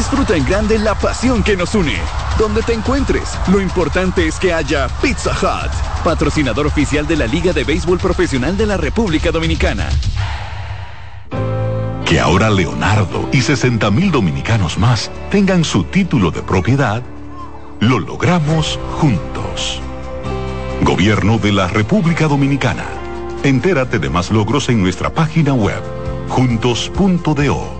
[0.00, 1.94] Disfruta en grande la pasión que nos une.
[2.38, 5.70] Donde te encuentres, lo importante es que haya Pizza Hut,
[6.02, 9.90] patrocinador oficial de la Liga de Béisbol Profesional de la República Dominicana.
[12.06, 17.02] Que ahora Leonardo y 60 mil dominicanos más tengan su título de propiedad,
[17.80, 19.82] lo logramos juntos.
[20.80, 22.86] Gobierno de la República Dominicana.
[23.42, 25.82] Entérate de más logros en nuestra página web,
[26.30, 27.79] juntos.do.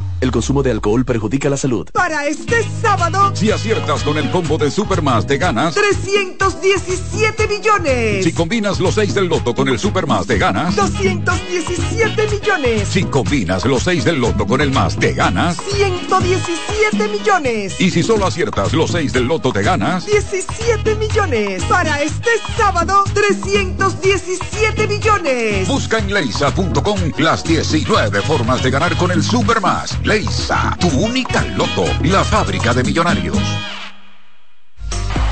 [0.21, 1.89] El consumo de alcohol perjudica la salud.
[1.91, 5.73] Para este sábado, Si aciertas con el combo de Supermas, te ganas.
[5.73, 8.23] 317 millones.
[8.23, 10.75] Si combinas los 6 del loto con el Supermas, te ganas.
[10.75, 12.87] 217 millones.
[12.87, 15.57] Si combinas los 6 del loto con el más, te ganas.
[15.57, 17.81] 117 millones.
[17.81, 20.05] Y si solo aciertas los 6 del loto, te ganas.
[20.05, 21.63] 17 millones.
[21.63, 25.67] Para este sábado, 317 millones.
[25.67, 29.97] Busca en leisa.com las 19 formas de ganar con el Supermas.
[30.11, 33.37] Leisa, tu única loto, la fábrica de millonarios.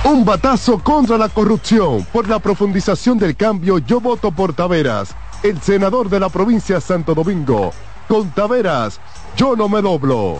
[0.05, 2.05] Un batazo contra la corrupción.
[2.13, 7.13] Por la profundización del cambio, yo voto por Taveras, el senador de la provincia Santo
[7.13, 7.73] Domingo.
[8.07, 9.01] Con Taveras,
[9.35, 10.39] yo no me doblo.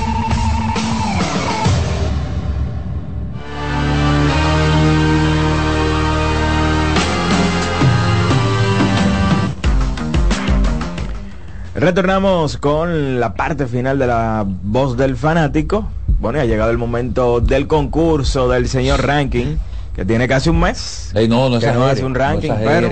[11.81, 15.89] Retornamos con la parte final de la voz del fanático.
[16.19, 19.55] Bueno, y ha llegado el momento del concurso del señor Ranking,
[19.95, 21.11] que tiene casi un mes.
[21.15, 22.89] Ey, no, no que no exagere, hace un ranking, no pero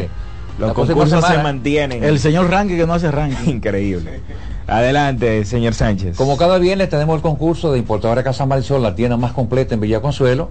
[0.58, 2.04] los La concursos se mantienen.
[2.04, 3.52] El señor Ranking que no hace ranking.
[3.58, 4.22] Increíble.
[4.66, 6.18] Adelante, señor Sánchez.
[6.18, 9.82] Como cada viernes tenemos el concurso de importadora Casa Marisol, la tienda más completa en
[9.82, 10.50] Villa Consuelo,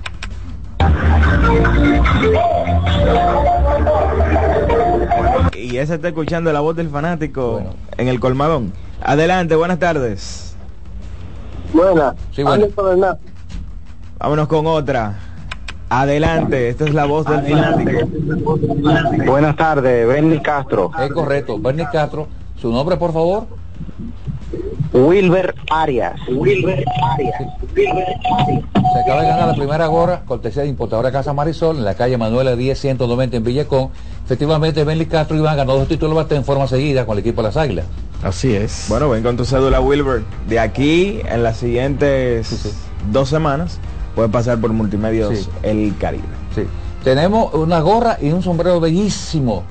[5.53, 7.61] Y ese está escuchando la voz del fanático
[7.97, 8.73] en el colmadón.
[9.01, 10.55] Adelante, buenas tardes.
[11.73, 12.15] Buena.
[12.31, 12.43] Sí.
[14.19, 15.15] Vámonos con otra.
[15.89, 18.09] Adelante, esta es la voz del fanático.
[19.25, 20.91] Buenas tardes, Benny Castro.
[20.99, 21.59] Es correcto.
[21.59, 22.27] Bernie Castro,
[22.59, 23.47] su nombre, por favor.
[24.97, 26.19] Wilber Arias.
[26.27, 26.83] Wilber
[27.13, 27.41] Arias.
[27.75, 32.17] Se acaba de ganar la primera gorra, cortesía de importadora Casa Marisol, en la calle
[32.17, 33.89] Manuela 10 190 en Villecón.
[34.25, 37.41] Efectivamente, Benny Castro Iván ganó dos títulos de bate en forma seguida con el equipo
[37.41, 37.85] de las Águilas.
[38.23, 38.87] Así es.
[38.89, 40.23] Bueno, ven con tu cédula Wilbur.
[40.47, 42.75] De aquí, en las siguientes
[43.11, 43.79] dos semanas,
[44.15, 45.49] puede pasar por Multimedios Sí.
[45.61, 46.23] El Caribe.
[46.55, 46.63] Sí.
[47.03, 49.63] Tenemos una gorra y un sombrero bellísimo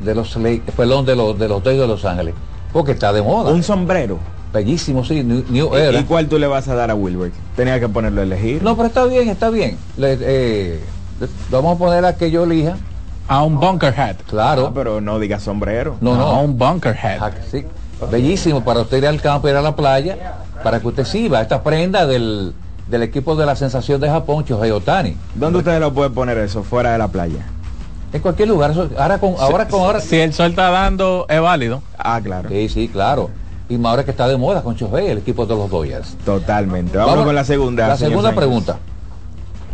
[0.00, 0.38] de los
[0.76, 2.34] perdón, de los de los de Los Ángeles,
[2.72, 3.52] porque está de moda.
[3.52, 4.18] Un sombrero.
[4.56, 6.00] Bellísimo, sí, New, New ¿Y, Era.
[6.00, 7.30] y cuál tú le vas a dar a Wilbur?
[7.56, 8.62] Tenía que ponerlo a elegir.
[8.62, 9.76] No, pero está bien, está bien.
[9.98, 10.80] Le- eh,
[11.50, 12.76] vamos a poner a que yo elija.
[13.28, 14.16] A un bunker hat.
[14.26, 14.68] Claro.
[14.68, 15.96] Ah, pero no diga sombrero.
[16.00, 16.22] No, no.
[16.24, 17.18] A un bunker hat.
[17.20, 17.66] Ah, sí.
[18.10, 21.62] Bellísimo para usted ir al campo, ir a la playa, para que usted sirva esta
[21.62, 22.54] prenda del,
[22.88, 25.16] del equipo de la sensación de Japón, Shohei Otani.
[25.34, 26.62] ¿Dónde usted lo puede poner eso?
[26.62, 27.44] Fuera de la playa.
[28.12, 28.72] En cualquier lugar.
[28.96, 30.00] ahora con, ahora con ahora.
[30.00, 31.82] Si el sol está dando, es válido.
[31.98, 32.48] Ah, claro.
[32.48, 33.28] Sí, sí, claro.
[33.68, 36.16] Y ahora que está de moda con Shohei, el equipo de los Dodgers.
[36.24, 36.96] Totalmente.
[36.96, 37.88] Vamos, Vamos- con la segunda.
[37.88, 38.36] La segunda Sánchez.
[38.38, 38.78] pregunta.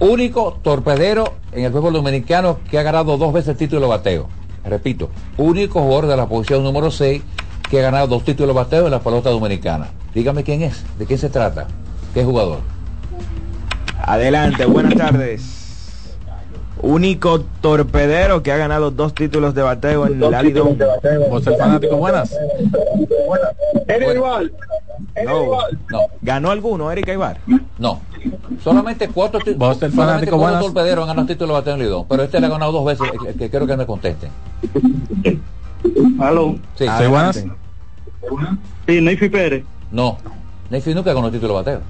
[0.00, 4.28] Único torpedero en el fútbol dominicano que ha ganado dos veces el título de bateo.
[4.64, 7.22] Repito, único jugador de la posición número 6
[7.68, 9.88] que ha ganado dos títulos de bateo en la pelota dominicana.
[10.14, 11.66] Dígame quién es, de quién se trata,
[12.14, 12.60] qué jugador.
[14.04, 15.61] Adelante, buenas tardes.
[16.82, 20.76] Único torpedero que ha ganado dos títulos de bateo en la Lidón.
[21.30, 22.36] Vos el fanático, buenas.
[23.86, 24.52] Eric Igual.
[25.24, 25.44] No.
[25.90, 27.38] No, ¿Ganó alguno, Erika Ibar?
[27.78, 28.00] no.
[28.62, 30.60] Solamente cuatro Vos solamente fanático, buenas.
[30.60, 33.08] torpederos han ganado título de bateo en Lidón, pero este le ha ganado dos veces,
[33.20, 34.30] el- el que quiero que me contesten.
[36.20, 36.56] Aló.
[36.76, 37.44] Sí, Sí, buenas.
[38.86, 39.64] Sí, Neyfi Pérez.
[39.90, 40.18] no.
[40.70, 41.80] Neyfi nunca ganó título de bateo.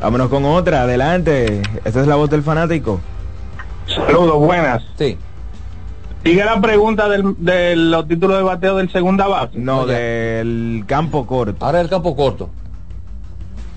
[0.00, 1.60] Vámonos con otra, adelante.
[1.84, 3.00] Esta es la voz del fanático.
[3.86, 4.82] Saludos, buenas.
[4.98, 5.16] Sí.
[6.24, 9.58] Sigue la pregunta del, de los títulos de bateo del segunda base.
[9.58, 11.64] No, del campo corto.
[11.64, 12.50] Ahora el campo corto.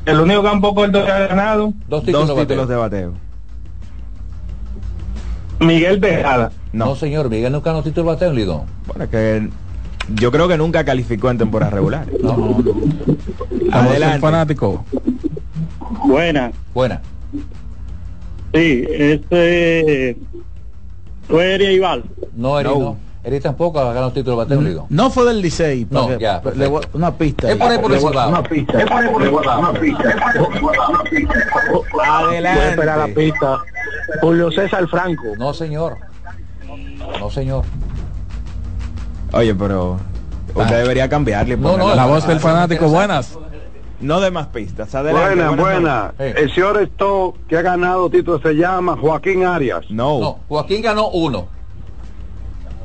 [0.05, 2.67] El único campo corto que ha ganado, Dos títulos, Dos de títulos bateo.
[2.67, 3.13] de bateo.
[5.59, 6.51] Miguel Tejada.
[6.73, 6.85] No.
[6.87, 6.95] No.
[6.95, 8.61] señor, Miguel nunca ganó título de bateo en Lidón.
[8.87, 9.49] Bueno, que
[10.15, 12.05] yo creo que nunca calificó en temporada regular.
[12.21, 12.63] No, no,
[13.71, 14.19] Adelante.
[14.19, 14.83] fanático.
[16.05, 16.51] Buena.
[16.73, 17.01] Buena.
[18.53, 20.17] Sí, este
[21.27, 22.03] fue Eria Ibar.
[22.35, 22.79] No, Eri No.
[22.79, 22.97] no.
[23.23, 24.85] Eri tampoco ha ganado título Lidón.
[24.89, 25.87] No fue del Licey.
[25.89, 26.97] No, porque- ya, le voy- perfecto.
[26.97, 27.49] una pista.
[27.51, 28.29] Es por ahí por el Cibao.
[28.29, 28.79] Una pista.
[28.81, 30.03] Es por ahí por el Una pista.
[32.05, 32.59] Adelante.
[32.59, 33.57] Voy a esperar la pista.
[34.21, 35.23] Julio César Franco.
[35.37, 35.97] No, señor.
[37.19, 37.63] No, señor.
[39.31, 39.97] Oye, pero
[40.53, 41.55] usted debería cambiarle.
[41.57, 43.37] No, La voz del fanático, buenas.
[44.03, 44.93] No de más pistas.
[44.93, 45.35] Adelante.
[45.35, 46.13] Buena, buena.
[46.17, 46.23] Sí.
[46.35, 49.85] El señor esto que ha ganado título se llama Joaquín Arias.
[49.89, 50.19] No.
[50.19, 51.47] No, Joaquín ganó uno.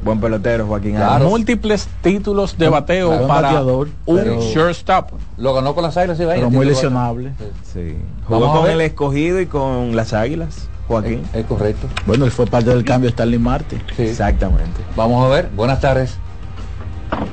[0.03, 0.95] Buen pelotero, Joaquín.
[0.95, 1.15] Claro.
[1.15, 1.31] Arias.
[1.31, 5.11] Múltiples títulos de bateo Claro, un para bateador, un pero- shortstop.
[5.39, 7.33] Lo ganó con las águilas y va Pero muy lesionable.
[7.65, 7.97] Sí.
[8.29, 8.73] Vamos Jugó con ver.
[8.75, 10.69] el escogido y con las águilas.
[10.87, 11.23] Joaquín.
[11.35, 11.87] Es correcto.
[12.07, 13.83] Bueno, él fue parte del cambio de Stanley Marte.
[13.97, 14.05] Sí.
[14.05, 14.81] Exactamente.
[14.97, 15.51] Vamos a ver.
[15.55, 16.17] Buenas tardes.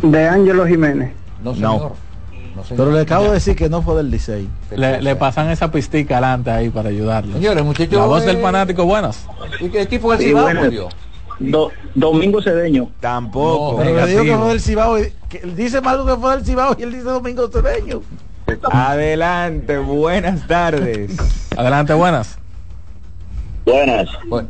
[0.01, 1.13] De Ángelo Jiménez.
[1.43, 1.55] No, No.
[1.55, 1.71] señor.
[1.81, 1.95] No,
[2.69, 4.47] Pero le acabo de decir que no fue del Licey.
[4.75, 7.33] Le, le pasan esa pistica adelante ahí para ayudarle.
[7.33, 7.93] Señores, muchachos.
[7.93, 9.25] La voz del eh, fanático, buenas.
[9.59, 10.89] ¿Y qué equipo es el Sí, Cibao?
[11.37, 12.89] Do- Domingo Cedeño.
[13.01, 13.71] Tampoco.
[13.73, 14.99] No, Pero le digo que fue del Cibao.
[14.99, 18.01] y- que él dice Marco que fue del Cibao y él dice Domingo Cedeño.
[18.71, 21.11] Adelante, buenas tardes.
[21.57, 22.37] Adelante, buenas.
[23.65, 24.07] Buenas.
[24.27, 24.47] Bueno,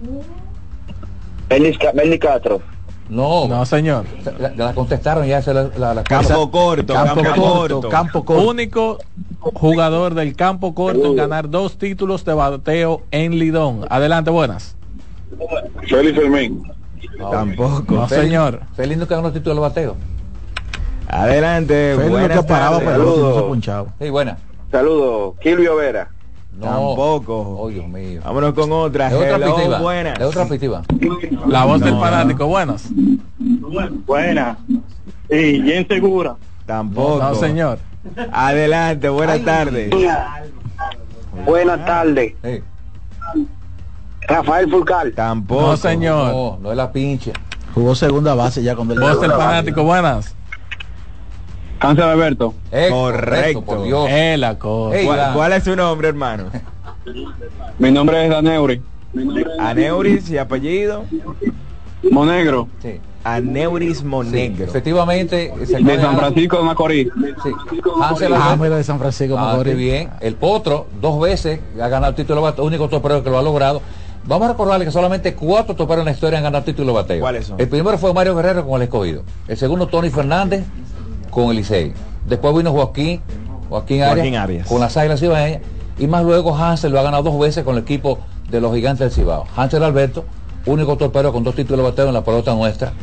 [1.50, 2.62] Benny Castro.
[3.10, 3.48] No.
[3.48, 4.06] No, señor.
[4.40, 7.90] La, la contestaron ya se la, la, la- Campo corto, Campo, campo, corto, corto.
[7.90, 8.50] campo corto.
[8.50, 8.98] Único
[9.40, 13.86] jugador del campo corto en ganar dos títulos de bateo en Lidón.
[13.90, 14.76] Adelante, buenas.
[15.88, 16.64] Félix Fermín.
[17.20, 17.94] No, Tampoco.
[17.94, 18.62] No, señor.
[18.76, 19.96] Feliz nunca ganó título de bateo.
[21.08, 22.90] Adelante, lo buenas que paraba tardes.
[22.94, 23.94] pero no se punchaba.
[24.00, 24.38] Sí, buena.
[24.72, 25.36] Saludos.
[25.40, 26.10] Kilvio Vera.
[26.58, 26.66] No.
[26.68, 27.58] Tampoco.
[27.60, 28.22] Oh, Dios mío.
[28.24, 29.10] Vámonos con otra.
[29.10, 30.18] De otra Hello, buenas.
[30.18, 30.84] De otra perspectiva.
[31.48, 32.90] La voz del No, fanático, buenas.
[34.06, 34.58] Buena.
[35.30, 36.36] Sí, Jen Segura.
[36.66, 37.22] Tampoco.
[37.22, 37.80] No, señor.
[38.32, 39.90] Adelante, buenas tardes.
[41.46, 42.36] Buenas tardes.
[42.44, 42.64] Sí.
[44.28, 45.12] Rafael Fulcal.
[45.14, 45.62] Tampoco.
[45.62, 46.32] No, señor.
[46.32, 47.34] No, no es la pinche.
[47.74, 50.34] Jugó segunda base ya cuando él Voz del fanático, buenas.
[51.88, 52.54] Cáncer Alberto.
[52.72, 53.62] Es Correcto.
[53.62, 54.08] por Dios.
[54.10, 54.98] Eh, la cosa.
[55.34, 56.46] ¿Cuál, es su nombre, hermano?
[57.78, 58.82] Mi nombre es Daneuri.
[59.60, 61.04] Aneuris y apellido.
[62.12, 62.68] Monegro.
[62.82, 63.00] Sí.
[63.24, 64.66] aneurismo negro.
[64.66, 67.08] Efectivamente, de San Francisco de Macorís.
[67.44, 67.50] Sí.
[68.02, 68.64] Hansel Ah, Alberto.
[68.64, 69.74] mira, de San Francisco Ah, Macorís.
[69.74, 70.10] qué bien.
[70.22, 73.42] El Potro, dos veces, ha ganado el título de bateo, único torpedero que lo ha
[73.44, 73.82] logrado.
[74.28, 76.94] Vamos a recordarle que solamente cuatro toperos en la historia han ganado el título de
[77.02, 77.20] bateo.
[77.22, 77.60] ¿Cuáles son?
[77.60, 79.24] El primero fue Mario Guerrero con el escogido.
[79.48, 80.64] El segundo, Tony Fernández
[81.36, 81.94] con el Licey.
[82.28, 83.20] Después vino Joaquín,
[83.70, 84.68] Joaquín Arias, Joaquín Arias.
[84.68, 85.62] con las Águilas Cibaeñas.
[86.00, 89.00] Y más luego Hansel lo ha ganado dos veces con el equipo de los gigantes
[89.00, 89.46] del Cibao.
[89.56, 90.26] Hansel Alberto,
[90.66, 92.94] único torpero con dos títulos bateo en la pelota nuestra.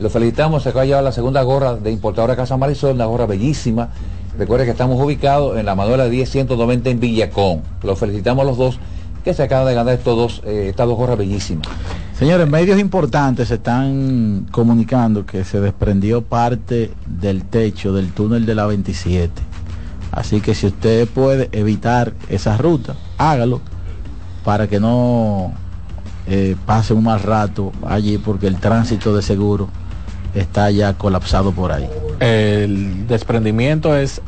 [0.00, 3.26] Lo felicitamos, se acaba de llevar la segunda gorra de importadora Casa Marisol, una gorra
[3.26, 3.90] bellísima.
[4.36, 7.62] Recuerde que estamos ubicados en la Manuela 10-190 en Villacón.
[7.82, 8.78] Los felicitamos a los dos
[9.26, 11.66] que se acaban de ganar estos dos, eh, estas dos gorras bellísimas.
[12.16, 18.54] Señores, medios importantes se están comunicando que se desprendió parte del techo del túnel de
[18.54, 19.32] la 27.
[20.12, 23.60] Así que si usted puede evitar esa ruta, hágalo
[24.44, 25.52] para que no
[26.28, 29.68] eh, pase un mal rato allí porque el tránsito de seguro
[30.36, 31.90] está ya colapsado por ahí.
[32.20, 34.22] El desprendimiento es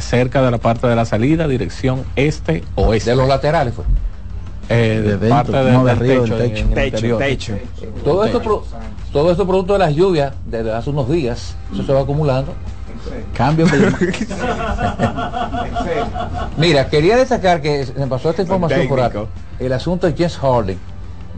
[0.00, 3.08] cerca de la parte de la salida, dirección este-oeste.
[3.08, 3.86] De los laterales fue.
[4.68, 6.68] Eh, De dentro, parte de- no, de del arriba del techo, techo.
[6.74, 7.58] Techo, techo.
[8.04, 8.64] Todo esto, pro-
[9.12, 12.52] todo esto producto de las lluvias desde hace unos días, eso se va acumulando.
[13.34, 13.66] Cambio
[16.56, 19.28] Mira, quería destacar que se me pasó esta información por alto.
[19.58, 20.78] El asunto de James Harden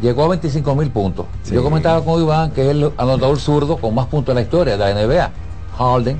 [0.00, 1.26] llegó a 25 mil puntos.
[1.42, 1.54] Sí.
[1.54, 4.76] Yo comentaba con Iván que es el anotador zurdo con más puntos en la historia
[4.76, 5.30] de la NBA.
[5.78, 6.18] Harden,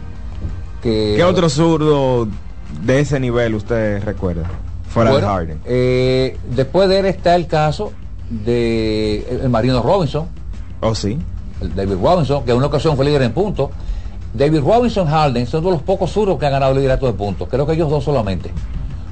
[0.83, 2.29] que ¿Qué otro zurdo
[2.83, 4.45] de ese nivel usted recuerda?
[4.97, 5.61] Fuera Bueno, de Harden.
[5.67, 7.93] eh, después de él está el caso
[8.31, 10.27] de el, el Marino Robinson,
[10.81, 11.19] ¿Oh, sí?
[11.61, 13.71] el David Robinson, que en una ocasión fue líder en puntos.
[14.35, 17.49] David Robinson Harden son de los pocos zurdos que han ganado el liderato de puntos.
[17.49, 18.51] Creo que ellos dos solamente.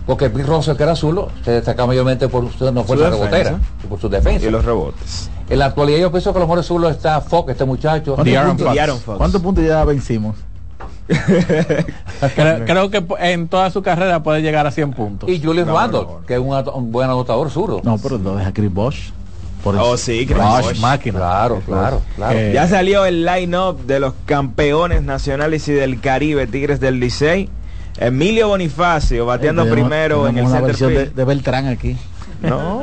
[0.07, 3.27] Porque Bill Russell, que era zurdo, se destaca mayormente por su no fuerza defensa.
[3.31, 4.47] rebotera y por su defensa.
[4.47, 5.31] Y los rebotes.
[5.49, 8.15] En la actualidad yo pienso que a lo mejor zurdo está Fox, este muchacho.
[8.15, 8.77] ¿Cuántos De'Aaron puntos, Fox.
[8.77, 9.19] De'Aaron Fox.
[9.19, 10.37] ¿Cuántos puntos ya vencimos?
[12.35, 15.29] Creo, creo que en toda su carrera puede llegar a 100 puntos.
[15.29, 16.27] Y Julius No, Randle, no, no.
[16.27, 17.81] que es un, buen anotador zurdo.
[17.85, 19.11] No, pero no deja Chris Bosh.
[19.63, 19.99] Por Oh, eso.
[19.99, 20.81] sí, Chris Bosh, Bosh.
[20.81, 21.19] máquina.
[21.19, 22.39] Claro, claro, claro.
[22.39, 27.49] Eh, Ya salió el line-up de los campeones nacionales y del Caribe, Tigres del Licey.
[27.99, 31.97] Emilio Bonifacio bateando Eh, primero en el una center versión de, de Beltrán aquí.
[32.43, 32.83] No,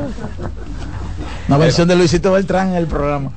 [1.47, 3.31] Una versión de Luisito Beltrán en el programa.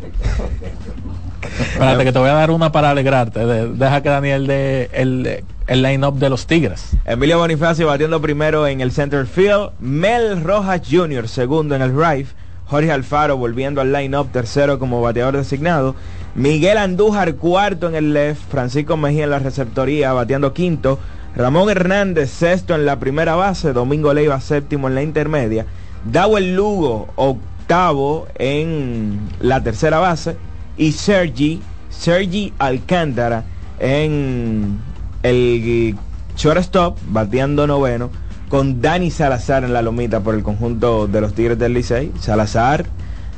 [1.44, 3.44] Espérate que te voy a dar una para alegrarte.
[3.46, 6.96] De- deja que Daniel de el, el line-up de los Tigres.
[7.04, 9.70] Emilio Bonifacio batiendo primero en el center field.
[9.80, 11.28] Mel Rojas Jr.
[11.28, 12.26] segundo en el right.
[12.66, 15.94] Jorge Alfaro volviendo al line-up tercero como bateador designado.
[16.34, 18.40] Miguel Andújar cuarto en el left.
[18.50, 20.98] Francisco Mejía en la receptoría bateando quinto.
[21.36, 23.72] Ramón Hernández sexto en la primera base.
[23.72, 25.66] Domingo Leiva séptimo en la intermedia.
[26.04, 30.36] Dawel Lugo octavo en la tercera base.
[30.76, 33.44] Y Sergi, Sergi Alcántara
[33.78, 34.78] en
[35.22, 35.96] el
[36.36, 38.10] shortstop, bateando noveno,
[38.48, 42.12] con Dani Salazar en la lomita por el conjunto de los Tigres del Licey.
[42.20, 42.86] Salazar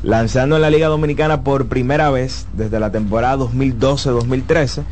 [0.03, 4.83] lanzando en la Liga Dominicana por primera vez desde la temporada 2012-2013.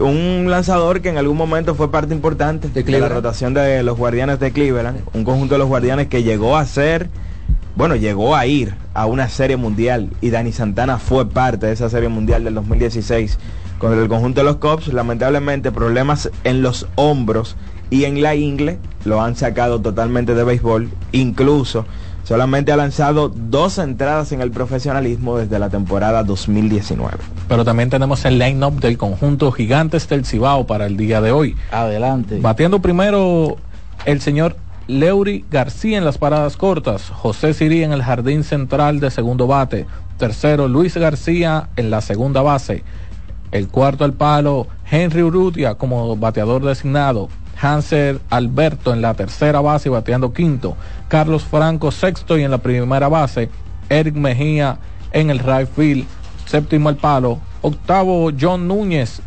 [0.00, 4.40] Un lanzador que en algún momento fue parte importante de, la rotación de los Guardianes
[4.40, 5.00] de Cleveland.
[5.12, 7.10] Un conjunto de los Guardianes que llegó a ser,
[7.76, 11.90] bueno, llegó a ir a una serie mundial y Dani Santana fue parte de esa
[11.90, 13.38] serie mundial del 2016
[13.78, 14.92] con el conjunto de los Cubs.
[14.92, 17.56] Lamentablemente problemas en los hombros
[17.90, 20.88] y en la ingle lo han sacado totalmente de béisbol.
[21.10, 21.84] Incluso
[22.22, 27.16] solamente ha lanzado dos entradas en el profesionalismo desde la temporada 2019.
[27.48, 31.56] Pero también tenemos el line-up del conjunto Gigantes del Cibao para el día de hoy.
[31.72, 32.38] Adelante.
[32.40, 33.56] Batiendo primero
[34.06, 34.56] el señor
[34.86, 39.86] Leury García en las paradas cortas, José Sirí en el jardín central de segundo bate,
[40.18, 42.84] tercero Luis García en la segunda base,
[43.50, 49.88] el cuarto al palo Henry Urrutia como bateador designado, Hanser Alberto en la tercera base
[49.88, 50.76] y bateando quinto,
[51.08, 53.48] Carlos Franco sexto y en la primera base,
[53.88, 54.76] Eric Mejía
[55.12, 56.04] en el right field,
[56.44, 59.22] séptimo al palo, octavo John Núñez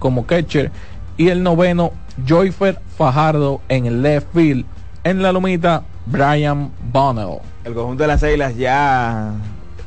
[0.00, 0.72] como catcher
[1.16, 1.92] y el noveno
[2.26, 4.64] Joyfer Fajardo en el left field.
[5.06, 7.38] En la lomita Brian Bonnell.
[7.64, 9.34] El conjunto de las Águilas ya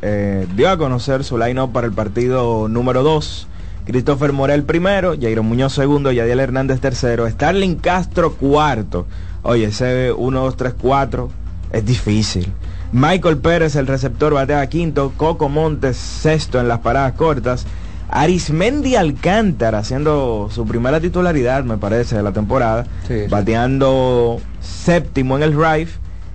[0.01, 3.47] eh, dio a conocer su line-up para el partido número 2.
[3.85, 9.07] Christopher Morel primero, Jairo Muñoz segundo, Yadiel Hernández tercero, Starling Castro cuarto.
[9.43, 11.29] Oye, ese 1, 2, 3, 4
[11.73, 12.53] es difícil.
[12.93, 17.65] Michael Pérez, el receptor, batea quinto, Coco Montes sexto en las paradas cortas.
[18.11, 23.27] Arismendi Alcántara haciendo su primera titularidad, me parece, de la temporada, Sí, sí.
[23.29, 25.89] bateando séptimo en el drive.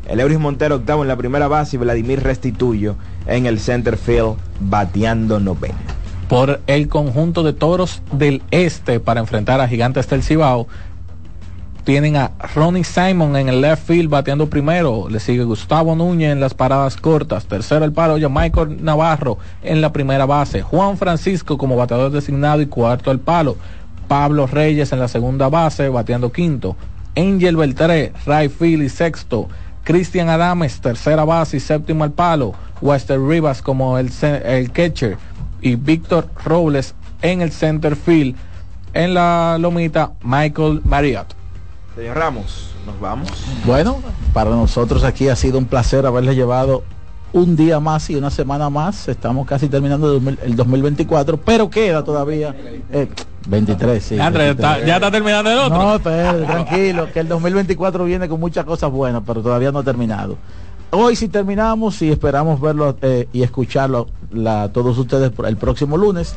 [0.07, 2.97] El Euris Montero octavo en la primera base y Vladimir Restituyo
[3.27, 5.75] en el center field bateando noveno.
[6.29, 10.67] por el conjunto de toros del este para enfrentar a Gigantes del Cibao.
[11.85, 15.07] Tienen a Ronnie Simon en el left field bateando primero.
[15.11, 17.45] Le sigue Gustavo Núñez en las paradas cortas.
[17.45, 20.63] Tercero el paro ya Michael Navarro en la primera base.
[20.63, 23.57] Juan Francisco como bateador designado y cuarto el palo.
[24.09, 26.75] Pablo Reyes en la segunda base bateando quinto.
[27.17, 29.49] Angel Beltré, right field y sexto.
[29.85, 32.55] Cristian Adames, tercera base y séptimo al palo.
[32.81, 35.17] Wester Rivas como el, el catcher.
[35.61, 38.37] Y Víctor Robles en el center field.
[38.93, 41.35] En la lomita, Michael Marriott.
[41.97, 43.29] Señor Ramos, nos vamos.
[43.65, 44.01] Bueno,
[44.33, 46.83] para nosotros aquí ha sido un placer haberle llevado
[47.33, 49.09] un día más y una semana más.
[49.09, 52.55] Estamos casi terminando el 2024, pero queda todavía
[52.91, 53.09] eh,
[53.47, 54.19] 23, sí.
[54.19, 54.75] André, 23.
[54.75, 55.79] Está, ya está terminando el otro.
[55.79, 60.37] No, tranquilo, que el 2024 viene con muchas cosas buenas, pero todavía no ha terminado.
[60.91, 66.37] Hoy sí terminamos y esperamos verlo eh, y escucharlo la, todos ustedes el próximo lunes.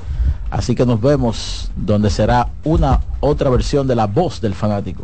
[0.49, 5.03] Así que nos vemos donde será una otra versión de la voz del fanático.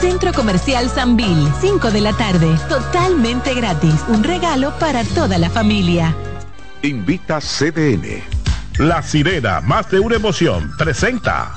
[0.00, 3.94] Centro Comercial Sanvil, 5 de la tarde, totalmente gratis.
[4.08, 6.14] Un regalo para toda la familia.
[6.82, 8.22] Invita CDN.
[8.78, 11.52] La sirena, más de una emoción, presenta.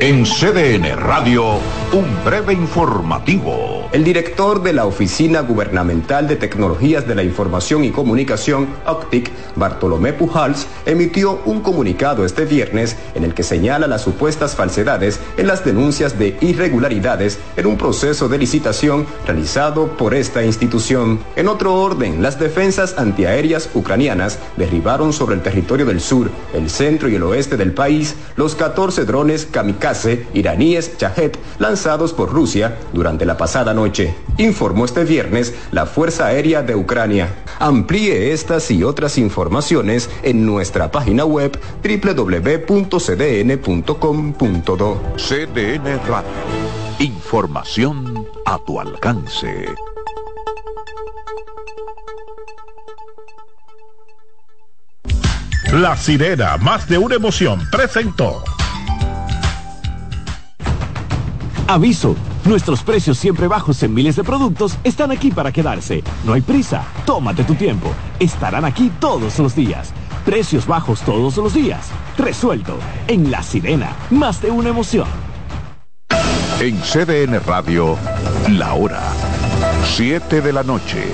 [0.00, 1.60] En CDN Radio,
[1.92, 3.86] un breve informativo.
[3.92, 10.14] El director de la Oficina Gubernamental de Tecnologías de la Información y Comunicación, OCTIC, Bartolomé
[10.14, 15.66] Pujals, emitió un comunicado este viernes en el que señala las supuestas falsedades en las
[15.66, 21.20] denuncias de irregularidades en un proceso de licitación realizado por esta institución.
[21.36, 27.10] En otro orden, las defensas antiaéreas ucranianas derribaron sobre el territorio del sur, el centro
[27.10, 32.78] y el oeste del país los 14 drones kamikaze iraníes Shahed lanzados lanzados por Rusia
[32.92, 37.42] durante la pasada noche, informó este viernes la Fuerza Aérea de Ucrania.
[37.58, 42.62] Amplíe estas y otras informaciones en nuestra página web www.cdn.com.do.
[45.16, 46.30] CDN Radio.
[47.00, 49.66] Información a tu alcance.
[55.72, 58.44] La sirena, más de una emoción, presentó.
[61.66, 66.02] Aviso, nuestros precios siempre bajos en miles de productos están aquí para quedarse.
[66.24, 67.92] No hay prisa, tómate tu tiempo.
[68.18, 69.92] Estarán aquí todos los días.
[70.24, 71.88] Precios bajos todos los días.
[72.18, 72.76] Resuelto.
[73.08, 75.08] En La Sirena, más de una emoción.
[76.60, 77.96] En CDN Radio,
[78.48, 79.00] la hora
[79.84, 81.04] 7 de la noche.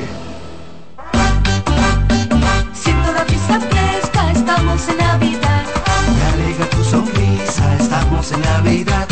[2.72, 5.64] Siento la brisa fresca, estamos en Navidad.
[6.14, 9.07] Me alegra tu sonrisa, estamos en Navidad.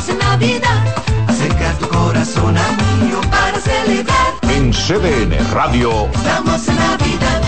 [0.00, 0.84] Estamos en Navidad.
[1.28, 4.32] Acerca tu corazón a mío para celebrar.
[4.50, 7.42] En CDN Radio, Estamos en Navidad.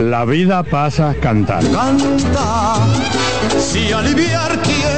[0.00, 1.78] La vida pasa cantando.
[1.78, 2.74] Canta,
[3.58, 4.60] si aliviar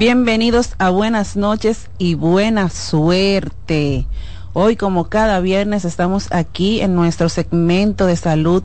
[0.00, 4.06] Bienvenidos a Buenas noches y buena suerte.
[4.54, 8.62] Hoy como cada viernes estamos aquí en nuestro segmento de salud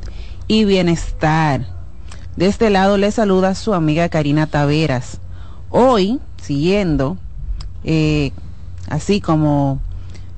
[0.48, 1.68] y bienestar.
[2.38, 5.20] De este lado le saluda su amiga Karina Taveras.
[5.72, 7.18] Hoy, siguiendo,
[7.84, 8.32] eh,
[8.88, 9.82] así como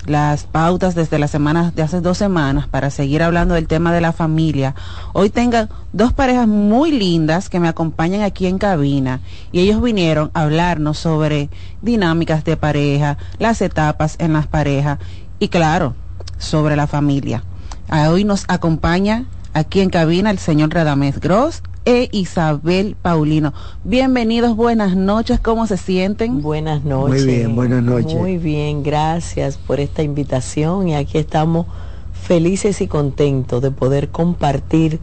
[0.08, 4.02] las pautas desde las semanas de hace dos semanas para seguir hablando del tema de
[4.02, 4.74] la familia.
[5.14, 9.20] Hoy tengo dos parejas muy lindas que me acompañan aquí en cabina
[9.52, 11.50] y ellos vinieron a hablarnos sobre
[11.82, 15.00] dinámicas de pareja, las etapas en las parejas
[15.40, 15.94] y claro,
[16.38, 17.44] sobre la familia.
[17.90, 23.54] Hoy nos acompaña aquí en cabina el señor Radamés Gross e Isabel Paulino.
[23.86, 26.42] Bienvenidos, buenas noches, ¿cómo se sienten?
[26.42, 27.24] Buenas noches.
[27.24, 28.14] Muy bien, buenas noches.
[28.14, 31.66] Muy bien, gracias por esta invitación y aquí estamos
[32.12, 35.00] felices y contentos de poder compartir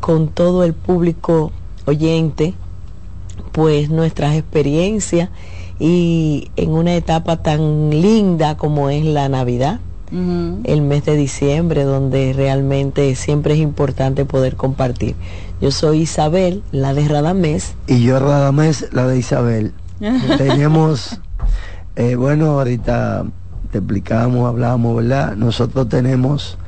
[0.00, 1.52] con todo el público
[1.84, 2.54] oyente
[3.52, 5.28] pues nuestras experiencias
[5.78, 9.80] y en una etapa tan linda como es la Navidad
[10.64, 15.14] el mes de diciembre, donde realmente siempre es importante poder compartir.
[15.62, 17.76] Yo soy Isabel, la de Radamés.
[17.86, 19.72] Y yo Radamés, la de Isabel.
[20.36, 21.20] tenemos,
[21.94, 23.24] eh, bueno, ahorita
[23.70, 25.36] te explicábamos, hablábamos, ¿verdad?
[25.36, 26.58] Nosotros tenemos,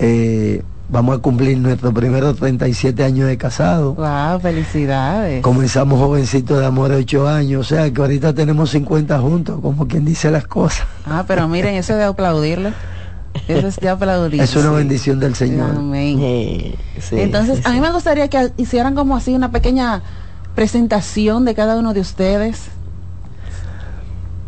[0.00, 3.94] eh, vamos a cumplir nuestros primeros 37 años de casado.
[3.94, 4.40] ¡Wow!
[4.40, 5.42] ¡Felicidades!
[5.42, 9.86] Comenzamos jovencitos de amor de 8 años, o sea que ahorita tenemos 50 juntos, como
[9.86, 10.88] quien dice las cosas.
[11.06, 12.72] Ah, pero miren, eso de aplaudirle.
[13.48, 14.40] Eso es de aplaudir.
[14.40, 15.70] Es una bendición del Señor.
[15.70, 16.18] Amén.
[17.00, 20.02] Sí, Entonces, sí, a mí me gustaría que hicieran como así una pequeña
[20.54, 22.66] presentación de cada uno de ustedes.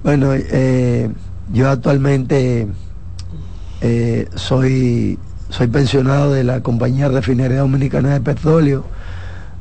[0.03, 1.11] Bueno, eh,
[1.53, 2.67] yo actualmente
[3.81, 5.19] eh, soy,
[5.49, 8.85] soy pensionado de la Compañía Refinería Dominicana de Petróleo.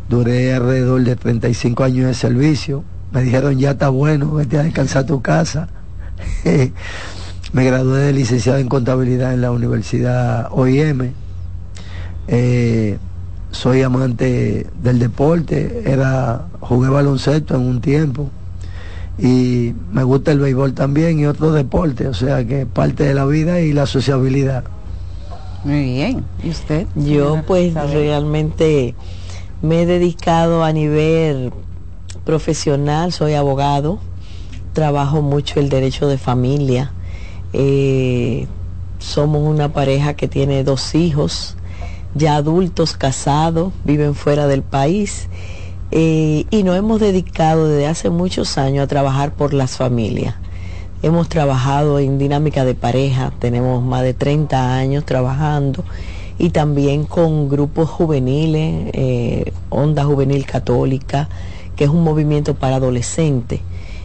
[0.10, 2.84] Duré alrededor de 35 años de servicio.
[3.12, 5.68] Me dijeron, ya está bueno, vete a descansar a tu casa.
[7.54, 11.12] Me gradué de licenciado en contabilidad en la Universidad OIM.
[12.28, 12.98] Eh,
[13.52, 18.30] soy amante del deporte, era, jugué baloncesto en un tiempo
[19.18, 23.26] y me gusta el béisbol también y otros deportes, o sea que parte de la
[23.26, 24.64] vida y la sociabilidad.
[25.64, 26.24] Muy bien.
[26.44, 26.88] ¿Y usted?
[26.96, 28.96] Yo pues realmente
[29.62, 31.52] me he dedicado a nivel
[32.26, 34.00] profesional, soy abogado,
[34.74, 36.94] trabajo mucho el derecho de familia,
[37.54, 38.48] eh,
[39.00, 41.56] somos una pareja que tiene dos hijos,
[42.16, 45.28] ya adultos, casados, viven fuera del país
[45.92, 50.36] eh, y nos hemos dedicado desde hace muchos años a trabajar por las familias.
[51.04, 55.84] Hemos trabajado en dinámica de pareja, tenemos más de 30 años trabajando
[56.38, 61.28] y también con grupos juveniles, eh, Onda Juvenil Católica,
[61.76, 63.60] que es un movimiento para adolescentes,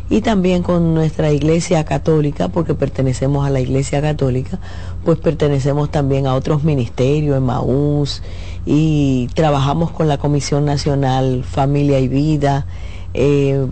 [0.08, 4.58] y también con nuestra iglesia católica, porque pertenecemos a la iglesia católica,
[5.04, 8.22] pues pertenecemos también a otros ministerios, Maús,
[8.64, 12.66] y trabajamos con la Comisión Nacional Familia y Vida.
[13.14, 13.66] Eh,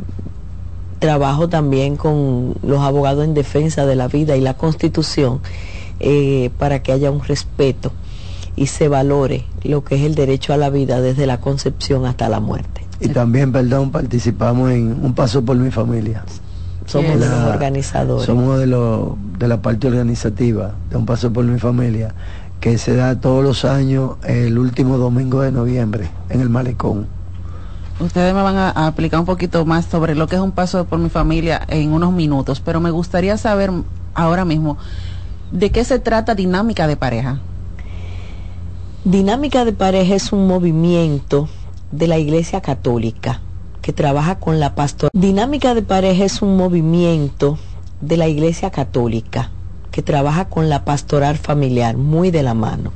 [0.98, 5.40] trabajo también con los abogados en defensa de la vida y la constitución
[6.00, 7.92] eh, para que haya un respeto
[8.56, 12.28] y se valore lo que es el derecho a la vida desde la concepción hasta
[12.28, 12.83] la muerte.
[13.00, 16.24] Y también, perdón, participamos en Un Paso por mi Familia.
[16.86, 18.26] Somos los organizadores.
[18.26, 22.14] Somos de, lo, de la parte organizativa de Un Paso por mi Familia,
[22.60, 27.06] que se da todos los años el último domingo de noviembre en el Malecón.
[28.00, 30.84] Ustedes me van a, a explicar un poquito más sobre lo que es Un Paso
[30.84, 33.70] por mi Familia en unos minutos, pero me gustaría saber
[34.14, 34.78] ahora mismo
[35.52, 37.40] de qué se trata Dinámica de Pareja.
[39.04, 41.48] Dinámica de Pareja es un movimiento
[41.96, 43.40] de la Iglesia Católica
[43.80, 45.10] que trabaja con la pastora.
[45.12, 47.58] Dinámica de Pareja es un movimiento
[48.00, 49.50] de la Iglesia Católica
[49.90, 52.92] que trabaja con la pastoral familiar muy de la mano.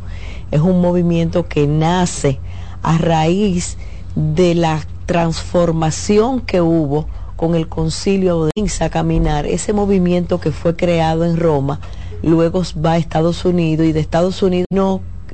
[0.51, 2.41] Es un movimiento que nace
[2.83, 3.77] a raíz
[4.17, 7.07] de la transformación que hubo
[7.37, 11.81] con el concilio de a caminar, ese movimiento que fue creado en Roma,
[12.23, 15.01] luego va a Estados Unidos y de Estados Unidos no